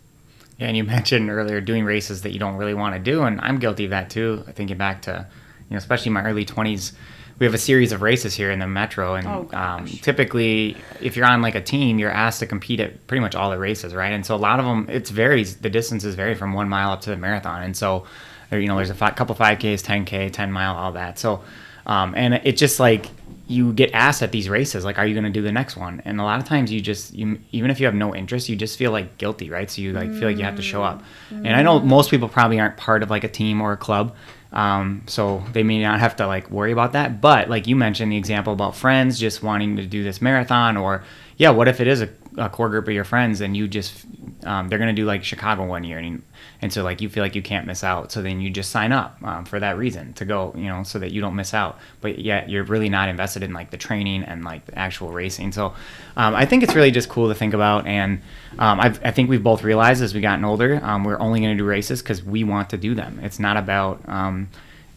Yeah, 0.59 0.69
and 0.69 0.77
you 0.77 0.85
mentioned 0.97 1.29
earlier 1.31 1.61
doing 1.61 1.85
races 1.85 2.23
that 2.23 2.33
you 2.33 2.39
don't 2.39 2.57
really 2.57 2.75
want 2.75 2.95
to 2.95 3.01
do, 3.01 3.23
and 3.23 3.41
I'm 3.43 3.59
guilty 3.59 3.85
of 3.85 3.91
that 3.91 4.09
too. 4.11 4.45
Thinking 4.53 4.79
back 4.79 5.03
to, 5.03 5.27
you 5.69 5.75
know, 5.75 5.77
especially 5.77 6.11
my 6.13 6.25
early 6.25 6.47
20s, 6.47 6.93
we 7.39 7.45
have 7.45 7.55
a 7.55 7.59
series 7.59 7.93
of 7.93 8.01
races 8.01 8.35
here 8.35 8.51
in 8.51 8.61
the 8.61 8.67
metro, 8.67 9.15
and 9.15 9.27
Oh, 9.27 9.51
um, 9.53 9.85
typically, 9.85 10.75
if 11.03 11.17
you're 11.19 11.27
on 11.27 11.43
like 11.43 11.55
a 11.55 11.61
team, 11.61 11.99
you're 11.99 12.11
asked 12.11 12.41
to 12.41 12.47
compete 12.47 12.81
at 12.81 13.07
pretty 13.09 13.21
much 13.21 13.35
all 13.35 13.51
the 13.51 13.59
races, 13.59 13.95
right? 13.95 14.13
And 14.13 14.25
so 14.25 14.35
a 14.35 14.39
lot 14.39 14.59
of 14.59 14.65
them, 14.65 14.87
it 14.89 15.07
varies. 15.09 15.57
The 15.57 15.69
distances 15.69 16.15
vary 16.15 16.35
from 16.35 16.55
one 16.55 16.71
mile 16.71 16.93
up 16.93 17.03
to 17.03 17.11
the 17.11 17.19
marathon, 17.19 17.63
and 17.63 17.77
so, 17.77 18.07
you 18.51 18.67
know, 18.67 18.77
there's 18.77 18.89
a 18.89 18.95
couple 18.95 19.35
5Ks, 19.35 19.83
10K, 19.85 20.33
10 20.33 20.51
mile, 20.51 20.75
all 20.77 20.93
that. 20.93 21.19
So, 21.19 21.43
um, 21.87 22.15
and 22.17 22.35
it 22.35 22.57
just 22.57 22.79
like 22.79 23.07
you 23.49 23.73
get 23.73 23.93
asked 23.93 24.23
at 24.23 24.33
these 24.33 24.49
races 24.49 24.85
like 24.85 24.99
are 24.99 25.07
you 25.07 25.15
going 25.15 25.25
to 25.25 25.31
do 25.31 25.43
the 25.43 25.53
next 25.53 25.77
one? 25.77 26.03
And 26.05 26.21
a 26.21 26.25
lot 26.25 26.41
of 26.41 26.47
times 26.47 26.73
you 26.73 26.81
just 26.81 27.15
you 27.15 27.39
even 27.53 27.71
if 27.71 27.81
you 27.81 27.87
have 27.87 27.95
no 27.95 28.15
interest 28.15 28.49
you 28.49 28.57
just 28.57 28.77
feel 28.77 28.91
like 28.91 29.19
guilty 29.19 29.51
right? 29.51 29.71
So 29.71 29.83
you 29.83 29.93
like 29.93 30.11
feel 30.13 30.29
like 30.29 30.37
you 30.37 30.45
have 30.45 30.57
to 30.57 30.63
show 30.63 30.83
up. 30.83 31.03
And 31.31 31.49
i 31.49 31.63
know 31.63 31.79
most 31.81 32.11
people 32.11 32.29
probably 32.29 32.61
aren't 32.61 32.77
part 32.77 33.03
of 33.03 33.11
like 33.11 33.25
a 33.25 33.29
team 33.29 33.61
or 33.61 33.73
a 33.73 33.77
club 33.77 34.15
um, 34.53 35.03
so 35.07 35.43
they 35.53 35.63
may 35.63 35.83
not 35.83 36.01
have 36.01 36.17
to 36.17 36.27
like 36.27 36.51
worry 36.51 36.73
about 36.73 36.93
that. 36.93 37.21
But 37.21 37.51
like 37.51 37.67
you 37.67 37.77
mentioned 37.77 38.11
the 38.11 38.17
example 38.17 38.53
about 38.53 38.75
friends 38.75 39.19
just 39.19 39.43
wanting 39.43 39.77
to 39.77 39.87
do 39.87 40.03
this 40.03 40.23
marathon 40.23 40.77
or 40.77 41.05
yeah 41.37 41.51
what 41.51 41.69
if 41.69 41.81
it 41.81 41.87
is 41.87 42.01
a, 42.01 42.09
a 42.37 42.49
core 42.49 42.69
group 42.69 42.87
of 42.87 42.95
your 42.95 43.05
friends 43.05 43.41
and 43.41 43.57
you 43.57 43.67
just 43.67 44.05
um, 44.45 44.69
they're 44.69 44.79
going 44.79 44.95
to 44.95 45.01
do 45.01 45.07
like 45.07 45.25
chicago 45.25 45.65
one 45.65 45.85
year 45.85 45.99
and, 45.99 46.23
and 46.63 46.73
so 46.73 46.83
like 46.83 47.01
you 47.01 47.09
feel 47.09 47.23
like 47.23 47.35
you 47.35 47.43
can't 47.43 47.67
miss 47.67 47.83
out. 47.85 48.13
So 48.13 48.23
then 48.23 48.41
you 48.41 48.51
just 48.51 48.71
sign 48.71 48.93
up 48.93 49.19
um, 49.23 49.45
for 49.45 49.61
that 49.61 49.77
reason 49.77 50.13
to 50.15 50.25
go 50.25 50.55
you 50.57 50.67
know 50.67 50.83
so 50.83 50.99
that 50.99 51.13
you 51.13 51.21
don't 51.21 51.37
miss 51.37 51.55
out. 51.55 51.79
But 52.01 52.19
yet 52.19 52.49
you're 52.49 52.65
really 52.65 52.89
not 52.89 53.09
invested 53.09 53.43
in 53.43 53.53
like 53.53 53.71
the 53.71 53.77
training 53.77 54.23
and 54.25 54.45
like 54.45 54.67
the 54.67 54.79
actual 54.79 55.11
racing. 55.11 55.53
So 55.53 55.75
um, 56.17 56.35
i 56.35 56.47
think 56.47 56.63
it's 56.63 56.75
really 56.75 56.91
just 56.91 57.09
cool 57.09 57.29
to 57.29 57.35
think 57.35 57.53
about 57.53 57.87
and 57.87 58.23
um, 58.59 58.81
i 58.81 58.89
think 58.89 59.29
we've 59.29 59.43
both 59.43 59.63
realized 59.63 60.03
as 60.03 60.15
we've 60.15 60.23
gotten 60.23 60.45
older 60.45 60.81
um, 60.83 61.05
we're 61.05 61.19
only 61.21 61.41
going 61.41 61.57
to 61.57 61.63
do 61.63 61.67
races 61.67 62.03
because 62.03 62.23
we 62.23 62.45
want 62.45 62.71
to 62.71 62.77
do 62.77 62.95
them. 62.95 63.21
It's 63.23 63.39
not 63.39 63.57
about 63.57 64.07
um, 64.09 64.49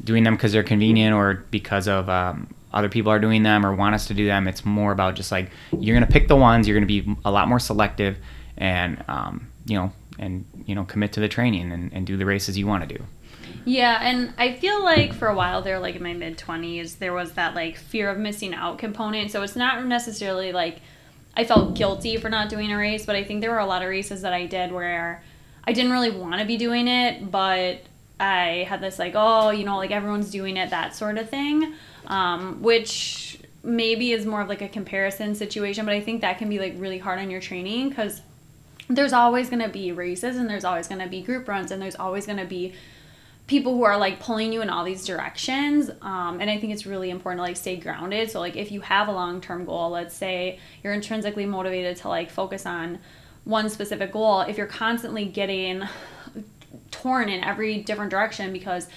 doing 0.04 0.24
them 0.24 0.36
because 0.36 0.52
they're 0.52 0.64
convenient 0.64 1.14
or 1.14 1.46
because 1.52 1.88
of 1.88 2.10
um, 2.10 2.48
other 2.72 2.90
people 2.90 3.12
are 3.12 3.20
doing 3.20 3.44
them 3.44 3.66
or 3.66 3.74
want 3.74 3.96
us 3.96 4.08
to 4.08 4.14
do 4.14 4.26
them. 4.26 4.48
It's 4.48 4.66
more 4.66 4.92
about 4.92 5.16
just 5.16 5.32
like 5.32 5.52
you're 5.78 6.00
to 6.00 6.06
pick 6.06 6.28
the 6.28 6.36
ones 6.36 6.68
you're 6.68 6.80
to 6.80 6.86
be 6.86 7.16
a 7.26 7.32
lot 7.32 7.48
more 7.48 7.60
selective 7.60 8.18
and 8.58 9.04
um, 9.08 9.52
you 9.66 9.78
know 9.78 9.92
and 10.18 10.46
you 10.66 10.76
know 10.76 10.84
commit 10.84 11.14
to 11.14 11.20
the 11.20 11.28
training 11.30 11.72
and, 11.72 11.92
and 11.94 12.06
do 12.06 12.18
the 12.18 12.26
races 12.26 12.58
you 12.58 12.68
want 12.68 12.88
to 12.88 12.98
do. 12.98 13.04
Yeah, 13.66 14.00
and 14.02 14.34
I 14.38 14.54
feel 14.54 14.84
like 14.84 15.14
for 15.14 15.28
a 15.28 15.36
while 15.36 15.62
there, 15.62 15.80
like 15.80 15.96
in 15.96 16.04
my 16.04 16.14
mid 16.14 16.38
20s, 16.38 16.98
there 17.00 17.14
was 17.14 17.34
that 17.34 17.56
like 17.56 17.78
fear 17.78 18.10
of 18.10 18.18
missing 18.18 18.54
out 18.54 18.78
component. 18.78 19.32
So 19.32 19.42
it's 19.42 19.56
not 19.56 19.86
necessarily 19.86 20.52
like 20.52 20.82
I 21.36 21.46
felt 21.46 21.76
guilty 21.76 22.18
for 22.18 22.30
not 22.30 22.50
doing 22.50 22.72
a 22.72 22.78
race, 22.78 23.06
but 23.06 23.16
I 23.16 23.24
think 23.24 23.42
there 23.42 23.52
were 23.52 23.60
a 23.60 23.66
lot 23.66 23.82
of 23.82 23.90
races 23.90 24.22
that 24.22 24.34
I 24.34 24.46
did 24.46 24.72
where 24.72 25.24
I 25.64 25.74
didn't 25.74 25.92
really 25.92 26.12
want 26.12 26.40
to 26.40 26.46
be 26.46 26.58
doing 26.58 26.88
it, 26.88 27.32
but 27.32 27.82
I 28.20 28.66
had 28.68 28.82
this 28.82 29.00
like, 29.00 29.14
oh, 29.16 29.50
you 29.52 29.64
know, 29.64 29.78
like 29.78 29.92
everyone's 29.92 30.32
doing 30.32 30.58
it, 30.58 30.72
that 30.72 30.96
sort 30.96 31.18
of 31.18 31.30
thing, 31.30 31.74
um, 32.10 32.62
which 32.62 33.40
maybe 33.64 34.12
is 34.12 34.26
more 34.26 34.42
of 34.42 34.50
like 34.50 34.62
a 34.62 34.70
comparison 34.70 35.36
situation, 35.36 35.86
but 35.86 35.94
I 35.94 36.02
think 36.02 36.22
that 36.22 36.38
can 36.38 36.50
be 36.50 36.60
like 36.60 36.74
really 36.78 36.98
hard 36.98 37.20
on 37.20 37.30
your 37.30 37.42
training 37.42 37.90
because 37.90 38.22
there's 38.90 39.14
always 39.14 39.50
going 39.50 39.62
to 39.62 39.70
be 39.70 39.92
races 39.92 40.38
and 40.38 40.50
there's 40.50 40.66
always 40.66 40.88
going 40.88 41.02
to 41.02 41.08
be 41.08 41.22
group 41.22 41.48
runs 41.48 41.72
and 41.72 41.82
there's 41.82 41.96
always 41.96 42.26
going 42.26 42.40
to 42.40 42.46
be 42.46 42.74
people 43.46 43.76
who 43.76 43.84
are 43.84 43.98
like 43.98 44.20
pulling 44.20 44.54
you 44.54 44.62
in 44.62 44.70
all 44.70 44.84
these 44.84 45.06
directions. 45.06 45.90
Um, 46.02 46.40
and 46.40 46.50
i 46.50 46.58
think 46.60 46.72
it's 46.72 46.86
really 46.86 47.10
important 47.10 47.40
to 47.40 47.44
like 47.44 47.58
stay 47.58 47.76
grounded. 47.76 48.32
So 48.32 48.40
like 48.40 48.56
if 48.56 48.72
you 48.72 48.82
have 48.82 49.08
a 49.08 49.12
long-term 49.12 49.66
goal 49.66 49.92
let's 49.92 50.16
say 50.16 50.60
you're 50.84 50.94
intrinsically 50.94 51.46
motivated 51.46 51.98
to 51.98 52.10
like 52.10 52.32
focus 52.32 52.66
on 52.66 53.00
one 53.44 53.70
specific 53.70 54.12
goal 54.12 54.42
if 54.42 54.58
you're 54.58 54.68
constantly 54.68 55.26
getting 55.26 55.84
torn 56.92 57.30
in 57.30 57.44
every 57.44 57.82
different 57.82 58.12
direction 58.12 58.54
because 58.54 58.88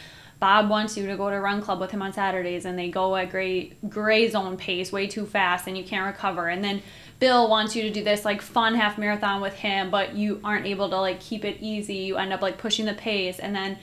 Bob 0.42 0.68
wants 0.68 0.96
you 0.96 1.06
to 1.06 1.16
go 1.16 1.30
to 1.30 1.36
a 1.36 1.40
run 1.40 1.62
club 1.62 1.78
with 1.78 1.92
him 1.92 2.02
on 2.02 2.12
Saturdays 2.12 2.64
and 2.64 2.76
they 2.76 2.88
go 2.88 3.14
at 3.14 3.30
gray 3.30 3.74
gray 3.88 4.28
zone 4.28 4.56
pace 4.56 4.90
way 4.90 5.06
too 5.06 5.24
fast 5.24 5.68
and 5.68 5.78
you 5.78 5.84
can't 5.84 6.04
recover. 6.04 6.48
And 6.48 6.64
then 6.64 6.82
Bill 7.20 7.48
wants 7.48 7.76
you 7.76 7.82
to 7.82 7.90
do 7.90 8.02
this 8.02 8.24
like 8.24 8.42
fun 8.42 8.74
half 8.74 8.98
marathon 8.98 9.40
with 9.40 9.54
him 9.54 9.88
but 9.88 10.16
you 10.16 10.40
aren't 10.42 10.66
able 10.66 10.90
to 10.90 10.96
like 10.96 11.20
keep 11.20 11.44
it 11.44 11.58
easy. 11.60 11.94
You 11.94 12.16
end 12.16 12.32
up 12.32 12.42
like 12.42 12.58
pushing 12.58 12.86
the 12.86 12.94
pace 12.94 13.38
and 13.38 13.54
then 13.54 13.78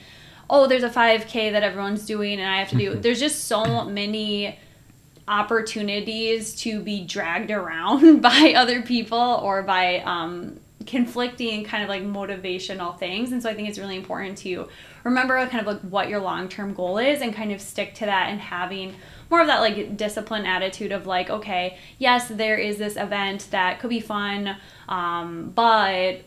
oh 0.50 0.66
there's 0.66 0.82
a 0.82 0.90
5k 0.90 1.52
that 1.52 1.62
everyone's 1.62 2.04
doing 2.04 2.38
and 2.38 2.52
I 2.52 2.58
have 2.58 2.68
to 2.68 2.76
do 2.76 2.94
there's 3.00 3.20
just 3.20 3.46
so 3.46 3.86
many 3.86 4.58
opportunities 5.26 6.54
to 6.56 6.80
be 6.80 7.06
dragged 7.06 7.50
around 7.50 8.20
by 8.20 8.52
other 8.54 8.82
people 8.82 9.40
or 9.42 9.62
by 9.62 10.00
um, 10.00 10.60
conflicting 10.90 11.62
kind 11.62 11.84
of 11.84 11.88
like 11.88 12.02
motivational 12.02 12.98
things. 12.98 13.30
And 13.30 13.40
so 13.40 13.48
i 13.48 13.54
think 13.54 13.68
it's 13.68 13.78
really 13.78 13.96
important 13.96 14.36
to 14.38 14.68
remember 15.04 15.38
kind 15.46 15.60
of 15.60 15.66
like 15.66 15.80
what 15.82 16.08
your 16.08 16.20
long-term 16.20 16.74
goal 16.74 16.98
is 16.98 17.22
and 17.22 17.32
kind 17.32 17.52
of 17.52 17.60
stick 17.60 17.94
to 17.94 18.06
that 18.06 18.28
and 18.28 18.40
having 18.40 18.94
more 19.30 19.40
of 19.40 19.46
that 19.46 19.60
like 19.60 19.96
discipline 19.96 20.44
attitude 20.44 20.92
of 20.92 21.06
like 21.06 21.30
okay 21.30 21.78
yes 21.98 22.28
there 22.28 22.56
is 22.56 22.78
this 22.78 22.96
event 22.96 23.46
that 23.52 23.78
could 23.78 23.90
be 23.90 24.00
fun 24.00 24.56
um, 24.88 25.50
but 25.54 26.22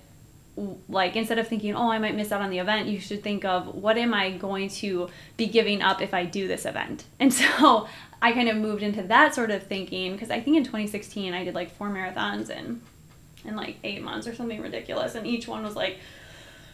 like 0.88 1.15
instead 1.15 1.39
of 1.39 1.47
thinking 1.47 1.76
oh 1.76 1.91
i 1.91 1.97
might 1.97 2.15
miss 2.15 2.32
out 2.32 2.41
on 2.41 2.49
the 2.49 2.60
event 2.60 2.88
you 2.88 2.99
should 2.99 3.23
think 3.23 3.43
of 3.43 3.76
what 3.76 3.97
am 3.97 4.13
i 4.13 4.32
going 4.32 4.69
to 4.69 5.10
be 5.36 5.47
giving 5.47 5.82
up 5.82 6.02
if 6.02 6.13
i 6.13 6.23
do 6.23 6.47
this 6.47 6.65
event? 6.65 7.04
And 7.19 7.34
so 7.34 7.88
i 8.21 8.32
kind 8.32 8.47
of 8.47 8.56
moved 8.56 8.84
into 8.84 9.04
that 9.04 9.36
sort 9.36 9.52
of 9.52 9.63
thinking 9.63 10.13
because 10.13 10.32
i 10.32 10.39
think 10.39 10.56
in 10.56 10.63
2016 10.63 11.34
i 11.34 11.43
did 11.43 11.54
like 11.54 11.76
four 11.76 11.89
marathons 11.89 12.49
in 12.49 12.82
in 13.45 13.56
like 13.56 13.77
eight 13.84 14.01
months 14.01 14.27
or 14.27 14.36
something 14.36 14.62
ridiculous 14.62 15.15
and 15.15 15.27
each 15.27 15.47
one 15.47 15.63
was 15.63 15.75
like 15.75 15.97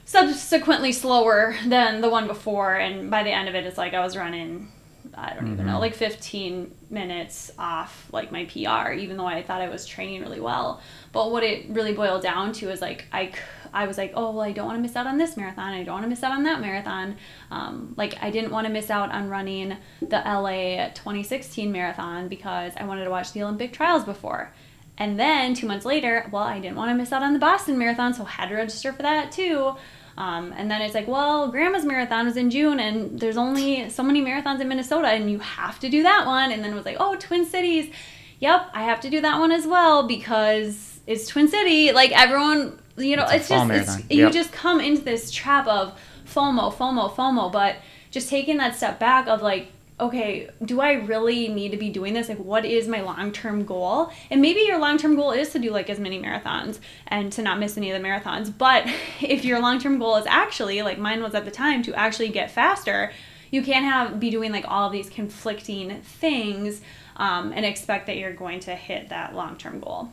subsequently 0.05 0.91
slower 0.91 1.55
than 1.67 2.01
the 2.01 2.10
one 2.10 2.27
before 2.27 2.75
and 2.75 3.12
by 3.12 3.23
the 3.23 3.32
end 3.32 3.47
of 3.47 3.55
it 3.55 3.65
it's 3.65 3.77
like 3.77 3.93
i 3.93 3.99
was 3.99 4.15
running 4.17 4.71
i 5.15 5.34
don't 5.34 5.53
even 5.53 5.65
know 5.65 5.79
like 5.79 5.93
15 5.95 6.71
minutes 6.89 7.51
off 7.58 8.08
like 8.12 8.32
my 8.32 8.45
pr 8.45 8.91
even 8.93 9.17
though 9.17 9.25
i 9.25 9.41
thought 9.41 9.62
i 9.62 9.69
was 9.69 9.86
training 9.86 10.21
really 10.21 10.39
well 10.39 10.82
but 11.12 11.32
what 11.32 11.43
it 11.43 11.69
really 11.69 11.93
boiled 11.93 12.21
down 12.21 12.53
to 12.53 12.69
is 12.69 12.82
like 12.82 13.05
I, 13.12 13.32
I 13.73 13.88
was 13.88 13.97
like, 13.97 14.13
oh, 14.15 14.32
well, 14.32 14.41
I 14.41 14.51
don't 14.51 14.65
want 14.65 14.77
to 14.77 14.82
miss 14.82 14.95
out 14.95 15.08
on 15.08 15.17
this 15.17 15.38
marathon. 15.38 15.73
I 15.73 15.84
don't 15.84 15.93
want 15.93 16.03
to 16.03 16.10
miss 16.10 16.23
out 16.23 16.32
on 16.32 16.43
that 16.43 16.62
marathon. 16.62 17.17
Um, 17.51 17.93
like, 17.97 18.15
I 18.21 18.29
didn't 18.29 18.51
want 18.51 18.67
to 18.67 18.73
miss 18.73 18.89
out 18.89 19.12
on 19.12 19.29
running 19.29 19.77
the 20.01 20.17
LA 20.17 20.89
2016 20.89 21.71
marathon 21.71 22.27
because 22.27 22.73
I 22.77 22.86
wanted 22.86 23.03
to 23.05 23.10
watch 23.10 23.34
the 23.34 23.43
Olympic 23.43 23.73
trials 23.73 24.03
before. 24.03 24.53
And 25.00 25.18
then 25.18 25.54
two 25.54 25.66
months 25.66 25.86
later, 25.86 26.28
well, 26.30 26.44
I 26.44 26.60
didn't 26.60 26.76
want 26.76 26.92
to 26.92 26.96
miss 26.96 27.12
out 27.14 27.24
on 27.24 27.34
the 27.34 27.40
Boston 27.40 27.78
Marathon, 27.80 28.14
so 28.14 28.26
I 28.26 28.30
had 28.30 28.50
to 28.50 28.56
register 28.56 28.92
for 28.92 29.02
that 29.02 29.32
too. 29.32 29.76
Um, 30.18 30.54
and 30.58 30.70
then 30.70 30.82
it's 30.82 30.94
like, 30.94 31.08
well, 31.08 31.50
Grandma's 31.50 31.86
Marathon 31.86 32.26
was 32.26 32.36
in 32.36 32.50
June, 32.50 32.82
and 32.82 33.18
there's 33.18 33.38
only 33.38 33.90
so 33.90 34.04
many 34.04 34.22
marathons 34.22 34.60
in 34.60 34.68
Minnesota, 34.68 35.08
and 35.08 35.32
you 35.32 35.40
have 35.40 35.80
to 35.80 35.90
do 35.90 36.04
that 36.04 36.26
one. 36.26 36.52
And 36.52 36.62
then 36.62 36.74
it 36.74 36.76
was 36.76 36.86
like, 36.86 36.98
oh, 37.00 37.16
Twin 37.16 37.46
Cities. 37.46 37.94
Yep, 38.40 38.72
I 38.74 38.84
have 38.84 39.00
to 39.02 39.10
do 39.10 39.22
that 39.22 39.40
one 39.40 39.52
as 39.52 39.66
well 39.66 40.08
because 40.08 41.00
it's 41.08 41.28
Twin 41.28 41.48
City. 41.48 41.94
Like 41.94 42.12
everyone, 42.12 42.80
you 42.98 43.16
know, 43.16 43.24
It's 43.24 43.50
it's, 43.50 43.50
just 43.50 44.00
it's, 44.00 44.12
you 44.12 44.30
just 44.30 44.52
come 44.52 44.82
into 44.82 45.02
this 45.02 45.32
trap 45.32 45.68
of 45.68 45.98
FOMO, 46.26 46.74
FOMO, 46.74 47.14
FOMO. 47.14 47.50
But 47.52 47.78
just 48.12 48.30
taking 48.30 48.58
that 48.58 48.76
step 48.76 49.00
back 49.00 49.28
of 49.28 49.42
like, 49.42 49.72
okay, 50.00 50.50
do 50.64 50.82
I 50.82 50.94
really 50.94 51.48
need 51.48 51.72
to 51.72 51.78
be 51.78 51.90
doing 51.90 52.14
this? 52.14 52.30
Like, 52.30 52.40
what 52.40 52.66
is 52.66 52.88
my 52.88 53.02
long 53.02 53.32
term 53.32 53.66
goal? 53.66 54.12
And 54.30 54.42
maybe 54.42 54.62
your 54.62 54.80
long 54.80 54.98
term 54.98 55.16
goal 55.16 55.32
is 55.32 55.50
to 55.50 55.60
do 55.60 55.72
like 55.72 55.90
as 55.90 56.00
many 56.00 56.22
marathons 56.22 56.80
and 57.08 57.32
to 57.34 57.42
not 57.42 57.60
miss 57.60 57.78
any 57.78 57.92
of 57.92 58.02
the 58.02 58.08
marathons. 58.08 58.56
But 58.56 58.86
if 59.22 59.44
your 59.46 59.60
long 59.62 59.80
term 59.80 60.00
goal 60.00 60.16
is 60.16 60.26
actually, 60.28 60.82
like 60.82 60.98
mine 60.98 61.22
was 61.22 61.36
at 61.36 61.46
the 61.46 61.52
time, 61.52 61.84
to 61.84 61.94
actually 61.96 62.30
get 62.30 62.52
faster, 62.52 63.12
you 63.52 63.64
can't 63.64 63.86
have 63.86 64.20
be 64.20 64.30
doing 64.30 64.52
like 64.52 64.66
all 64.68 64.86
of 64.86 64.92
these 64.92 65.10
conflicting 65.10 66.02
things 66.02 66.82
um, 67.18 67.52
and 67.54 67.66
expect 67.66 68.08
that 68.08 68.18
you're 68.18 68.34
going 68.34 68.60
to 68.62 68.76
hit 68.76 69.10
that 69.10 69.36
long 69.36 69.58
term 69.58 69.80
goal. 69.80 70.10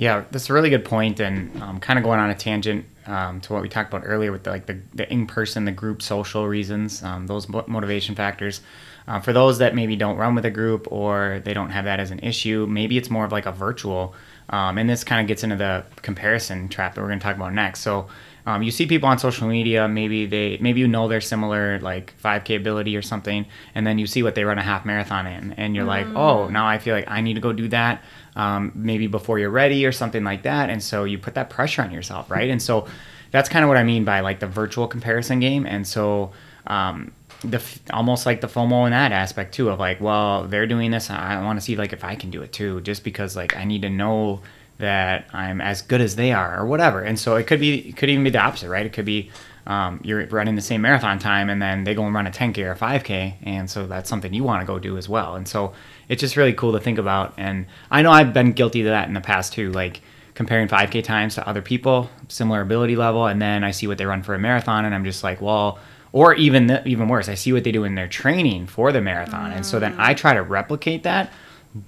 Yeah, 0.00 0.24
that's 0.30 0.48
a 0.48 0.54
really 0.54 0.70
good 0.70 0.86
point, 0.86 1.20
and 1.20 1.62
um, 1.62 1.78
kind 1.78 1.98
of 1.98 2.02
going 2.06 2.18
on 2.20 2.30
a 2.30 2.34
tangent 2.34 2.86
um, 3.04 3.42
to 3.42 3.52
what 3.52 3.60
we 3.60 3.68
talked 3.68 3.92
about 3.92 4.06
earlier 4.06 4.32
with 4.32 4.44
the, 4.44 4.50
like 4.50 4.64
the, 4.64 4.78
the 4.94 5.06
in-person, 5.12 5.66
the 5.66 5.72
group 5.72 6.00
social 6.00 6.48
reasons, 6.48 7.02
um, 7.02 7.26
those 7.26 7.46
motivation 7.50 8.14
factors. 8.14 8.62
Uh, 9.06 9.20
for 9.20 9.34
those 9.34 9.58
that 9.58 9.74
maybe 9.74 9.96
don't 9.96 10.16
run 10.16 10.34
with 10.34 10.46
a 10.46 10.50
group 10.50 10.90
or 10.90 11.42
they 11.44 11.52
don't 11.52 11.68
have 11.68 11.84
that 11.84 12.00
as 12.00 12.10
an 12.10 12.18
issue, 12.20 12.66
maybe 12.66 12.96
it's 12.96 13.10
more 13.10 13.26
of 13.26 13.32
like 13.32 13.44
a 13.44 13.52
virtual. 13.52 14.14
Um, 14.48 14.78
and 14.78 14.88
this 14.88 15.04
kind 15.04 15.20
of 15.20 15.28
gets 15.28 15.44
into 15.44 15.56
the 15.56 15.84
comparison 16.00 16.70
trap 16.70 16.94
that 16.94 17.02
we're 17.02 17.08
going 17.08 17.18
to 17.18 17.22
talk 17.22 17.36
about 17.36 17.52
next. 17.52 17.80
So 17.80 18.08
um, 18.46 18.62
you 18.62 18.70
see 18.70 18.86
people 18.86 19.08
on 19.08 19.18
social 19.18 19.48
media, 19.48 19.86
maybe 19.88 20.26
they 20.26 20.58
maybe 20.60 20.80
you 20.80 20.88
know 20.88 21.08
they're 21.08 21.20
similar, 21.20 21.78
like 21.80 22.14
5K 22.22 22.56
ability 22.56 22.96
or 22.96 23.02
something, 23.02 23.46
and 23.74 23.86
then 23.86 23.98
you 23.98 24.06
see 24.06 24.22
what 24.22 24.34
they 24.34 24.44
run 24.44 24.58
a 24.58 24.62
half 24.62 24.84
marathon 24.84 25.26
in, 25.26 25.52
and 25.52 25.74
you're 25.74 25.84
mm. 25.84 25.88
like, 25.88 26.06
oh, 26.16 26.48
now 26.48 26.66
I 26.66 26.78
feel 26.78 26.94
like 26.94 27.08
I 27.08 27.20
need 27.20 27.34
to 27.34 27.40
go 27.40 27.52
do 27.52 27.68
that 27.68 28.02
um, 28.36 28.72
maybe 28.74 29.06
before 29.06 29.38
you're 29.38 29.50
ready 29.50 29.84
or 29.86 29.92
something 29.92 30.24
like 30.24 30.42
that. 30.42 30.70
And 30.70 30.82
so 30.82 31.04
you 31.04 31.18
put 31.18 31.34
that 31.34 31.50
pressure 31.50 31.82
on 31.82 31.90
yourself, 31.90 32.30
right? 32.30 32.50
And 32.50 32.62
so 32.62 32.86
that's 33.30 33.48
kind 33.48 33.64
of 33.64 33.68
what 33.68 33.76
I 33.76 33.84
mean 33.84 34.04
by 34.04 34.20
like 34.20 34.40
the 34.40 34.46
virtual 34.46 34.88
comparison 34.88 35.40
game. 35.40 35.66
And 35.66 35.86
so 35.86 36.32
um, 36.66 37.12
the 37.42 37.62
almost 37.92 38.26
like 38.26 38.40
the 38.40 38.46
FOMO 38.46 38.86
in 38.86 38.92
that 38.92 39.12
aspect 39.12 39.54
too 39.54 39.68
of 39.70 39.78
like, 39.78 40.00
well, 40.00 40.46
they're 40.46 40.66
doing 40.66 40.90
this, 40.90 41.10
I 41.10 41.42
want 41.42 41.58
to 41.58 41.64
see 41.64 41.76
like 41.76 41.92
if 41.92 42.04
I 42.04 42.14
can 42.14 42.30
do 42.30 42.42
it 42.42 42.52
too, 42.52 42.80
just 42.82 43.04
because 43.04 43.36
like 43.36 43.56
I 43.56 43.64
need 43.64 43.82
to 43.82 43.90
know 43.90 44.40
that 44.80 45.26
I'm 45.32 45.60
as 45.60 45.82
good 45.82 46.00
as 46.00 46.16
they 46.16 46.32
are 46.32 46.58
or 46.58 46.66
whatever. 46.66 47.02
And 47.02 47.18
so 47.18 47.36
it 47.36 47.46
could 47.46 47.60
be, 47.60 47.88
it 47.90 47.96
could 47.96 48.10
even 48.10 48.24
be 48.24 48.30
the 48.30 48.40
opposite, 48.40 48.68
right? 48.68 48.84
It 48.84 48.92
could 48.92 49.04
be 49.04 49.30
um, 49.66 50.00
you're 50.02 50.26
running 50.26 50.56
the 50.56 50.62
same 50.62 50.80
marathon 50.80 51.18
time 51.18 51.48
and 51.50 51.60
then 51.60 51.84
they 51.84 51.94
go 51.94 52.04
and 52.04 52.14
run 52.14 52.26
a 52.26 52.30
10k 52.30 52.58
or 52.58 52.74
5k 52.74 53.34
and 53.42 53.70
so 53.70 53.86
that's 53.86 54.08
something 54.08 54.32
you 54.32 54.42
want 54.42 54.62
to 54.62 54.66
go 54.66 54.78
do 54.78 54.96
as 54.96 55.08
well 55.08 55.36
and 55.36 55.46
so 55.46 55.72
it's 56.08 56.20
just 56.20 56.36
really 56.36 56.52
cool 56.52 56.72
to 56.72 56.80
think 56.80 56.98
about 56.98 57.34
and 57.36 57.66
i 57.90 58.02
know 58.02 58.10
i've 58.10 58.32
been 58.32 58.52
guilty 58.52 58.80
of 58.80 58.86
that 58.86 59.06
in 59.06 59.14
the 59.14 59.20
past 59.20 59.52
too 59.52 59.70
like 59.70 60.00
comparing 60.34 60.66
5k 60.66 61.04
times 61.04 61.34
to 61.34 61.46
other 61.46 61.62
people 61.62 62.10
similar 62.28 62.62
ability 62.62 62.96
level 62.96 63.26
and 63.26 63.40
then 63.40 63.62
i 63.62 63.70
see 63.70 63.86
what 63.86 63.98
they 63.98 64.06
run 64.06 64.22
for 64.22 64.34
a 64.34 64.38
marathon 64.38 64.84
and 64.84 64.94
i'm 64.94 65.04
just 65.04 65.22
like 65.22 65.40
well 65.40 65.78
or 66.12 66.34
even 66.34 66.66
the, 66.66 66.86
even 66.88 67.06
worse 67.08 67.28
i 67.28 67.34
see 67.34 67.52
what 67.52 67.62
they 67.62 67.72
do 67.72 67.84
in 67.84 67.94
their 67.94 68.08
training 68.08 68.66
for 68.66 68.92
the 68.92 69.00
marathon 69.00 69.52
mm. 69.52 69.56
and 69.56 69.66
so 69.66 69.78
then 69.78 69.94
i 69.98 70.14
try 70.14 70.32
to 70.34 70.42
replicate 70.42 71.02
that 71.02 71.32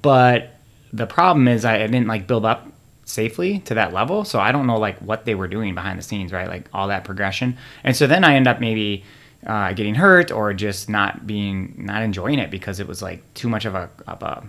but 0.02 0.56
the 0.92 1.06
problem 1.06 1.48
is 1.48 1.64
I, 1.64 1.76
I 1.76 1.86
didn't 1.86 2.06
like 2.06 2.26
build 2.26 2.44
up 2.44 2.71
safely 3.04 3.58
to 3.60 3.74
that 3.74 3.92
level. 3.92 4.24
So 4.24 4.38
I 4.40 4.52
don't 4.52 4.66
know 4.66 4.78
like 4.78 4.98
what 4.98 5.24
they 5.24 5.34
were 5.34 5.48
doing 5.48 5.74
behind 5.74 5.98
the 5.98 6.02
scenes, 6.02 6.32
right? 6.32 6.48
Like 6.48 6.68
all 6.72 6.88
that 6.88 7.04
progression. 7.04 7.56
And 7.84 7.96
so 7.96 8.06
then 8.06 8.24
I 8.24 8.34
end 8.34 8.46
up 8.46 8.60
maybe 8.60 9.04
uh, 9.46 9.72
getting 9.72 9.94
hurt 9.94 10.30
or 10.30 10.54
just 10.54 10.88
not 10.88 11.26
being 11.26 11.74
not 11.76 12.02
enjoying 12.02 12.38
it 12.38 12.50
because 12.50 12.80
it 12.80 12.86
was 12.86 13.02
like 13.02 13.22
too 13.34 13.48
much 13.48 13.64
of 13.64 13.74
a 13.74 13.90
of 14.06 14.22
a 14.22 14.44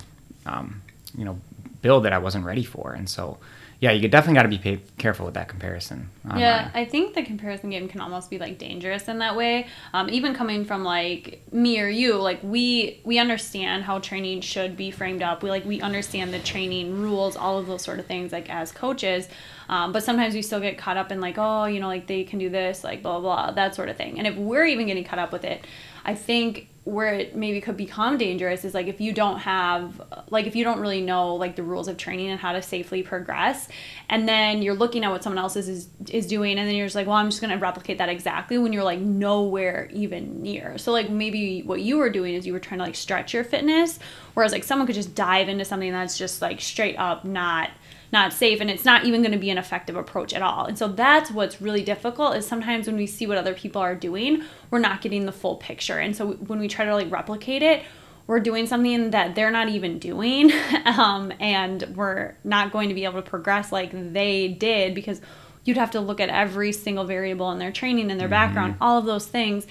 um, 0.45 0.81
you 1.17 1.25
know 1.25 1.39
build 1.81 2.05
that 2.05 2.13
I 2.13 2.17
wasn't 2.17 2.45
ready 2.45 2.63
for. 2.63 2.93
And 2.93 3.09
so 3.09 3.37
yeah, 3.83 3.91
you 3.91 4.07
definitely 4.07 4.35
got 4.35 4.43
to 4.43 4.47
be 4.47 4.57
pay- 4.59 4.81
careful 4.97 5.25
with 5.25 5.33
that 5.33 5.49
comparison. 5.49 6.09
Online. 6.23 6.39
Yeah, 6.39 6.71
I 6.73 6.85
think 6.85 7.15
the 7.15 7.21
comparison 7.21 7.69
game 7.69 7.89
can 7.89 7.99
almost 7.99 8.29
be 8.29 8.39
like 8.39 8.57
dangerous 8.57 9.09
in 9.09 9.19
that 9.19 9.35
way. 9.35 9.67
Um, 9.93 10.09
even 10.09 10.33
coming 10.33 10.63
from 10.63 10.85
like 10.85 11.41
me 11.51 11.81
or 11.81 11.89
you, 11.89 12.15
like 12.15 12.39
we 12.43 13.01
we 13.03 13.19
understand 13.19 13.83
how 13.83 13.99
training 13.99 14.39
should 14.39 14.77
be 14.77 14.89
framed 14.89 15.21
up. 15.21 15.43
We 15.43 15.49
like 15.49 15.65
we 15.65 15.81
understand 15.81 16.33
the 16.33 16.39
training 16.39 17.01
rules, 17.01 17.35
all 17.35 17.59
of 17.59 17.67
those 17.67 17.81
sort 17.81 17.99
of 17.99 18.05
things, 18.05 18.31
like 18.31 18.49
as 18.49 18.71
coaches. 18.71 19.27
Um, 19.67 19.91
but 19.91 20.01
sometimes 20.01 20.33
we 20.33 20.43
still 20.43 20.61
get 20.61 20.77
caught 20.77 20.95
up 20.95 21.11
in 21.11 21.19
like, 21.19 21.35
oh, 21.37 21.65
you 21.65 21.81
know, 21.81 21.87
like 21.87 22.07
they 22.07 22.23
can 22.23 22.39
do 22.39 22.49
this, 22.49 22.85
like 22.85 23.03
blah 23.03 23.19
blah, 23.19 23.47
blah 23.47 23.51
that 23.55 23.75
sort 23.75 23.89
of 23.89 23.97
thing. 23.97 24.17
And 24.17 24.25
if 24.25 24.37
we're 24.37 24.65
even 24.65 24.87
getting 24.87 25.03
caught 25.03 25.19
up 25.19 25.33
with 25.33 25.43
it, 25.43 25.67
I 26.05 26.15
think 26.15 26.69
where 26.85 27.13
it 27.13 27.35
maybe 27.35 27.61
could 27.61 27.77
become 27.77 28.17
dangerous 28.17 28.65
is 28.65 28.73
like 28.73 28.87
if 28.87 28.99
you 28.99 29.13
don't 29.13 29.39
have 29.39 30.01
like 30.29 30.45
if 30.47 30.55
you 30.55 30.65
don't 30.65 30.79
really 30.81 31.01
know 31.01 31.35
like 31.35 31.55
the 31.55 31.63
rules 31.63 31.87
of 31.87 31.95
training 31.95 32.29
and 32.29 32.39
how 32.39 32.51
to 32.51 32.61
safely 32.61 33.01
progress 33.01 33.69
and 34.09 34.27
then 34.27 34.61
you're 34.61 34.73
looking 34.73 35.05
at 35.05 35.09
what 35.09 35.23
someone 35.23 35.37
else 35.37 35.55
is 35.55 35.69
is, 35.69 35.87
is 36.09 36.27
doing 36.27 36.59
and 36.59 36.67
then 36.67 36.75
you're 36.75 36.85
just 36.85 36.95
like 36.95 37.07
well 37.07 37.15
i'm 37.15 37.29
just 37.29 37.39
going 37.39 37.51
to 37.51 37.57
replicate 37.57 37.99
that 37.99 38.09
exactly 38.09 38.57
when 38.57 38.73
you're 38.73 38.83
like 38.83 38.99
nowhere 38.99 39.87
even 39.93 40.41
near. 40.41 40.77
So 40.77 40.91
like 40.91 41.09
maybe 41.09 41.61
what 41.61 41.81
you 41.81 41.97
were 41.97 42.09
doing 42.09 42.33
is 42.33 42.45
you 42.45 42.53
were 42.53 42.59
trying 42.59 42.79
to 42.79 42.85
like 42.85 42.95
stretch 42.95 43.33
your 43.33 43.43
fitness 43.43 43.99
whereas 44.33 44.51
like 44.51 44.63
someone 44.63 44.85
could 44.85 44.95
just 44.95 45.15
dive 45.15 45.49
into 45.49 45.65
something 45.65 45.91
that's 45.91 46.17
just 46.17 46.41
like 46.41 46.59
straight 46.59 46.97
up 46.97 47.23
not 47.23 47.69
not 48.13 48.31
safe 48.31 48.61
and 48.61 48.69
it's 48.69 48.85
not 48.85 49.05
even 49.05 49.21
going 49.21 49.33
to 49.33 49.39
be 49.39 49.49
an 49.49 49.57
effective 49.57 49.95
approach 49.95 50.33
at 50.33 50.41
all. 50.41 50.65
And 50.65 50.77
so 50.77 50.87
that's 50.87 51.31
what's 51.31 51.61
really 51.61 51.83
difficult 51.83 52.35
is 52.37 52.47
sometimes 52.47 52.87
when 52.87 52.95
we 52.95 53.07
see 53.07 53.25
what 53.25 53.37
other 53.37 53.55
people 53.55 53.81
are 53.81 53.95
doing, 53.95 54.43
we're 54.69 54.79
not 54.79 55.01
getting 55.01 55.25
the 55.25 55.31
full 55.31 55.55
picture. 55.57 55.97
And 55.97 56.15
so 56.15 56.33
when 56.33 56.59
we 56.59 56.67
try 56.67 56.85
to 56.85 56.93
like 56.93 57.11
replicate 57.11 57.63
it, 57.63 57.83
we're 58.27 58.39
doing 58.39 58.67
something 58.67 59.11
that 59.11 59.35
they're 59.35 59.51
not 59.51 59.67
even 59.67 59.99
doing 59.99 60.51
um, 60.85 61.33
and 61.39 61.83
we're 61.95 62.35
not 62.43 62.71
going 62.71 62.87
to 62.89 62.95
be 62.95 63.03
able 63.03 63.21
to 63.21 63.29
progress 63.29 63.71
like 63.71 63.91
they 64.13 64.47
did 64.47 64.95
because 64.95 65.19
you'd 65.65 65.77
have 65.77 65.91
to 65.91 65.99
look 65.99 66.19
at 66.19 66.29
every 66.29 66.71
single 66.71 67.03
variable 67.03 67.51
in 67.51 67.59
their 67.59 67.71
training 67.71 68.11
and 68.11 68.19
their 68.19 68.27
mm-hmm. 68.27 68.33
background 68.33 68.75
all 68.79 68.97
of 68.97 69.05
those 69.05 69.25
things 69.25 69.67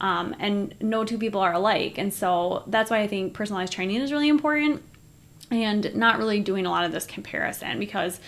um, 0.00 0.34
and 0.38 0.74
no 0.82 1.04
two 1.04 1.16
people 1.16 1.40
are 1.40 1.52
alike 1.54 1.96
and 1.96 2.12
so 2.12 2.62
that's 2.66 2.90
why 2.90 3.00
i 3.00 3.06
think 3.06 3.32
personalized 3.32 3.72
training 3.72 4.00
is 4.00 4.12
really 4.12 4.28
important 4.28 4.82
and 5.62 5.94
not 5.94 6.18
really 6.18 6.40
doing 6.40 6.66
a 6.66 6.70
lot 6.70 6.84
of 6.84 6.92
this 6.92 7.06
comparison 7.06 7.78
because 7.78 8.18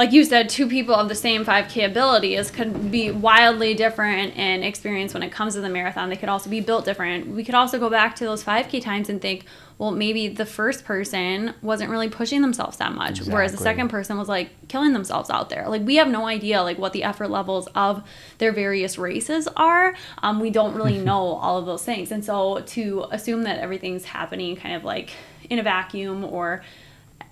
like 0.00 0.12
you 0.12 0.24
said, 0.24 0.48
two 0.48 0.66
people 0.66 0.94
of 0.94 1.10
the 1.10 1.14
same 1.14 1.44
5K 1.44 1.84
abilities 1.84 2.50
could 2.50 2.90
be 2.90 3.10
wildly 3.10 3.74
different 3.74 4.34
in 4.34 4.62
experience 4.62 5.12
when 5.12 5.22
it 5.22 5.30
comes 5.30 5.52
to 5.56 5.60
the 5.60 5.68
marathon. 5.68 6.08
They 6.08 6.16
could 6.16 6.30
also 6.30 6.48
be 6.48 6.62
built 6.62 6.86
different. 6.86 7.26
We 7.26 7.44
could 7.44 7.54
also 7.54 7.78
go 7.78 7.90
back 7.90 8.16
to 8.16 8.24
those 8.24 8.42
5K 8.42 8.80
times 8.80 9.10
and 9.10 9.20
think, 9.20 9.44
well, 9.76 9.90
maybe 9.90 10.28
the 10.28 10.46
first 10.46 10.86
person 10.86 11.52
wasn't 11.60 11.90
really 11.90 12.08
pushing 12.08 12.40
themselves 12.40 12.78
that 12.78 12.94
much, 12.94 13.10
exactly. 13.10 13.34
whereas 13.34 13.52
the 13.52 13.58
second 13.58 13.88
person 13.88 14.16
was 14.16 14.26
like 14.26 14.68
killing 14.68 14.94
themselves 14.94 15.28
out 15.28 15.50
there. 15.50 15.68
Like 15.68 15.82
we 15.82 15.96
have 15.96 16.08
no 16.08 16.26
idea 16.26 16.62
like 16.62 16.78
what 16.78 16.94
the 16.94 17.04
effort 17.04 17.28
levels 17.28 17.68
of 17.74 18.02
their 18.38 18.52
various 18.52 18.96
races 18.96 19.48
are. 19.54 19.94
Um, 20.22 20.40
we 20.40 20.48
don't 20.48 20.74
really 20.74 20.96
know 21.10 21.34
all 21.34 21.58
of 21.58 21.66
those 21.66 21.84
things, 21.84 22.10
and 22.10 22.24
so 22.24 22.60
to 22.68 23.04
assume 23.10 23.42
that 23.42 23.58
everything's 23.58 24.06
happening 24.06 24.56
kind 24.56 24.74
of 24.74 24.82
like 24.82 25.10
in 25.50 25.58
a 25.58 25.62
vacuum 25.62 26.24
or 26.24 26.62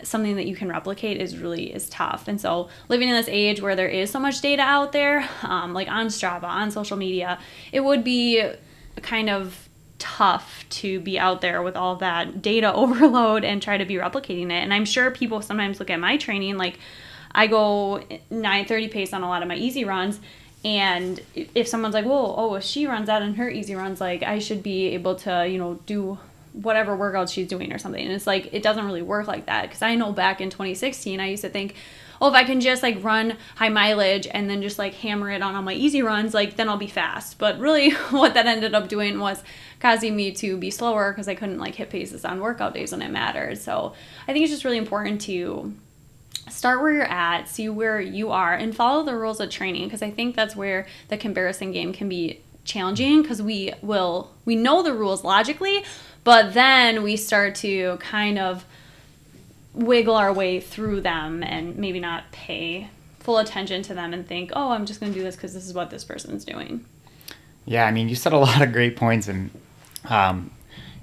something 0.03 0.37
that 0.37 0.47
you 0.47 0.55
can 0.55 0.69
replicate 0.69 1.21
is 1.21 1.39
really 1.39 1.73
is 1.73 1.89
tough. 1.89 2.29
And 2.29 2.41
so 2.41 2.69
living 2.89 3.09
in 3.09 3.15
this 3.15 3.29
age 3.29 3.63
where 3.63 3.75
there 3.75 3.89
is 3.89 4.11
so 4.11 4.19
much 4.19 4.41
data 4.41 4.63
out 4.63 4.93
there 4.93 5.29
um, 5.43 5.73
like 5.73 5.89
on 5.89 6.07
strava 6.07 6.45
on 6.45 6.71
social 6.71 6.97
media 6.97 7.39
it 7.73 7.81
would 7.81 8.05
be 8.05 8.45
kind 9.03 9.31
of 9.31 9.69
tough 9.99 10.65
to 10.69 11.01
be 11.01 11.19
out 11.19 11.41
there 11.41 11.63
with 11.63 11.77
all 11.77 11.97
that 11.97 12.41
data 12.41 12.73
overload 12.75 13.45
and 13.45 13.63
try 13.63 13.77
to 13.77 13.85
be 13.85 13.95
replicating 13.95 14.47
it. 14.47 14.63
And 14.63 14.73
i'm 14.73 14.85
sure 14.85 15.11
people 15.11 15.43
sometimes 15.43 15.81
look 15.81 15.91
at 15.91 15.99
my 15.99 16.17
training 16.17 16.57
like 16.57 16.79
i 17.33 17.47
go 17.47 17.99
930 18.31 18.89
pace 18.89 19.13
on 19.13 19.23
a 19.23 19.29
lot 19.29 19.43
of 19.43 19.49
my 19.49 19.57
easy 19.57 19.85
runs 19.85 20.21
and 20.65 21.21
if 21.35 21.69
someone's 21.69 21.95
like, 21.95 22.05
"Well, 22.05 22.35
oh, 22.37 22.55
if 22.57 22.65
she 22.65 22.87
runs 22.87 23.07
that 23.07 23.23
in 23.23 23.35
her 23.35 23.49
easy 23.49 23.77
runs, 23.77 24.01
like 24.01 24.25
I 24.25 24.41
should 24.41 24.61
be 24.63 24.89
able 24.89 25.15
to, 25.17 25.47
you 25.49 25.57
know, 25.57 25.79
do 25.87 26.19
whatever 26.63 26.97
workout 26.97 27.31
she's 27.31 27.49
doing 27.49 27.73
or 27.73 27.79
something. 27.79 28.05
And 28.05 28.13
it's 28.13 28.27
like 28.27 28.53
it 28.53 28.63
doesn't 28.63 28.85
really 28.85 29.03
work 29.03 29.27
like 29.27 29.47
that 29.47 29.63
because 29.63 29.83
I 29.83 29.95
know 29.95 30.13
back 30.13 30.41
in 30.41 30.51
2016 30.51 31.21
I 31.21 31.29
used 31.29 31.43
to 31.43 31.49
think, 31.49 31.75
oh, 32.21 32.29
if 32.29 32.35
I 32.35 32.45
can 32.45 32.61
just 32.61 32.83
like 32.83 33.03
run 33.03 33.37
high 33.57 33.69
mileage 33.69 34.27
and 34.31 34.51
then 34.51 34.61
just 34.63 34.79
like 34.79 34.95
hammer 34.95 35.31
it 35.31 35.43
on 35.43 35.55
all 35.55 35.63
my 35.63 35.75
easy 35.75 36.03
runs, 36.03 36.35
like 36.35 36.57
then 36.57 36.69
I'll 36.69 36.77
be 36.77 36.89
fast. 36.89 37.39
But 37.39 37.59
really, 37.59 37.91
what 38.11 38.35
that 38.35 38.47
ended 38.47 38.75
up 38.75 38.89
doing 38.89 39.21
was 39.21 39.43
causing 39.81 40.17
me 40.17 40.33
to 40.33 40.57
be 40.57 40.71
slower 40.71 41.13
because 41.13 41.29
I 41.29 41.35
couldn't 41.35 41.59
like 41.59 41.77
hit 41.77 41.91
paces 41.91 42.25
on 42.25 42.41
workout 42.41 42.75
days 42.75 42.93
when 42.93 43.03
it 43.03 43.11
mattered. 43.11 43.59
So 43.59 43.95
I 44.27 44.33
think 44.33 44.43
it's 44.43 44.53
just 44.53 44.65
really 44.65 44.79
important 44.79 45.21
to 45.23 45.75
start 46.49 46.81
where 46.81 46.93
you're 46.93 47.05
at, 47.05 47.49
see 47.49 47.69
where 47.69 48.01
you 48.01 48.31
are, 48.31 48.55
and 48.55 48.75
follow 48.75 49.05
the 49.05 49.15
rules 49.15 49.39
of 49.41 49.51
training 49.51 49.85
because 49.85 50.03
I 50.03 50.11
think 50.11 50.35
that's 50.35 50.57
where 50.57 50.87
the 51.09 51.17
comparison 51.17 51.73
game 51.73 51.93
can 51.93 52.09
be 52.09 52.41
challenging 52.65 53.23
because 53.23 53.41
we 53.41 53.73
will 53.81 54.31
we 54.45 54.55
know 54.55 54.83
the 54.83 54.93
rules 54.93 55.25
logically 55.25 55.85
but 56.29 56.53
then 56.53 57.03
we 57.03 57.17
start 57.17 57.55
to 57.55 57.97
kind 58.01 58.39
of 58.39 58.67
wiggle 59.73 60.15
our 60.15 60.31
way 60.31 60.61
through 60.61 61.01
them 61.01 61.43
and 61.43 61.75
maybe 61.79 61.99
not 61.99 62.31
pay 62.33 62.91
full 63.19 63.39
attention 63.39 63.81
to 63.81 63.95
them 63.95 64.13
and 64.13 64.29
think, 64.29 64.51
oh, 64.55 64.73
I'm 64.73 64.85
just 64.85 65.01
going 65.01 65.11
to 65.11 65.19
do 65.19 65.25
this 65.25 65.37
because 65.37 65.55
this 65.55 65.67
is 65.67 65.73
what 65.73 65.89
this 65.89 66.05
person's 66.05 66.45
doing. 66.45 66.85
Yeah, 67.65 67.87
I 67.87 67.93
mean, 67.93 68.11
you 68.11 68.15
said 68.15 68.35
a 68.35 68.39
lot 68.39 68.61
of 68.61 68.75
great 68.75 68.95
points, 68.95 69.27
and 69.27 69.51
um, 70.05 70.51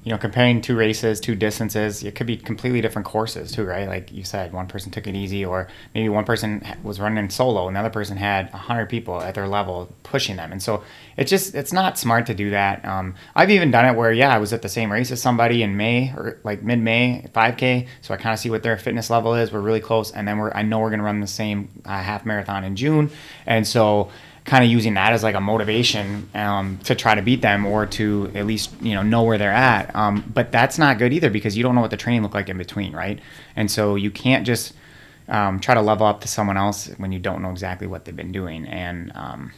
you 0.06 0.12
know, 0.12 0.20
comparing 0.20 0.62
two 0.62 0.76
races, 0.76 1.20
two 1.20 1.34
distances, 1.34 2.04
it 2.04 2.13
could 2.13 2.28
be 2.28 2.38
completely 2.38 2.80
different 2.80 3.08
courses 3.08 3.52
too, 3.52 3.65
right? 3.65 3.88
Like 3.88 4.12
you 4.12 4.24
said, 4.24 4.54
one 4.54 4.68
person 4.68 4.91
took 4.91 5.08
it 5.08 5.15
easy, 5.15 5.44
or 5.44 5.68
maybe 5.96 6.10
one 6.10 6.26
person 6.26 6.63
was 6.84 7.00
running 7.00 7.28
solo, 7.32 7.68
another 7.68 7.89
person 7.89 8.15
had 8.15 8.52
hundred 8.52 8.88
people 8.88 9.20
at 9.20 9.34
their 9.34 9.48
level 9.48 9.91
pushing 10.04 10.36
them, 10.36 10.52
and 10.52 10.62
so 10.62 10.84
it's 11.18 11.32
just 11.32 11.56
it's 11.56 11.74
not 11.74 11.98
smart 11.98 12.28
to 12.28 12.36
do 12.36 12.52
that. 12.52 12.86
Um, 12.86 13.15
I've 13.36 13.50
even 13.50 13.72
done 13.72 13.86
it 13.86 13.98
where 13.98 14.13
yeah, 14.13 14.30
I 14.34 14.38
was 14.38 14.54
at 14.54 14.62
the 14.62 14.70
same 14.70 14.91
race 14.91 15.10
as 15.10 15.24
somebody 15.24 15.63
in 15.63 15.76
May 15.76 16.13
or 16.15 16.38
like 16.44 16.62
mid 16.62 16.80
May, 16.80 17.28
5K, 17.34 17.88
so 18.02 18.13
I 18.13 18.18
kind 18.18 18.34
of 18.34 18.39
see 18.39 18.52
what 18.52 18.62
their 18.62 18.78
fitness 18.78 19.10
level 19.10 19.34
is. 19.34 19.52
We're 19.52 19.60
really 19.60 19.82
close, 19.82 20.12
and 20.12 20.28
then 20.28 20.38
we're 20.38 20.52
I 20.54 20.62
know 20.62 20.82
we're 20.82 20.91
gonna 20.91 21.02
run 21.02 21.20
the 21.20 21.26
same 21.26 21.82
uh, 21.84 21.98
half 21.98 22.28
marathon 22.28 22.63
in 22.63 22.76
June, 22.76 23.10
and 23.48 23.65
so 23.65 24.12
kind 24.46 24.64
of 24.64 24.70
using 24.70 24.94
that 24.94 25.12
as 25.12 25.24
like 25.24 25.36
a 25.36 25.42
motivation 25.42 26.30
um, 26.36 26.78
to 26.84 26.94
try 26.94 27.16
to 27.16 27.22
beat 27.22 27.42
them 27.42 27.66
or 27.66 27.88
to 27.88 28.32
at 28.36 28.46
least 28.46 28.72
you 28.82 28.94
know 28.94 29.02
know 29.02 29.24
where 29.24 29.38
they're 29.38 29.52
at. 29.52 29.94
Um, 29.96 30.24
but 30.34 30.52
that's 30.52 30.78
not 30.78 31.00
good 31.00 31.12
either 31.12 31.30
because 31.30 31.58
you 31.58 31.64
don't 31.64 31.76
know 31.76 31.82
what 31.82 31.92
the 31.92 31.98
training 31.98 32.22
looked 32.22 32.36
like 32.36 32.48
in 32.48 32.58
between, 32.58 32.94
right? 32.94 33.20
And 33.56 33.70
so 33.70 33.96
you 33.96 34.12
can't 34.12 34.46
just 34.46 34.74
um, 35.28 35.60
try 35.60 35.74
to 35.74 35.82
level 35.82 36.06
up 36.06 36.22
to 36.22 36.28
someone 36.28 36.58
else 36.58 36.88
when 36.98 37.12
you 37.12 37.20
don't 37.20 37.42
know 37.42 37.50
exactly 37.50 37.88
what 37.88 38.06
they've 38.06 38.16
been 38.16 38.32
doing. 38.32 38.68
And 38.68 39.12
um, 39.16 39.52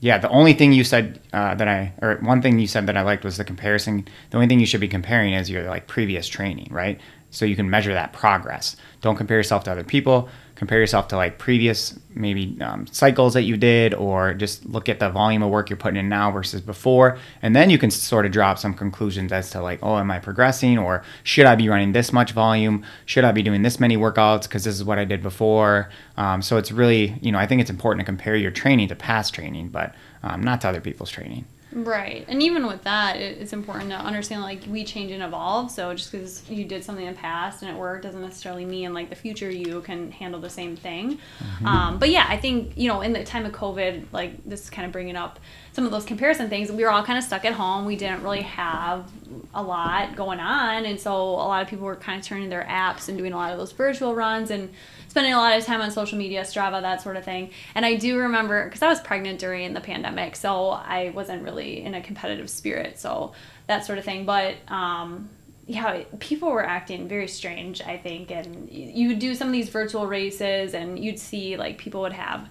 yeah, 0.00 0.18
the 0.18 0.28
only 0.30 0.52
thing 0.52 0.72
you 0.72 0.82
said 0.82 1.20
uh, 1.32 1.54
that 1.54 1.68
I, 1.68 1.92
or 2.02 2.16
one 2.16 2.42
thing 2.42 2.58
you 2.58 2.66
said 2.66 2.88
that 2.88 2.96
I 2.96 3.02
liked 3.02 3.24
was 3.24 3.36
the 3.36 3.44
comparison. 3.44 4.08
The 4.30 4.36
only 4.36 4.48
thing 4.48 4.58
you 4.58 4.66
should 4.66 4.80
be 4.80 4.88
comparing 4.88 5.34
is 5.34 5.48
your 5.48 5.62
like 5.64 5.86
previous 5.86 6.26
training, 6.26 6.68
right? 6.72 7.00
So 7.30 7.44
you 7.44 7.54
can 7.54 7.70
measure 7.70 7.94
that 7.94 8.12
progress. 8.12 8.76
Don't 9.00 9.16
compare 9.16 9.36
yourself 9.36 9.62
to 9.64 9.70
other 9.70 9.84
people 9.84 10.28
compare 10.62 10.78
yourself 10.78 11.08
to 11.08 11.16
like 11.16 11.38
previous 11.38 11.98
maybe 12.14 12.56
um, 12.60 12.86
cycles 12.86 13.34
that 13.34 13.42
you 13.42 13.56
did 13.56 13.92
or 13.94 14.32
just 14.32 14.64
look 14.64 14.88
at 14.88 15.00
the 15.00 15.10
volume 15.10 15.42
of 15.42 15.50
work 15.50 15.68
you're 15.68 15.76
putting 15.76 15.98
in 15.98 16.08
now 16.08 16.30
versus 16.30 16.60
before 16.60 17.18
and 17.42 17.56
then 17.56 17.68
you 17.68 17.76
can 17.76 17.90
sort 17.90 18.24
of 18.24 18.30
drop 18.30 18.56
some 18.56 18.72
conclusions 18.72 19.32
as 19.32 19.50
to 19.50 19.60
like 19.60 19.80
oh 19.82 19.98
am 19.98 20.08
i 20.08 20.20
progressing 20.20 20.78
or 20.78 21.02
should 21.24 21.46
i 21.46 21.56
be 21.56 21.68
running 21.68 21.90
this 21.90 22.12
much 22.12 22.30
volume? 22.30 22.84
Should 23.06 23.24
i 23.24 23.32
be 23.32 23.42
doing 23.42 23.62
this 23.62 23.80
many 23.80 23.96
workouts 23.96 24.44
because 24.44 24.62
this 24.62 24.76
is 24.76 24.84
what 24.84 25.00
i 25.00 25.04
did 25.04 25.20
before? 25.20 25.90
Um, 26.16 26.40
so 26.42 26.58
it's 26.58 26.70
really 26.70 27.18
you 27.20 27.32
know 27.32 27.40
i 27.40 27.46
think 27.48 27.60
it's 27.60 27.68
important 27.68 28.02
to 28.02 28.06
compare 28.06 28.36
your 28.36 28.52
training 28.52 28.86
to 28.86 28.94
past 28.94 29.34
training 29.34 29.70
but 29.70 29.96
um, 30.22 30.42
not 30.42 30.60
to 30.60 30.68
other 30.68 30.80
people's 30.80 31.10
training 31.10 31.44
Right. 31.74 32.24
And 32.28 32.42
even 32.42 32.66
with 32.66 32.82
that, 32.84 33.16
it's 33.16 33.52
important 33.52 33.90
to 33.90 33.96
understand 33.96 34.42
like 34.42 34.60
we 34.68 34.84
change 34.84 35.10
and 35.10 35.22
evolve. 35.22 35.70
So 35.70 35.94
just 35.94 36.12
because 36.12 36.48
you 36.50 36.64
did 36.64 36.84
something 36.84 37.06
in 37.06 37.14
the 37.14 37.18
past 37.18 37.62
and 37.62 37.70
it 37.70 37.78
worked 37.78 38.02
doesn't 38.02 38.20
necessarily 38.20 38.64
mean 38.64 38.92
like 38.92 39.08
the 39.08 39.16
future 39.16 39.50
you 39.50 39.80
can 39.80 40.10
handle 40.10 40.40
the 40.40 40.50
same 40.50 40.76
thing. 40.76 41.18
Mm-hmm. 41.38 41.66
Um, 41.66 41.98
but 41.98 42.10
yeah, 42.10 42.26
I 42.28 42.36
think, 42.36 42.76
you 42.76 42.88
know, 42.88 43.00
in 43.00 43.12
the 43.12 43.24
time 43.24 43.46
of 43.46 43.52
COVID, 43.52 44.06
like 44.12 44.44
this 44.44 44.64
is 44.64 44.70
kind 44.70 44.84
of 44.84 44.92
bringing 44.92 45.16
up 45.16 45.40
some 45.72 45.86
of 45.86 45.90
those 45.90 46.04
comparison 46.04 46.50
things. 46.50 46.70
We 46.70 46.84
were 46.84 46.90
all 46.90 47.04
kind 47.04 47.18
of 47.18 47.24
stuck 47.24 47.44
at 47.46 47.54
home. 47.54 47.86
We 47.86 47.96
didn't 47.96 48.22
really 48.22 48.42
have 48.42 49.10
a 49.54 49.62
lot 49.62 50.14
going 50.14 50.40
on. 50.40 50.84
And 50.84 51.00
so 51.00 51.14
a 51.14 51.48
lot 51.48 51.62
of 51.62 51.68
people 51.68 51.86
were 51.86 51.96
kind 51.96 52.20
of 52.20 52.26
turning 52.26 52.50
their 52.50 52.64
apps 52.64 53.08
and 53.08 53.16
doing 53.16 53.32
a 53.32 53.36
lot 53.36 53.52
of 53.52 53.58
those 53.58 53.72
virtual 53.72 54.14
runs 54.14 54.50
and 54.50 54.68
spending 55.12 55.34
a 55.34 55.36
lot 55.36 55.54
of 55.54 55.62
time 55.66 55.82
on 55.82 55.90
social 55.90 56.16
media, 56.16 56.40
Strava, 56.40 56.80
that 56.80 57.02
sort 57.02 57.18
of 57.18 57.24
thing. 57.26 57.50
And 57.74 57.84
I 57.84 57.96
do 57.96 58.16
remember 58.16 58.64
because 58.64 58.80
I 58.80 58.88
was 58.88 58.98
pregnant 58.98 59.40
during 59.40 59.74
the 59.74 59.80
pandemic, 59.82 60.36
so 60.36 60.70
I 60.70 61.10
wasn't 61.10 61.42
really 61.42 61.82
in 61.82 61.92
a 61.92 62.00
competitive 62.00 62.48
spirit, 62.48 62.98
so 62.98 63.34
that 63.66 63.84
sort 63.84 63.98
of 63.98 64.06
thing. 64.06 64.24
But 64.24 64.54
um, 64.68 65.28
yeah, 65.66 66.04
people 66.18 66.50
were 66.50 66.64
acting 66.64 67.08
very 67.08 67.28
strange, 67.28 67.82
I 67.82 67.98
think. 67.98 68.30
And 68.30 68.70
you 68.70 69.08
would 69.08 69.18
do 69.18 69.34
some 69.34 69.48
of 69.48 69.52
these 69.52 69.68
virtual 69.68 70.06
races, 70.06 70.72
and 70.72 70.98
you'd 70.98 71.18
see 71.18 71.58
like 71.58 71.76
people 71.76 72.00
would 72.00 72.14
have 72.14 72.48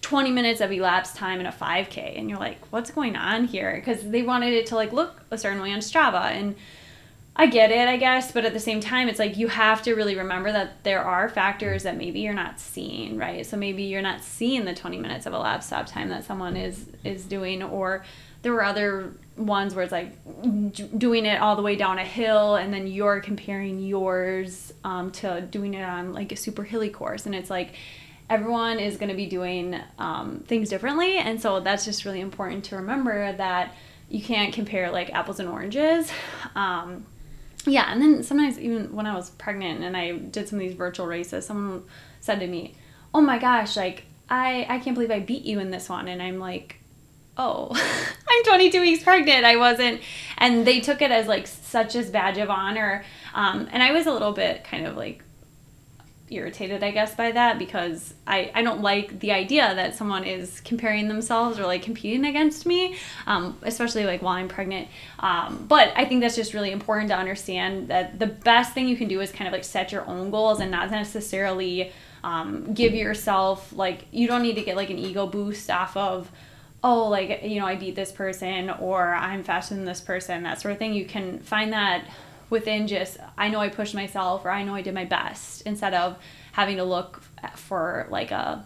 20 0.00 0.32
minutes 0.32 0.60
of 0.60 0.72
elapsed 0.72 1.14
time 1.14 1.38
in 1.38 1.46
a 1.46 1.52
5K, 1.52 2.18
and 2.18 2.28
you're 2.28 2.40
like, 2.40 2.58
what's 2.72 2.90
going 2.90 3.14
on 3.14 3.44
here? 3.44 3.76
Because 3.76 4.02
they 4.10 4.22
wanted 4.22 4.54
it 4.54 4.66
to 4.66 4.74
like 4.74 4.92
look 4.92 5.22
a 5.30 5.38
certain 5.38 5.62
way 5.62 5.70
on 5.70 5.78
Strava, 5.78 6.32
and 6.32 6.56
I 7.34 7.46
get 7.46 7.70
it, 7.70 7.88
I 7.88 7.96
guess, 7.96 8.30
but 8.30 8.44
at 8.44 8.52
the 8.52 8.60
same 8.60 8.80
time, 8.80 9.08
it's 9.08 9.18
like 9.18 9.38
you 9.38 9.48
have 9.48 9.82
to 9.82 9.94
really 9.94 10.16
remember 10.16 10.52
that 10.52 10.84
there 10.84 11.02
are 11.02 11.30
factors 11.30 11.84
that 11.84 11.96
maybe 11.96 12.20
you're 12.20 12.34
not 12.34 12.60
seeing, 12.60 13.16
right? 13.16 13.46
So 13.46 13.56
maybe 13.56 13.84
you're 13.84 14.02
not 14.02 14.22
seeing 14.22 14.66
the 14.66 14.74
20 14.74 14.98
minutes 14.98 15.24
of 15.24 15.32
a 15.32 15.38
lab 15.38 15.62
stop 15.62 15.86
time 15.86 16.10
that 16.10 16.24
someone 16.24 16.56
is 16.56 16.84
is 17.04 17.24
doing, 17.24 17.62
or 17.62 18.04
there 18.42 18.52
were 18.52 18.62
other 18.62 19.14
ones 19.38 19.74
where 19.74 19.82
it's 19.82 19.92
like 19.92 20.12
doing 20.98 21.24
it 21.24 21.40
all 21.40 21.56
the 21.56 21.62
way 21.62 21.74
down 21.74 21.98
a 21.98 22.04
hill, 22.04 22.56
and 22.56 22.72
then 22.72 22.86
you're 22.86 23.20
comparing 23.20 23.80
yours 23.80 24.74
um, 24.84 25.10
to 25.12 25.40
doing 25.40 25.72
it 25.72 25.84
on 25.84 26.12
like 26.12 26.32
a 26.32 26.36
super 26.36 26.64
hilly 26.64 26.90
course, 26.90 27.24
and 27.24 27.34
it's 27.34 27.48
like 27.48 27.76
everyone 28.28 28.78
is 28.78 28.98
going 28.98 29.08
to 29.08 29.16
be 29.16 29.26
doing 29.26 29.80
um, 29.98 30.44
things 30.46 30.68
differently, 30.68 31.16
and 31.16 31.40
so 31.40 31.60
that's 31.60 31.86
just 31.86 32.04
really 32.04 32.20
important 32.20 32.64
to 32.64 32.76
remember 32.76 33.32
that 33.32 33.74
you 34.10 34.22
can't 34.22 34.52
compare 34.52 34.90
like 34.90 35.10
apples 35.14 35.40
and 35.40 35.48
oranges. 35.48 36.12
Um, 36.54 37.06
yeah, 37.66 37.92
and 37.92 38.00
then 38.02 38.22
sometimes 38.22 38.58
even 38.58 38.94
when 38.94 39.06
I 39.06 39.14
was 39.14 39.30
pregnant 39.30 39.82
and 39.82 39.96
I 39.96 40.12
did 40.12 40.48
some 40.48 40.58
of 40.58 40.60
these 40.60 40.74
virtual 40.74 41.06
races, 41.06 41.46
someone 41.46 41.84
said 42.20 42.40
to 42.40 42.46
me, 42.46 42.74
"Oh 43.14 43.20
my 43.20 43.38
gosh, 43.38 43.76
like 43.76 44.04
I 44.28 44.66
I 44.68 44.78
can't 44.78 44.94
believe 44.94 45.10
I 45.10 45.20
beat 45.20 45.44
you 45.44 45.60
in 45.60 45.70
this 45.70 45.88
one." 45.88 46.08
And 46.08 46.22
I'm 46.22 46.38
like, 46.38 46.76
"Oh, 47.36 47.70
I'm 48.28 48.44
22 48.44 48.80
weeks 48.80 49.04
pregnant. 49.04 49.44
I 49.44 49.56
wasn't." 49.56 50.00
And 50.38 50.66
they 50.66 50.80
took 50.80 51.02
it 51.02 51.10
as 51.10 51.26
like 51.26 51.46
such 51.46 51.94
a 51.94 52.02
badge 52.02 52.38
of 52.38 52.50
honor. 52.50 53.04
Um, 53.34 53.68
and 53.72 53.82
I 53.82 53.92
was 53.92 54.06
a 54.06 54.12
little 54.12 54.32
bit 54.32 54.64
kind 54.64 54.86
of 54.86 54.96
like 54.96 55.22
irritated, 56.32 56.82
I 56.82 56.90
guess, 56.90 57.14
by 57.14 57.32
that 57.32 57.58
because 57.58 58.14
I, 58.26 58.50
I 58.54 58.62
don't 58.62 58.80
like 58.80 59.20
the 59.20 59.32
idea 59.32 59.74
that 59.74 59.94
someone 59.94 60.24
is 60.24 60.60
comparing 60.60 61.08
themselves 61.08 61.58
or 61.58 61.66
like 61.66 61.82
competing 61.82 62.24
against 62.24 62.66
me, 62.66 62.96
um, 63.26 63.58
especially 63.62 64.04
like 64.04 64.22
while 64.22 64.34
I'm 64.34 64.48
pregnant. 64.48 64.88
Um, 65.18 65.66
but 65.68 65.92
I 65.96 66.04
think 66.04 66.20
that's 66.20 66.36
just 66.36 66.54
really 66.54 66.72
important 66.72 67.08
to 67.10 67.16
understand 67.16 67.88
that 67.88 68.18
the 68.18 68.26
best 68.26 68.72
thing 68.72 68.88
you 68.88 68.96
can 68.96 69.08
do 69.08 69.20
is 69.20 69.30
kind 69.30 69.48
of 69.48 69.52
like 69.52 69.64
set 69.64 69.92
your 69.92 70.06
own 70.06 70.30
goals 70.30 70.60
and 70.60 70.70
not 70.70 70.90
necessarily 70.90 71.92
um, 72.24 72.72
give 72.72 72.94
yourself 72.94 73.72
like, 73.72 74.06
you 74.10 74.26
don't 74.26 74.42
need 74.42 74.54
to 74.54 74.62
get 74.62 74.76
like 74.76 74.90
an 74.90 74.98
ego 74.98 75.26
boost 75.26 75.70
off 75.70 75.96
of 75.96 76.30
oh, 76.84 77.08
like, 77.08 77.42
you 77.44 77.60
know, 77.60 77.66
I 77.66 77.76
beat 77.76 77.94
this 77.94 78.10
person 78.10 78.68
or 78.70 79.14
I'm 79.14 79.44
faster 79.44 79.74
than 79.74 79.84
this 79.84 80.00
person, 80.00 80.42
that 80.42 80.60
sort 80.60 80.72
of 80.72 80.78
thing. 80.78 80.94
You 80.94 81.04
can 81.04 81.38
find 81.40 81.72
that 81.72 82.04
within 82.52 82.86
just 82.86 83.16
I 83.36 83.48
know 83.48 83.58
I 83.58 83.70
pushed 83.70 83.94
myself 83.94 84.44
or 84.44 84.50
I 84.50 84.62
know 84.62 84.74
I 84.74 84.82
did 84.82 84.94
my 84.94 85.06
best 85.06 85.62
instead 85.62 85.94
of 85.94 86.18
having 86.52 86.76
to 86.76 86.84
look 86.84 87.22
for 87.56 88.06
like 88.10 88.30
a 88.30 88.64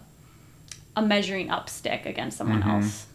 a 0.95 1.01
measuring 1.01 1.49
up 1.49 1.69
stick 1.69 2.05
against 2.05 2.37
someone 2.37 2.59
mm-hmm. 2.59 2.81
else. 2.81 3.07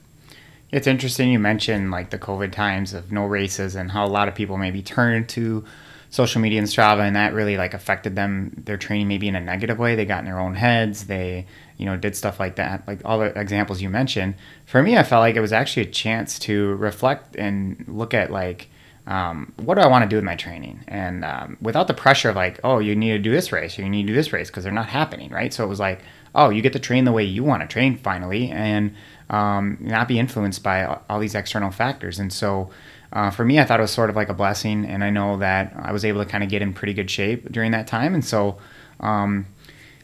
It's 0.70 0.86
interesting 0.86 1.30
you 1.30 1.38
mentioned 1.38 1.90
like 1.90 2.08
the 2.08 2.18
COVID 2.18 2.52
times 2.52 2.94
of 2.94 3.12
no 3.12 3.26
races 3.26 3.74
and 3.74 3.92
how 3.92 4.06
a 4.06 4.08
lot 4.08 4.28
of 4.28 4.34
people 4.34 4.56
maybe 4.56 4.82
turned 4.82 5.28
to 5.30 5.64
social 6.08 6.40
media 6.40 6.58
and 6.58 6.68
Strava 6.68 7.00
and 7.00 7.16
that 7.16 7.34
really 7.34 7.58
like 7.58 7.74
affected 7.74 8.16
them 8.16 8.52
their 8.64 8.78
training 8.78 9.08
maybe 9.08 9.28
in 9.28 9.36
a 9.36 9.40
negative 9.40 9.78
way. 9.78 9.94
They 9.94 10.06
got 10.06 10.20
in 10.20 10.24
their 10.24 10.40
own 10.40 10.54
heads. 10.54 11.06
They, 11.06 11.46
you 11.76 11.84
know, 11.84 11.96
did 11.98 12.16
stuff 12.16 12.40
like 12.40 12.56
that. 12.56 12.88
Like 12.88 13.00
all 13.04 13.18
the 13.18 13.38
examples 13.38 13.82
you 13.82 13.90
mentioned. 13.90 14.36
For 14.64 14.82
me 14.82 14.96
I 14.96 15.02
felt 15.02 15.20
like 15.20 15.36
it 15.36 15.42
was 15.42 15.52
actually 15.52 15.82
a 15.82 15.90
chance 15.90 16.38
to 16.40 16.76
reflect 16.76 17.36
and 17.36 17.84
look 17.86 18.14
at 18.14 18.30
like 18.30 18.68
um, 19.06 19.52
what 19.56 19.74
do 19.74 19.80
I 19.80 19.88
want 19.88 20.04
to 20.04 20.08
do 20.08 20.16
with 20.16 20.24
my 20.24 20.36
training? 20.36 20.84
And 20.86 21.24
um, 21.24 21.56
without 21.60 21.88
the 21.88 21.94
pressure 21.94 22.30
of 22.30 22.36
like, 22.36 22.60
oh, 22.62 22.78
you 22.78 22.94
need 22.94 23.12
to 23.12 23.18
do 23.18 23.32
this 23.32 23.50
race, 23.50 23.78
or 23.78 23.82
you 23.82 23.88
need 23.88 24.02
to 24.02 24.08
do 24.08 24.14
this 24.14 24.32
race 24.32 24.48
because 24.48 24.64
they're 24.64 24.72
not 24.72 24.88
happening, 24.88 25.30
right? 25.30 25.52
So 25.52 25.64
it 25.64 25.68
was 25.68 25.80
like, 25.80 26.00
oh, 26.34 26.50
you 26.50 26.62
get 26.62 26.72
to 26.74 26.78
train 26.78 27.04
the 27.04 27.12
way 27.12 27.24
you 27.24 27.42
want 27.42 27.62
to 27.62 27.68
train 27.68 27.96
finally, 27.98 28.50
and 28.50 28.94
um, 29.28 29.78
not 29.80 30.08
be 30.08 30.18
influenced 30.18 30.62
by 30.62 31.00
all 31.08 31.18
these 31.18 31.34
external 31.34 31.70
factors. 31.70 32.18
And 32.18 32.32
so 32.32 32.70
uh, 33.12 33.30
for 33.30 33.44
me, 33.44 33.58
I 33.58 33.64
thought 33.64 33.80
it 33.80 33.82
was 33.82 33.90
sort 33.90 34.08
of 34.08 34.16
like 34.16 34.28
a 34.28 34.34
blessing, 34.34 34.84
and 34.86 35.02
I 35.02 35.10
know 35.10 35.36
that 35.38 35.74
I 35.76 35.92
was 35.92 36.04
able 36.04 36.24
to 36.24 36.30
kind 36.30 36.44
of 36.44 36.50
get 36.50 36.62
in 36.62 36.72
pretty 36.72 36.94
good 36.94 37.10
shape 37.10 37.50
during 37.50 37.72
that 37.72 37.86
time. 37.86 38.14
And 38.14 38.24
so, 38.24 38.58
um, 39.00 39.46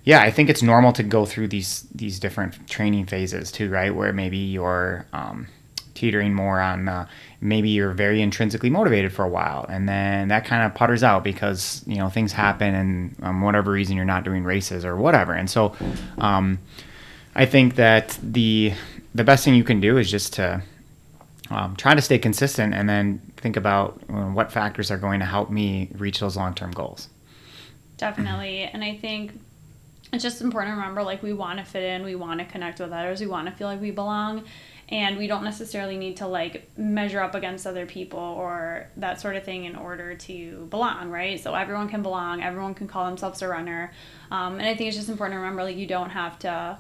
yeah, 0.05 0.21
I 0.23 0.31
think 0.31 0.51
it's 0.51 0.63
normal 0.63 0.93
to 0.93 1.03
go 1.03 1.25
through 1.25 1.49
these 1.49 1.87
these 1.95 2.19
different 2.19 2.69
training 2.69 3.07
phases 3.07 3.53
too, 3.53 3.71
right? 3.71 3.95
Where 3.95 4.13
maybe 4.13 4.39
you're 4.39 5.07
um, 5.13 5.47
teetering 5.95 6.35
more 6.35 6.61
on 6.61 6.89
uh, 6.89 7.07
maybe 7.41 7.69
you're 7.69 7.93
very 7.93 8.21
intrinsically 8.21 8.71
motivated 8.71 9.13
for 9.13 9.25
a 9.25 9.29
while 9.29 9.65
and 9.69 9.89
then 9.89 10.29
that 10.29 10.45
kind 10.45 10.65
of 10.65 10.75
putters 10.75 11.03
out 11.03 11.23
because 11.23 11.85
you 11.87 11.97
know 11.97 12.09
things 12.09 12.33
happen 12.33 12.75
and 12.75 13.17
um, 13.23 13.41
whatever 13.43 13.71
reason 13.71 13.97
you're 13.97 14.05
not 14.05 14.25
doing 14.25 14.45
races 14.45 14.85
or 14.85 14.97
whatever. 14.97 15.33
And 15.33 15.49
so 15.49 15.75
um, 16.19 16.59
i 17.35 17.47
think 17.47 17.77
that 17.77 18.19
the 18.23 18.73
the 19.15 19.25
best 19.25 19.45
thing 19.45 19.55
you 19.55 19.65
can 19.65 19.81
do 19.81 19.99
is 19.99 20.11
just 20.11 20.33
to 20.35 20.63
um, 21.51 21.77
try 21.77 21.95
to 21.95 22.03
stay 22.03 22.19
consistent 22.19 22.75
and 22.75 22.89
then 22.89 23.21
think 23.37 23.57
about 23.57 24.01
uh, 24.09 24.25
what 24.27 24.53
factors 24.53 24.91
are 24.91 24.99
going 24.99 25.21
to 25.21 25.27
help 25.27 25.51
me 25.51 25.89
reach 25.95 26.21
those 26.21 26.37
long-term 26.37 26.73
goals. 26.73 27.09
Definitely. 27.97 28.63
And 28.63 28.85
i 28.85 28.97
think 28.97 29.33
it's 30.13 30.23
just 30.23 30.41
important 30.41 30.73
to 30.73 30.77
remember 30.77 31.03
like 31.03 31.23
we 31.23 31.33
want 31.33 31.59
to 31.59 31.65
fit 31.65 31.83
in 31.83 32.03
we 32.03 32.15
want 32.15 32.41
to 32.41 32.47
connect 32.47 32.81
with 32.81 32.93
others 32.93 33.21
we 33.21 33.27
want 33.27 33.47
to 33.47 33.53
feel 33.53 33.69
like 33.69 33.81
we 33.81 33.91
belong 33.91 34.45
and 34.91 35.19
we 35.19 35.27
don't 35.27 35.45
necessarily 35.45 35.97
need 35.97 36.17
to 36.17 36.27
like 36.27 36.71
measure 36.79 37.21
up 37.21 37.35
against 37.35 37.67
other 37.67 37.87
people 37.87 38.19
or 38.19 38.89
that 38.97 39.21
sort 39.21 39.37
of 39.37 39.45
thing 39.45 39.65
in 39.65 39.77
order 39.77 40.15
to 40.15 40.67
belong 40.71 41.11
right? 41.11 41.41
So 41.41 41.55
everyone 41.55 41.89
can 41.89 42.03
belong 42.03 42.43
everyone 42.43 42.75
can 42.75 42.89
call 42.89 43.07
themselves 43.07 43.43
a 43.43 43.49
runner. 43.49 43.93
Um, 44.31 44.59
and 44.59 44.69
i 44.69 44.75
think 44.75 44.89
it's 44.89 44.97
just 44.97 45.09
important 45.09 45.35
to 45.35 45.41
remember 45.41 45.65
like 45.65 45.77
you 45.77 45.87
don't 45.87 46.11
have 46.11 46.39
to 46.41 46.79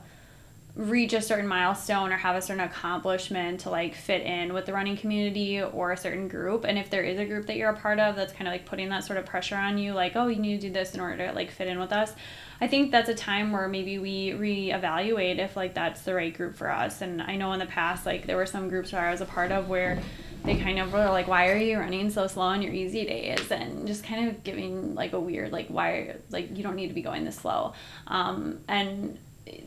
reach 0.79 1.13
a 1.13 1.21
certain 1.21 1.49
milestone 1.49 2.13
or 2.13 2.17
have 2.17 2.37
a 2.37 2.41
certain 2.41 2.63
accomplishment 2.63 3.59
to 3.61 3.69
like 3.69 3.97
fit 3.97 4.23
in 4.23 4.55
with 4.55 4.65
the 4.65 4.73
running 4.73 4.97
community 4.97 5.61
or 5.61 5.91
a 5.91 5.97
certain 5.97 6.29
group. 6.29 6.65
And 6.65 6.79
if 6.79 6.89
there 6.89 7.03
is 7.03 7.19
a 7.19 7.25
group 7.25 7.47
that 7.47 7.57
you're 7.57 7.71
a 7.71 7.77
part 7.77 7.99
of 7.99 8.15
that's 8.15 8.33
kind 8.33 8.47
of 8.47 8.53
like 8.53 8.65
putting 8.65 8.89
that 8.91 9.05
sort 9.05 9.19
of 9.19 9.27
pressure 9.27 9.57
on 9.57 9.77
you 9.77 9.93
like 9.93 10.15
oh 10.15 10.29
you 10.29 10.41
need 10.41 10.61
to 10.61 10.69
do 10.69 10.73
this 10.73 10.95
in 10.95 11.01
order 11.01 11.27
to 11.27 11.33
like 11.33 11.51
fit 11.51 11.67
in 11.67 11.81
with 11.81 11.93
us 11.93 12.13
I 12.61 12.67
think 12.67 12.91
that's 12.91 13.09
a 13.09 13.15
time 13.15 13.53
where 13.53 13.69
maybe 13.69 13.99
we 13.99 14.31
reevaluate 14.31 15.39
if 15.39 15.57
like 15.57 15.75
that's 15.75 16.03
the 16.03 16.15
right 16.15 16.37
group 16.37 16.57
for 16.57 16.71
us. 16.71 17.01
And 17.03 17.23
I 17.23 17.37
know 17.37 17.53
in 17.53 17.61
the 17.61 17.67
past, 17.67 18.05
like 18.05 18.27
there 18.27 18.37
were 18.37 18.47
some 18.47 18.69
groups 18.69 18.93
where 18.93 19.07
I 19.07 19.11
was 19.13 19.21
a 19.21 19.27
part 19.27 19.53
of 19.53 19.69
where 19.69 20.01
they 20.45 20.57
kind 20.57 20.79
of 20.79 20.93
were 20.93 21.07
like, 21.07 21.29
"Why 21.29 21.51
are 21.51 21.57
you 21.57 21.79
running 21.79 22.11
so 22.11 22.27
slow 22.27 22.45
on 22.45 22.63
your 22.63 22.73
easy 22.73 23.05
days?" 23.05 23.51
and 23.51 23.87
just 23.87 24.05
kind 24.05 24.29
of 24.29 24.43
giving 24.45 24.95
like 24.95 25.13
a 25.13 25.21
weird 25.21 25.53
like, 25.53 25.69
"Why 25.69 26.17
like 26.31 26.57
you 26.57 26.63
don't 26.63 26.77
need 26.77 26.89
to 26.89 26.95
be 26.95 27.03
going 27.03 27.25
this 27.25 27.37
slow," 27.37 27.75
um, 28.07 28.61
and 28.69 29.19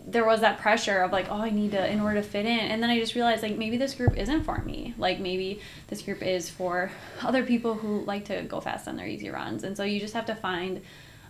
there 0.05 0.25
was 0.25 0.41
that 0.41 0.59
pressure 0.59 1.01
of 1.01 1.11
like, 1.11 1.27
oh, 1.29 1.41
I 1.41 1.49
need 1.49 1.71
to 1.71 1.91
in 1.91 1.99
order 1.99 2.21
to 2.21 2.27
fit 2.27 2.45
in. 2.45 2.59
And 2.59 2.81
then 2.83 2.89
I 2.89 2.99
just 2.99 3.15
realized 3.15 3.43
like 3.43 3.57
maybe 3.57 3.77
this 3.77 3.95
group 3.95 4.17
isn't 4.17 4.43
for 4.43 4.59
me. 4.59 4.93
Like 4.97 5.19
maybe 5.19 5.61
this 5.87 6.01
group 6.01 6.21
is 6.21 6.49
for 6.49 6.91
other 7.21 7.43
people 7.43 7.75
who 7.75 8.01
like 8.01 8.25
to 8.25 8.43
go 8.43 8.59
fast 8.59 8.87
on 8.87 8.95
their 8.95 9.07
easy 9.07 9.29
runs. 9.29 9.63
And 9.63 9.75
so 9.75 9.83
you 9.83 9.99
just 9.99 10.13
have 10.13 10.25
to 10.27 10.35
find 10.35 10.81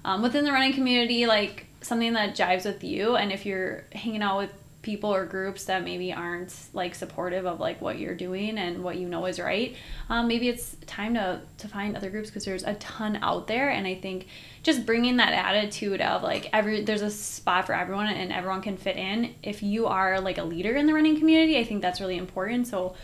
um, 0.06 0.22
within 0.22 0.46
the 0.46 0.52
running 0.52 0.74
community, 0.74 1.26
like 1.26 1.66
something 1.82 2.14
that 2.14 2.36
jives 2.36 2.66
with 2.66 2.84
you. 2.84 3.16
And 3.16 3.32
if 3.32 3.46
you're 3.46 3.84
hanging 3.94 4.22
out 4.22 4.38
with 4.38 4.52
people 4.82 5.14
or 5.14 5.26
groups 5.26 5.66
that 5.66 5.84
maybe 5.84 6.12
aren't 6.12 6.54
like 6.74 6.96
supportive 6.96 7.46
of 7.46 7.60
like 7.60 7.82
what 7.82 8.00
you're 8.00 8.16
doing 8.16 8.58
and 8.58 8.84
what 8.84 8.98
you 8.98 9.08
know 9.08 9.26
is 9.26 9.40
right 9.40 9.76
um, 10.10 10.28
maybe 10.28 10.50
it's 10.50 10.76
time 10.88 11.14
to 11.14 11.40
to 11.58 11.68
find 11.68 11.96
other 11.96 12.10
groups 12.10 12.30
because 12.30 12.46
there's 12.46 12.64
a 12.64 12.74
ton 12.76 13.18
out 13.22 13.48
there 13.48 13.70
and 13.70 13.86
i 13.86 13.94
think 13.94 14.28
just 14.64 14.86
bringing 14.86 15.18
that 15.18 15.34
attitude 15.34 16.02
of 16.02 16.24
like 16.24 16.50
every 16.52 16.84
there's 16.84 17.04
a 17.04 17.12
spot 17.12 17.66
for 17.66 17.74
everyone 17.74 18.08
and 18.08 18.32
everyone 18.32 18.62
can 18.62 18.76
fit 18.76 18.98
in 18.98 19.34
if 19.44 19.62
you 19.62 19.86
are 19.86 20.20
like 20.20 20.40
a 20.40 20.44
leader 20.44 20.76
in 20.76 20.88
the 20.88 20.94
running 20.94 21.18
community 21.18 21.60
i 21.60 21.64
think 21.64 21.82
that's 21.82 22.02
really 22.02 22.18
important 22.18 22.68
so 22.68 22.96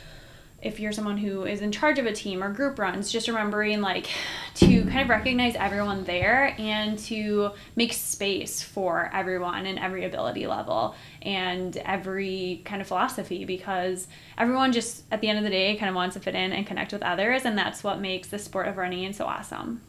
if 0.67 0.79
you're 0.79 0.91
someone 0.91 1.17
who 1.17 1.45
is 1.45 1.61
in 1.61 1.71
charge 1.71 1.97
of 1.97 2.05
a 2.05 2.13
team 2.13 2.43
or 2.43 2.51
group 2.51 2.77
runs, 2.77 3.11
just 3.11 3.27
remembering 3.27 3.81
like 3.81 4.07
to 4.55 4.83
kind 4.83 5.01
of 5.01 5.09
recognize 5.09 5.55
everyone 5.55 6.03
there 6.03 6.53
and 6.59 6.99
to 6.99 7.51
make 7.75 7.93
space 7.93 8.61
for 8.61 9.09
everyone 9.13 9.65
and 9.65 9.79
every 9.79 10.05
ability 10.05 10.45
level 10.45 10.93
and 11.21 11.77
every 11.77 12.61
kind 12.65 12.81
of 12.81 12.87
philosophy 12.87 13.45
because 13.45 14.07
everyone 14.37 14.71
just 14.71 15.03
at 15.11 15.21
the 15.21 15.29
end 15.29 15.37
of 15.37 15.43
the 15.43 15.49
day 15.49 15.75
kind 15.77 15.89
of 15.89 15.95
wants 15.95 16.15
to 16.15 16.19
fit 16.19 16.35
in 16.35 16.51
and 16.51 16.67
connect 16.67 16.91
with 16.91 17.01
others 17.01 17.45
and 17.45 17.57
that's 17.57 17.83
what 17.83 17.99
makes 17.99 18.27
the 18.27 18.37
sport 18.37 18.67
of 18.67 18.77
running 18.77 19.13
so 19.13 19.25
awesome. 19.25 19.81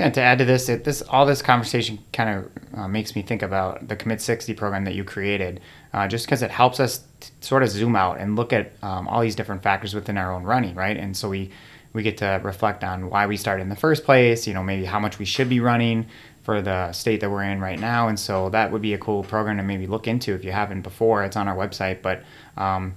Yeah, 0.00 0.08
to 0.08 0.20
add 0.22 0.38
to 0.38 0.46
this, 0.46 0.70
it, 0.70 0.84
this 0.84 1.02
all 1.02 1.26
this 1.26 1.42
conversation 1.42 1.98
kind 2.10 2.38
of 2.38 2.78
uh, 2.78 2.88
makes 2.88 3.14
me 3.14 3.20
think 3.20 3.42
about 3.42 3.86
the 3.86 3.96
Commit 3.96 4.22
60 4.22 4.54
program 4.54 4.84
that 4.86 4.94
you 4.94 5.04
created, 5.04 5.60
uh, 5.92 6.08
just 6.08 6.24
because 6.24 6.40
it 6.40 6.50
helps 6.50 6.80
us 6.80 7.04
t- 7.20 7.28
sort 7.42 7.62
of 7.62 7.68
zoom 7.68 7.94
out 7.94 8.18
and 8.18 8.34
look 8.34 8.50
at 8.54 8.72
um, 8.82 9.06
all 9.08 9.20
these 9.20 9.34
different 9.34 9.62
factors 9.62 9.94
within 9.94 10.16
our 10.16 10.32
own 10.32 10.44
running, 10.44 10.74
right? 10.74 10.96
And 10.96 11.14
so 11.14 11.28
we 11.28 11.50
we 11.92 12.02
get 12.02 12.16
to 12.16 12.40
reflect 12.42 12.82
on 12.82 13.10
why 13.10 13.26
we 13.26 13.36
started 13.36 13.62
in 13.62 13.68
the 13.68 13.76
first 13.76 14.04
place, 14.04 14.46
you 14.46 14.54
know, 14.54 14.62
maybe 14.62 14.86
how 14.86 15.00
much 15.00 15.18
we 15.18 15.26
should 15.26 15.50
be 15.50 15.60
running 15.60 16.06
for 16.44 16.62
the 16.62 16.92
state 16.92 17.20
that 17.20 17.30
we're 17.30 17.42
in 17.42 17.60
right 17.60 17.78
now, 17.78 18.08
and 18.08 18.18
so 18.18 18.48
that 18.48 18.72
would 18.72 18.80
be 18.80 18.94
a 18.94 18.98
cool 18.98 19.22
program 19.22 19.58
to 19.58 19.62
maybe 19.62 19.86
look 19.86 20.08
into 20.08 20.32
if 20.32 20.44
you 20.46 20.52
haven't 20.52 20.80
before. 20.80 21.24
It's 21.24 21.36
on 21.36 21.46
our 21.46 21.56
website, 21.56 22.00
but 22.00 22.22
um, 22.56 22.94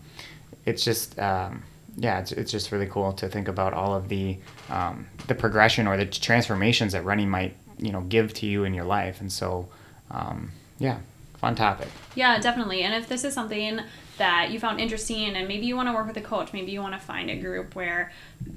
it's 0.65 0.85
just. 0.85 1.19
Um, 1.19 1.63
yeah, 1.95 2.19
it's, 2.19 2.31
it's 2.31 2.51
just 2.51 2.71
really 2.71 2.87
cool 2.87 3.13
to 3.13 3.27
think 3.27 3.47
about 3.47 3.73
all 3.73 3.95
of 3.95 4.09
the 4.09 4.37
um, 4.69 5.07
the 5.27 5.35
progression 5.35 5.87
or 5.87 5.97
the 5.97 6.05
transformations 6.05 6.93
that 6.93 7.05
running 7.05 7.29
might 7.29 7.55
you 7.77 7.91
know 7.91 8.01
give 8.01 8.33
to 8.35 8.45
you 8.45 8.63
in 8.63 8.73
your 8.73 8.85
life, 8.85 9.21
and 9.21 9.31
so 9.31 9.69
um, 10.11 10.51
yeah, 10.79 10.97
fun 11.37 11.55
topic. 11.55 11.89
Yeah, 12.15 12.39
definitely. 12.39 12.83
And 12.83 12.93
if 12.93 13.09
this 13.09 13.23
is 13.23 13.33
something 13.33 13.79
that 14.17 14.51
you 14.51 14.59
found 14.59 14.79
interesting 14.79 15.35
and 15.35 15.47
maybe 15.47 15.65
you 15.65 15.75
want 15.75 15.89
to 15.89 15.93
work 15.93 16.07
with 16.07 16.17
a 16.17 16.21
coach, 16.21 16.53
maybe 16.53 16.71
you 16.71 16.81
want 16.81 16.93
to 16.93 16.99
find 16.99 17.29
a 17.29 17.35
group 17.35 17.75
where 17.75 18.11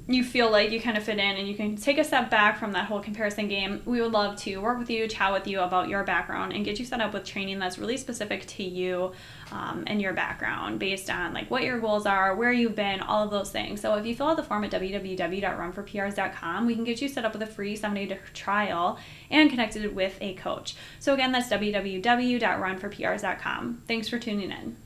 you 0.07 0.23
feel 0.23 0.51
like 0.51 0.71
you 0.71 0.79
kind 0.79 0.97
of 0.97 1.03
fit 1.03 1.17
in 1.17 1.35
and 1.35 1.47
you 1.47 1.55
can 1.55 1.75
take 1.75 1.97
a 1.97 2.03
step 2.03 2.29
back 2.29 2.59
from 2.59 2.71
that 2.73 2.85
whole 2.85 2.99
comparison 2.99 3.47
game, 3.47 3.81
we 3.85 3.99
would 3.99 4.11
love 4.11 4.37
to 4.37 4.57
work 4.57 4.77
with 4.77 4.89
you, 4.89 5.07
chat 5.07 5.33
with 5.33 5.47
you 5.47 5.59
about 5.61 5.89
your 5.89 6.03
background, 6.03 6.53
and 6.53 6.63
get 6.63 6.79
you 6.79 6.85
set 6.85 7.01
up 7.01 7.13
with 7.13 7.25
training 7.25 7.59
that's 7.59 7.77
really 7.77 7.97
specific 7.97 8.45
to 8.45 8.63
you 8.63 9.11
um, 9.51 9.83
and 9.87 10.01
your 10.01 10.13
background 10.13 10.79
based 10.79 11.09
on 11.09 11.33
like 11.33 11.51
what 11.51 11.63
your 11.63 11.79
goals 11.79 12.05
are, 12.05 12.35
where 12.35 12.51
you've 12.51 12.75
been, 12.75 12.99
all 13.01 13.23
of 13.23 13.31
those 13.31 13.49
things. 13.51 13.81
So 13.81 13.95
if 13.95 14.05
you 14.05 14.15
fill 14.15 14.27
out 14.27 14.37
the 14.37 14.43
form 14.43 14.63
at 14.63 14.69
www.runforprs.com, 14.71 16.65
we 16.65 16.75
can 16.75 16.83
get 16.83 17.01
you 17.01 17.07
set 17.07 17.25
up 17.25 17.33
with 17.33 17.41
a 17.41 17.47
free 17.47 17.75
seven 17.75 17.95
day 17.95 18.19
trial 18.33 18.99
and 19.29 19.49
connected 19.49 19.95
with 19.95 20.17
a 20.21 20.33
coach. 20.35 20.75
So 20.99 21.13
again, 21.13 21.31
that's 21.31 21.49
www.runforprs.com. 21.49 23.81
Thanks 23.87 24.09
for 24.09 24.19
tuning 24.19 24.51
in. 24.51 24.77